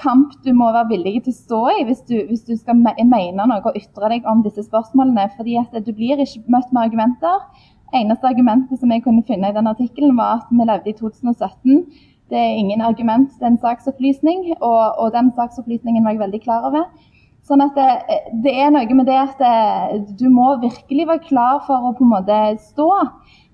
kamp 0.00 0.34
du 0.44 0.52
må 0.56 0.70
være 0.72 0.90
villig 0.94 1.20
til 1.26 1.34
å 1.34 1.36
stå 1.36 1.62
i 1.76 1.86
hvis 1.86 2.02
du, 2.08 2.16
hvis 2.30 2.46
du 2.48 2.56
skal 2.58 2.78
me 2.80 2.94
mene 3.04 3.46
noe 3.46 3.60
og 3.60 3.78
ytre 3.78 4.10
deg 4.14 4.26
om 4.26 4.42
disse 4.46 4.64
spørsmålene. 4.66 5.28
fordi 5.36 5.58
at 5.60 5.76
du 5.76 5.92
blir 5.92 6.22
ikke 6.22 6.44
møtt 6.48 6.72
med 6.72 6.88
argumenter. 6.88 7.48
Eneste 7.94 8.26
argumentet 8.26 8.80
som 8.80 8.90
jeg 8.90 9.04
kunne 9.04 9.22
finne 9.28 9.50
i 9.50 9.54
den 9.54 9.70
artikkelen, 9.70 10.16
var 10.18 10.40
at 10.40 10.48
vi 10.50 10.64
levde 10.64 10.90
i 10.90 10.96
2017. 10.96 11.84
Det 12.26 12.38
er 12.38 12.56
ingen 12.58 12.80
argument, 12.82 13.30
det 13.38 13.44
er 13.44 13.52
en 13.52 13.60
saksopplysning, 13.62 14.40
og, 14.58 14.98
og 14.98 15.12
den 15.14 15.28
saksopplysningen 15.36 16.02
var 16.02 16.16
jeg 16.16 16.24
veldig 16.24 16.40
klar 16.42 16.66
over. 16.66 16.88
Sånn 17.46 17.62
at 17.62 17.76
det, 17.78 18.18
det, 18.42 18.52
er 18.58 18.72
noe 18.74 18.94
med 18.98 19.06
det 19.06 19.16
at 19.20 19.38
det, 19.38 20.14
du 20.18 20.26
må 20.34 20.48
virkelig 20.62 21.04
være 21.06 21.26
klar 21.28 21.60
for 21.66 21.78
å 21.78 21.92
på 21.94 22.02
en 22.02 22.14
måte 22.16 22.38
stå. 22.58 22.88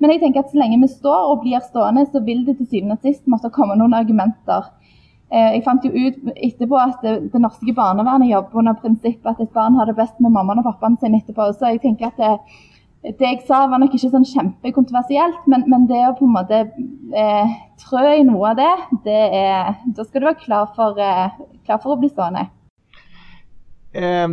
Men 0.00 0.14
jeg 0.14 0.22
tenker 0.22 0.40
at 0.40 0.52
så 0.52 0.60
lenge 0.62 0.80
vi 0.80 0.88
står 0.88 1.32
og 1.32 1.42
blir 1.42 1.60
stående, 1.60 2.06
så 2.08 2.22
vil 2.24 2.40
det 2.46 2.56
til 2.56 2.70
syvende 2.70 2.96
og 2.96 3.04
sist 3.04 3.28
måtte 3.28 3.52
komme 3.52 3.76
noen 3.76 3.92
argumenter. 3.98 4.70
Eh, 5.28 5.58
jeg 5.58 5.64
fant 5.66 5.84
jo 5.84 5.92
ut 5.92 6.32
etterpå 6.32 6.80
at 6.80 7.04
det, 7.04 7.14
det 7.34 7.40
norske 7.44 7.72
barnevernet 7.76 8.32
jobber 8.32 8.62
under 8.62 8.80
prinsippet 8.80 9.28
at 9.28 9.44
et 9.44 9.52
barn 9.52 9.76
har 9.76 9.88
det 9.88 9.96
best 10.00 10.16
med 10.24 10.32
mammaen 10.32 10.60
og 10.60 10.70
pappaen 10.70 10.96
sin 11.00 11.18
etterpå. 11.20 11.50
Så 11.56 11.74
jeg 11.74 11.84
tenker 11.84 12.08
at 12.08 12.20
det, 12.20 12.32
det 13.20 13.28
jeg 13.28 13.44
sa 13.48 13.66
var 13.68 13.80
nok 13.82 13.92
ikke 13.96 14.12
sånn 14.14 14.28
kjempekontroversielt, 14.28 15.44
men, 15.52 15.68
men, 15.68 15.84
det 15.92 16.00
å 16.08 16.16
på 16.16 16.28
en 16.28 16.36
måte 16.38 16.64
eh, 16.64 17.54
trø 17.84 18.08
i 18.16 18.24
noe 18.28 18.54
av 18.54 18.60
det, 18.60 18.72
det 19.04 19.22
er, 19.42 19.72
da 19.84 20.08
skal 20.08 20.20
du 20.20 20.30
være 20.30 20.44
klar 20.48 20.72
for, 20.76 20.96
eh, 20.96 21.40
klar 21.68 21.84
for 21.84 21.92
å 21.92 22.00
bli 22.00 22.12
stående. 22.12 22.48
Eh, 23.92 24.28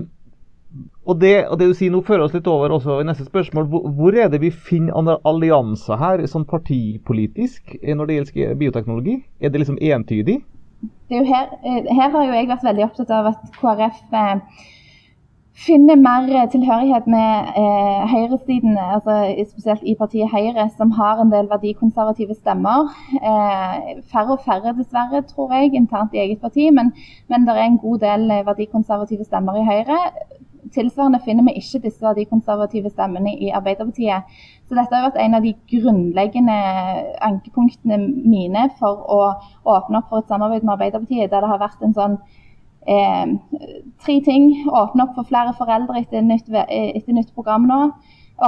og, 1.06 1.16
det, 1.22 1.34
og, 1.50 1.58
det, 1.58 1.68
du 1.72 1.78
sier 1.78 1.94
nå 1.94 2.04
fører 2.06 2.28
oss 2.28 2.36
litt 2.36 2.48
over 2.50 2.76
også 2.76 3.00
i 3.02 3.08
neste 3.08 3.26
spørsmål. 3.26 3.68
Hvor, 3.70 4.14
er 4.14 4.30
det 4.30 4.42
vi 4.44 4.52
finner 4.54 5.18
allianser 5.28 5.98
her, 5.98 6.26
sånn 6.30 6.46
partipolitisk, 6.50 7.76
eh, 7.82 7.96
når 7.98 8.10
det 8.10 8.18
gjelder 8.20 8.60
bioteknologi? 8.60 9.20
Er 9.42 9.54
det 9.54 9.64
liksom 9.64 9.80
entydig? 9.82 10.40
Det 11.10 11.24
her, 11.28 11.50
eh, 11.66 11.88
her, 11.90 12.12
har 12.14 12.28
jo 12.28 12.36
jeg 12.36 12.52
vært 12.52 12.68
veldig 12.68 12.86
opptatt 12.86 13.16
av 13.16 13.32
at 13.34 13.48
KrF 13.58 14.14
eh, 14.14 14.62
finner 15.66 15.96
mer 15.96 16.46
tilhørighet 16.54 17.08
med 17.08 17.30
eh, 17.62 18.02
høyresiden, 18.14 18.78
altså 18.96 19.16
spesielt 19.52 19.84
i 19.84 19.96
partiet 20.00 20.32
Høyre, 20.32 20.70
som 20.78 20.92
har 20.92 21.22
en 21.22 21.32
del 21.34 21.50
verdikonservative 21.52 22.36
stemmer. 22.38 22.90
Eh, 23.30 23.78
færre 24.12 24.38
og 24.38 24.44
færre, 24.46 24.76
dessverre, 24.78 25.22
tror 25.32 25.54
jeg, 25.54 25.74
internt 25.74 26.14
i 26.14 26.24
eget 26.24 26.42
parti, 26.42 26.70
men, 26.70 26.94
men 27.28 27.48
det 27.48 27.56
er 27.56 27.68
en 27.68 27.82
god 27.86 28.00
del 28.06 28.28
verdikonservative 28.52 29.28
stemmer 29.28 29.60
i 29.60 29.68
Høyre. 29.72 30.00
Tilsvarende 30.74 31.20
finner 31.26 31.44
vi 31.44 31.58
ikke 31.60 31.84
disse 31.86 32.06
verdikonservative 32.06 32.90
stemmene 32.90 33.32
i 33.36 33.50
Arbeiderpartiet. 33.50 34.36
Så 34.68 34.76
dette 34.78 34.96
har 34.96 35.08
vært 35.08 35.22
en 35.24 35.38
av 35.38 35.46
de 35.46 35.56
grunnleggende 35.72 36.58
ankepunktene 37.26 37.98
mine 38.36 38.68
for 38.80 39.08
å 39.16 39.24
åpne 39.76 40.04
opp 40.04 40.12
for 40.12 40.22
et 40.22 40.30
samarbeid 40.30 40.64
med 40.64 40.76
Arbeiderpartiet, 40.78 41.32
der 41.32 41.42
det 41.42 41.52
har 41.52 41.64
vært 41.64 41.84
en 41.84 41.98
sånn 41.98 42.20
Eh, 42.90 43.26
tre 44.06 44.16
ting. 44.26 44.50
Åpne 44.82 45.06
opp 45.06 45.18
for 45.18 45.28
flere 45.30 45.54
foreldre 45.58 46.02
etter 46.02 46.24
nytt, 46.26 46.50
etter 46.50 47.14
nytt 47.14 47.34
program 47.36 47.68
nå. 47.70 47.80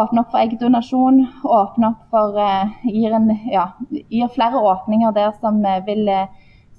Åpne 0.02 0.24
opp 0.24 0.32
for 0.34 0.42
eggdonasjon. 0.42 1.22
Åpne 1.46 1.92
opp 1.92 2.08
for 2.14 2.40
eh, 2.42 2.78
gir, 2.90 3.14
en, 3.18 3.30
ja, 3.52 3.68
gir, 3.92 4.32
flere 4.34 4.62
åpninger 4.72 5.14
der 5.18 5.36
som 5.44 5.62
eh, 5.66 5.82
vil, 5.86 6.10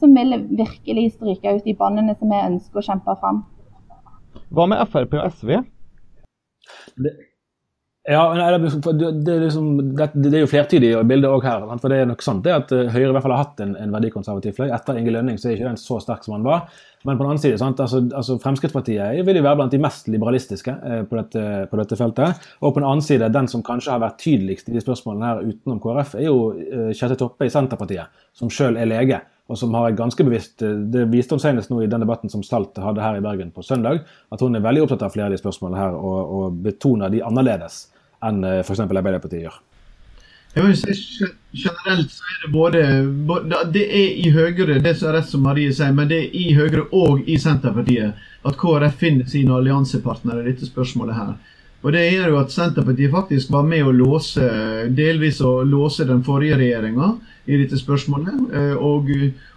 som 0.01 0.17
vil 0.17 0.41
virkelig 0.51 1.13
stryke 1.19 1.55
ut 1.59 1.69
de 1.69 1.77
båndene 1.79 2.17
som 2.19 2.33
vi 2.33 2.41
ønsker 2.49 2.83
å 2.83 2.87
kjempe 2.89 3.15
fram. 3.21 3.45
Hva 4.53 4.67
med 4.69 4.83
Frp 4.91 5.15
og 5.21 5.29
SV? 5.31 5.61
Det, 6.99 7.13
ja, 8.03 8.23
det, 8.35 8.43
er 8.43 8.59
liksom, 8.59 9.77
det, 9.95 10.07
det, 10.15 10.33
er 10.35 10.41
jo 10.41 10.51
flertydig 10.51 10.89
bilde 11.07 11.29
òg 11.31 11.45
her. 11.47 11.67
For 11.79 11.93
det 11.93 12.01
er 12.03 12.09
nok 12.11 12.25
sant 12.27 12.43
det 12.43 12.55
at 12.57 12.73
Høyre 12.73 13.13
i 13.13 13.13
hvert 13.15 13.23
fall 13.23 13.35
har 13.37 13.45
hatt 13.45 13.61
en, 13.63 13.77
en 13.79 13.93
verdikonservativ 13.95 14.57
fløy. 14.57 14.73
Etter 14.75 14.99
Inge 14.99 15.15
Lønning 15.15 15.39
så 15.39 15.49
er 15.49 15.55
ikke 15.55 15.69
den 15.69 15.79
så 15.79 16.01
sterk 16.03 16.27
som 16.27 16.35
han 16.35 16.47
var. 16.47 16.65
Men 17.07 17.15
på 17.15 17.23
den 17.23 17.31
annen 17.31 17.43
side? 17.43 17.59
Altså, 17.63 18.01
altså 18.15 18.39
Fremskrittspartiet 18.43 19.23
vil 19.27 19.39
jo 19.39 19.45
være 19.47 19.61
blant 19.61 19.75
de 19.75 19.81
mest 19.83 20.11
liberalistiske 20.11 20.75
eh, 20.75 21.05
på, 21.07 21.19
dette, 21.19 21.45
på, 21.71 21.79
dette, 21.79 21.99
feltet. 21.99 22.49
Og 22.59 22.73
på 22.73 22.83
den 22.83 22.89
annen 22.89 23.07
side, 23.07 23.31
den 23.35 23.51
som 23.51 23.63
kanskje 23.67 23.95
har 23.95 24.03
vært 24.03 24.19
tydeligst 24.23 24.71
i 24.71 24.75
de 24.75 24.83
spørsmålene 24.83 25.29
her 25.31 25.45
utenom 25.53 25.79
KrF, 25.83 26.17
er 26.19 26.27
jo 26.27 26.41
eh, 26.59 26.91
Kjetil 26.91 27.21
Toppe 27.23 27.47
i 27.47 27.55
Senterpartiet, 27.55 28.27
som 28.35 28.51
sjøl 28.51 28.83
er 28.83 28.91
lege. 28.91 29.23
Og 29.51 29.59
som 29.59 29.75
har 29.79 29.95
ganske 29.99 30.27
bevisst, 30.27 30.63
eh, 30.67 30.75
Det 30.91 31.07
viste 31.15 31.39
hun 31.39 31.43
senest 31.47 31.71
nå 31.71 31.83
i 31.83 31.91
den 31.91 32.03
debatten 32.03 32.31
som 32.35 32.43
Salt 32.47 32.83
hadde 32.83 33.03
her 33.03 33.19
i 33.19 33.25
Bergen 33.25 33.55
på 33.55 33.63
søndag, 33.63 34.03
at 34.31 34.43
hun 34.43 34.59
er 34.59 34.67
veldig 34.67 34.89
opptatt 34.89 35.07
av 35.07 35.15
flere 35.15 35.31
av 35.31 35.35
de 35.39 35.43
spørsmålene 35.43 35.83
her, 35.83 35.95
og, 35.95 36.39
og 36.39 36.63
betoner 36.67 37.15
de 37.15 37.23
annerledes 37.23 37.92
enn 38.29 38.43
eh, 38.45 38.61
f.eks. 38.63 38.83
Arbeiderpartiet 38.85 39.47
gjør. 39.47 39.61
Generelt 40.53 42.11
så 42.13 42.25
er 42.29 42.43
det 42.43 42.51
både 42.53 43.63
Det 43.73 43.85
er 43.87 44.19
i 44.21 44.29
Høyre, 44.35 44.81
det 44.85 44.99
som 44.99 45.09
er 45.09 45.17
rett 45.17 45.31
som 45.31 45.47
Marie 45.47 45.73
sier, 45.73 45.95
men 45.97 46.11
det 46.11 46.19
er 46.27 46.37
i 46.37 46.53
Høyre 46.57 46.85
og 46.93 47.25
i 47.25 47.39
Senterpartiet 47.41 48.21
at 48.45 48.59
KrF 48.61 48.99
finner 49.01 49.31
sine 49.31 49.55
alliansepartnere 49.57 50.43
i 50.43 50.51
dette 50.51 50.69
spørsmålet 50.69 51.17
her. 51.17 51.33
Og 51.83 51.93
Det 51.93 52.03
gjør 52.13 52.29
jo 52.31 52.39
at 52.39 52.53
Senterpartiet 52.55 53.11
faktisk 53.11 53.51
var 53.51 53.65
med 53.67 53.83
å 53.83 53.93
låse, 53.95 54.47
delvis 54.95 55.41
å 55.43 55.65
låse 55.67 56.07
den 56.07 56.23
forrige 56.23 56.61
regjeringa 56.61 57.09
i 57.51 57.57
dette 57.59 57.79
spørsmålet. 57.79 58.37
Eh, 58.55 58.75
og, 58.79 59.09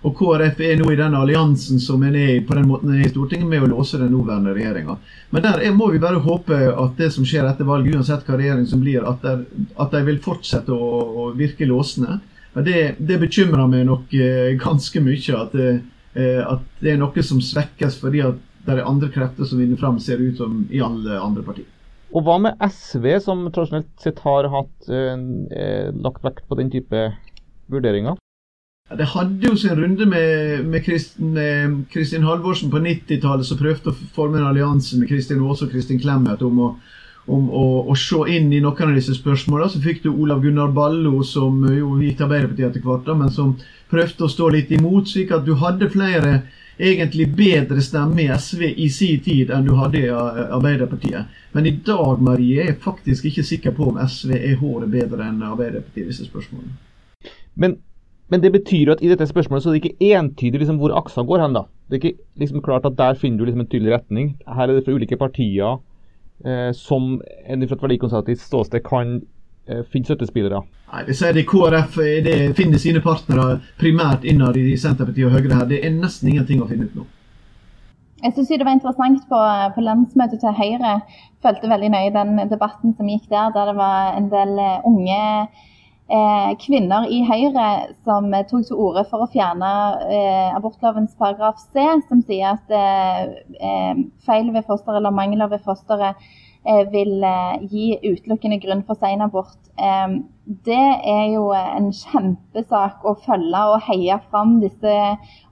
og, 0.02 0.16
KrF 0.18 0.62
er 0.66 0.80
nå 0.80 0.90
i 0.90 0.98
den 0.98 1.18
alliansen 1.18 1.82
som 1.82 2.02
en 2.04 2.18
er 2.18 2.40
på 2.48 2.58
den 2.58 2.66
måten 2.70 2.96
er 2.96 3.04
i 3.06 3.12
Stortinget, 3.12 3.46
med 3.50 3.68
å 3.68 3.70
låse 3.76 4.00
den 4.02 4.10
nåværende 4.16 4.56
regjeringa. 4.58 4.98
Men 5.30 5.46
der 5.46 5.62
må 5.78 5.92
vi 5.94 6.02
bare 6.02 6.24
håpe 6.26 6.58
at 6.72 6.98
det 6.98 7.12
som 7.14 7.28
skjer 7.28 7.46
etter 7.46 7.70
valget, 7.70 8.00
uansett 8.00 8.26
hva 8.26 8.40
regjering 8.42 8.66
som 8.70 8.82
blir, 8.82 9.06
at, 9.06 9.22
der, 9.22 9.46
at 9.78 9.94
de 9.94 10.02
vil 10.10 10.18
fortsette 10.26 10.74
å, 10.74 10.90
å 11.06 11.28
virke 11.38 11.70
låsende. 11.70 12.20
Det, 12.56 12.96
det, 12.98 13.20
bekymrer 13.22 13.70
meg 13.70 13.86
nok 13.86 14.18
eh, 14.18 14.56
ganske 14.58 15.04
mye 15.04 15.38
at, 15.44 15.54
det, 15.54 15.72
at, 16.42 16.68
det 16.82 16.96
er 16.96 17.02
noe 17.02 17.28
som 17.28 17.44
svekkes 17.44 18.00
fordi 18.02 18.26
at 18.26 18.42
det 18.66 18.80
er 18.80 18.88
andre 18.88 19.12
krefter 19.14 19.46
som 19.46 19.62
vinner 19.62 19.78
fram, 19.78 20.00
ser 20.02 20.24
ut 20.24 20.40
som 20.42 20.64
i 20.74 20.82
alle 20.82 21.20
andre 21.22 21.46
partier. 21.46 21.75
Og 22.16 22.24
hva 22.24 22.38
med 22.39 22.61
SV, 22.63 23.07
som 23.24 23.43
tradisjonelt 23.51 23.89
sett 23.99 24.22
har 24.24 24.47
hatt 24.53 24.88
eh, 24.88 25.89
lagt 25.91 26.24
vekt 26.24 26.45
på 26.47 26.57
den 26.59 26.72
type 26.72 27.09
vurderinger? 27.72 28.16
Ja, 28.89 28.95
det 28.99 29.09
hadde 29.11 29.49
jo 29.49 29.55
sin 29.57 29.76
runde 29.76 30.05
med, 30.05 30.66
med 30.70 30.84
Kristin, 30.86 32.24
Halvorsen 32.24 32.72
på 32.72 32.80
90-tallet, 32.80 33.47
som 33.47 33.59
prøvde 33.59 33.91
å 33.91 33.97
forme 34.16 34.39
en 34.39 34.47
allianse 34.47 34.99
med 34.99 35.09
Kristin 35.09 35.41
Aase 35.43 35.66
og 35.66 35.74
Kristin 35.74 35.99
Clemet 35.99 36.43
om, 36.45 36.59
å, 36.61 36.70
om 37.34 37.47
å, 37.49 37.66
å, 37.89 37.95
se 37.99 38.22
inn 38.38 38.53
i 38.53 38.61
noen 38.63 38.93
av 38.93 38.95
disse 38.95 39.18
spørsmålene. 39.18 39.74
Så 39.74 39.82
fikk 39.84 40.03
du 40.05 40.11
Olav 40.13 40.45
Gunnar 40.45 40.72
Ballo, 40.76 41.18
som 41.28 41.66
jo 41.68 41.97
gikk 41.99 42.22
til 42.22 42.30
Arbeiderpartiet 42.30 42.70
etter 42.70 42.86
hvert, 42.86 43.09
men 43.18 43.34
som 43.34 43.57
prøvde 43.91 44.28
å 44.28 44.32
stå 44.32 44.53
litt 44.53 44.72
imot, 44.78 45.09
slik 45.11 45.34
at 45.36 45.43
du 45.49 45.57
hadde 45.59 45.91
flere 45.91 46.38
egentlig 46.78 47.28
bedre 47.36 47.82
stemme 47.82 48.24
i 48.24 48.30
SV 48.38 48.62
i 48.78 48.90
sin 48.92 49.22
tid 49.24 49.52
enn 49.54 49.66
du 49.68 49.74
hadde 49.80 50.02
i 50.02 50.12
Arbeiderpartiet. 50.12 51.32
Men 51.56 51.66
i 51.70 51.76
dag 51.86 52.22
Marie, 52.22 52.62
er 52.62 52.72
jeg 52.74 52.82
faktisk 52.84 53.26
ikke 53.30 53.46
sikker 53.48 53.76
på 53.76 53.90
om 53.92 54.00
SV 54.02 54.36
er 54.38 54.58
håret 54.60 54.92
bedre 54.92 55.28
enn 55.30 55.44
Arbeiderpartiet 55.46 56.04
i 56.04 56.10
disse 56.12 56.28
spørsmålene. 56.28 56.76
Men, 57.56 57.78
men, 58.28 58.44
det 58.44 58.52
betyr 58.52 58.90
jo 58.90 58.96
at 58.98 59.04
i 59.04 59.12
dette 59.12 59.28
spørsmålet 59.30 59.64
så 59.64 59.72
er 59.72 59.78
det 59.78 59.84
ikke 59.86 60.12
entydig 60.18 60.62
liksom, 60.62 60.82
hvor 60.82 60.96
aksa 60.98 61.24
går 61.24 61.46
hen. 61.46 61.56
da. 61.56 61.66
Det 61.88 61.98
er 61.98 62.04
ikke 62.04 62.24
liksom 62.42 62.64
klart 62.66 62.86
at 62.86 62.98
Der 62.98 63.14
finner 63.20 63.40
du 63.40 63.46
liksom 63.46 63.64
en 63.64 63.72
tydelig 63.72 63.94
retning. 63.94 64.36
Her 64.48 64.68
er 64.68 64.76
det 64.76 64.86
fra 64.86 64.98
ulike 64.98 65.18
partier 65.18 65.78
eh, 66.46 66.72
som 66.74 67.22
fra 67.22 67.56
et 67.56 67.82
verdikonservativt 67.88 68.42
ståsted 68.42 68.84
kan 68.84 69.22
eh, 69.68 69.84
finne. 69.91 70.61
Nei, 70.91 71.03
Vi 71.07 71.13
sier 71.18 71.34
det 71.34 71.45
KrF 71.49 71.99
det 72.26 72.55
finner 72.55 72.82
sine 72.82 73.01
partnere 73.01 73.59
primært 73.82 74.24
innad 74.24 74.57
i 74.57 74.78
Senterpartiet 74.78 75.28
og 75.28 75.38
Høyre 75.38 75.59
her. 75.59 75.70
Det 75.70 75.82
er 75.84 75.95
nesten 75.95 76.30
ingenting 76.32 76.63
å 76.63 76.70
finne 76.70 76.89
ut 76.89 76.95
nå. 76.95 77.05
Jeg 78.24 78.34
synes 78.34 78.47
det 78.47 78.66
var 78.66 78.74
interessant 78.74 79.26
på, 79.30 79.39
på 79.76 79.86
landsmøtet 79.86 80.39
til 80.41 80.55
Høyre. 80.57 80.97
Fulgte 81.45 81.70
veldig 81.70 81.91
nøye 81.93 82.13
den 82.16 82.39
debatten 82.49 82.95
som 82.97 83.09
gikk 83.11 83.28
der, 83.30 83.51
der 83.53 83.72
det 83.72 83.78
var 83.78 84.16
en 84.18 84.30
del 84.32 84.55
eh, 84.61 84.88
unge 84.88 85.20
eh, 85.20 85.74
kvinner 86.62 87.08
i 87.10 87.24
Høyre 87.26 87.95
som 88.06 88.28
eh, 88.34 88.45
tok 88.45 88.68
til 88.68 88.78
orde 88.78 89.06
for 89.10 89.26
å 89.26 89.30
fjerne 89.34 89.70
eh, 90.06 90.51
abortlovens 90.53 91.16
paragraf 91.18 91.58
C, 91.74 91.82
som 92.10 92.22
sier 92.28 92.53
at 92.53 92.70
eh, 92.70 93.24
eh 93.58 94.03
feil 94.26 94.51
ved 94.53 94.68
fosteret 94.68 94.99
eller 94.99 95.16
mangler 95.16 95.49
ved 95.49 95.64
fosteret 95.66 96.22
eh, 96.66 96.84
vil 96.93 97.24
eh, 97.26 97.66
gi 97.72 97.88
utelukkende 98.03 98.62
grunn 98.62 98.86
for 98.86 99.01
senabort. 99.01 99.58
Eh, 99.78 100.22
det 100.46 100.86
er 101.10 101.24
jo 101.34 101.48
en 101.58 101.88
kjempesak 101.96 103.06
å 103.08 103.16
følge 103.26 103.62
og 103.72 103.86
heie 103.88 104.18
fram 104.30 104.60
disse 104.62 104.98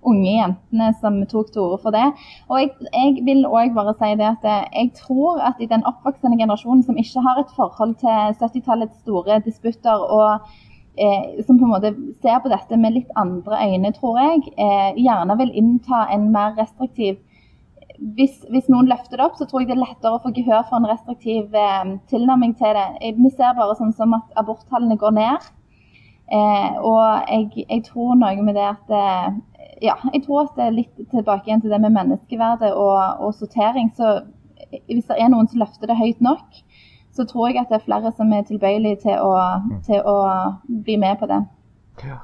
unge 0.06 0.36
jentene 0.36 0.92
som 1.02 1.18
tok 1.32 1.50
til 1.54 1.64
orde 1.64 1.80
for 1.86 1.96
det. 1.96 2.06
Og 2.52 2.62
jeg, 2.62 2.74
jeg 2.92 3.24
vil 3.26 3.48
òg 3.50 3.74
bare 3.78 3.96
si 3.98 4.12
det 4.20 4.28
at 4.30 4.46
jeg 4.46 4.92
tror 5.00 5.42
at 5.50 5.58
i 5.64 5.70
den 5.72 5.86
oppvoksende 5.90 6.38
generasjonen 6.38 6.86
som 6.86 7.00
ikke 7.00 7.26
har 7.26 7.42
et 7.42 7.56
forhold 7.58 7.98
til 8.04 8.38
70-tallets 8.44 9.02
store 9.02 9.42
disputter 9.48 10.06
og 10.14 10.46
Eh, 10.98 11.44
som 11.46 11.58
på 11.58 11.66
en 11.66 11.72
måte 11.72 11.90
ser 12.22 12.38
på 12.44 12.50
dette 12.52 12.78
med 12.78 12.94
litt 12.94 13.14
andre 13.18 13.58
øyne, 13.66 13.90
tror 13.96 14.20
jeg, 14.22 14.42
eh, 14.62 14.92
gjerne 15.02 15.38
vil 15.40 15.54
innta 15.58 16.04
en 16.14 16.28
mer 16.36 16.54
restriktiv 16.60 17.18
hvis, 18.00 18.40
hvis, 18.50 18.70
noen 18.72 18.90
løfter 18.90 19.20
det 19.20 19.26
opp, 19.26 19.36
så 19.38 19.46
tror 19.48 19.64
jeg 19.64 19.70
det 19.70 19.76
er 19.78 19.84
lettere 19.84 20.18
å 20.18 20.22
få 20.24 20.34
gehør 20.36 20.66
for 20.70 20.80
en 20.80 20.90
restriktiv 20.90 21.54
eh, 21.58 21.96
tilnærming 22.12 22.56
til 22.60 22.78
det. 22.78 22.88
Vi 23.20 23.32
ser 23.34 23.58
bare 23.58 23.78
sånn 23.80 23.94
som 23.96 24.16
at 24.18 24.34
aborttallene 24.40 24.98
går 25.02 25.16
ned. 25.18 25.50
Eh, 26.34 26.78
og 26.82 27.30
jeg, 27.30 27.66
jeg, 27.68 27.84
tror 27.90 28.16
noe 28.18 28.46
med 28.46 28.56
det 28.58 28.66
at 28.70 28.94
eh, 28.96 29.34
Ja, 29.84 29.98
jeg 30.14 30.24
tror 30.24 30.46
at 30.46 30.54
det 30.56 30.66
er 30.66 30.78
litt 30.78 31.02
tilbake 31.12 31.50
igjen 31.50 31.62
til 31.62 31.74
det 31.74 31.82
med 31.84 31.92
menneskeverdet 31.92 32.72
og, 32.72 32.98
og, 33.20 33.34
sortering. 33.36 33.92
Så 33.98 34.22
hvis 34.88 35.10
det 35.10 35.20
er 35.20 35.30
noen 35.34 35.50
som 35.52 35.60
løfter 35.62 35.92
det 35.92 36.00
høyt 36.00 36.22
nok, 36.24 36.62
så 37.14 37.28
tror 37.30 37.52
jeg 37.52 37.62
at 37.62 37.70
det 37.70 37.82
er 37.82 37.86
flere 37.86 38.14
som 38.18 38.32
er 38.34 38.46
tilbøyelige 38.48 39.04
til 39.04 39.20
å, 39.22 39.34
mm. 39.66 39.74
til 39.86 40.00
å 40.08 40.18
bli 40.88 40.96
med 41.02 41.20
på 41.20 41.30
det. 41.30 41.44
Ja. 42.08 42.22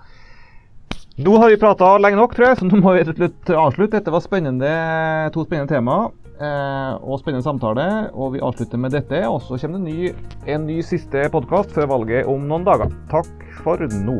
Nå 1.19 1.37
har 1.37 1.49
vi 1.49 1.57
prata 1.59 1.97
lenge 1.99 2.15
nok, 2.15 2.31
tror 2.31 2.45
jeg, 2.47 2.57
så 2.61 2.65
nå 2.69 2.77
må 2.79 2.93
vi 2.95 3.01
rett 3.03 3.49
avslutte. 3.51 3.97
Dette 3.97 4.11
var 4.13 4.21
spennende, 4.23 4.69
to 5.35 5.43
spennende 5.43 5.67
temaer 5.67 6.13
eh, 6.39 6.93
og 7.03 7.19
spennende 7.19 7.43
samtale. 7.43 7.87
Og 8.15 8.37
vi 8.37 8.43
avslutter 8.45 8.79
med 8.79 8.95
dette. 8.95 9.19
Og 9.27 9.41
så 9.43 9.59
kommer 9.59 9.83
det 9.83 9.97
ny, 9.97 10.13
en 10.47 10.63
ny 10.69 10.79
siste 10.79 11.25
podkast 11.33 11.75
før 11.75 11.91
valget 11.97 12.29
om 12.31 12.47
noen 12.47 12.63
dager. 12.63 12.95
Takk 13.11 13.35
for 13.65 13.83
nå. 13.83 14.15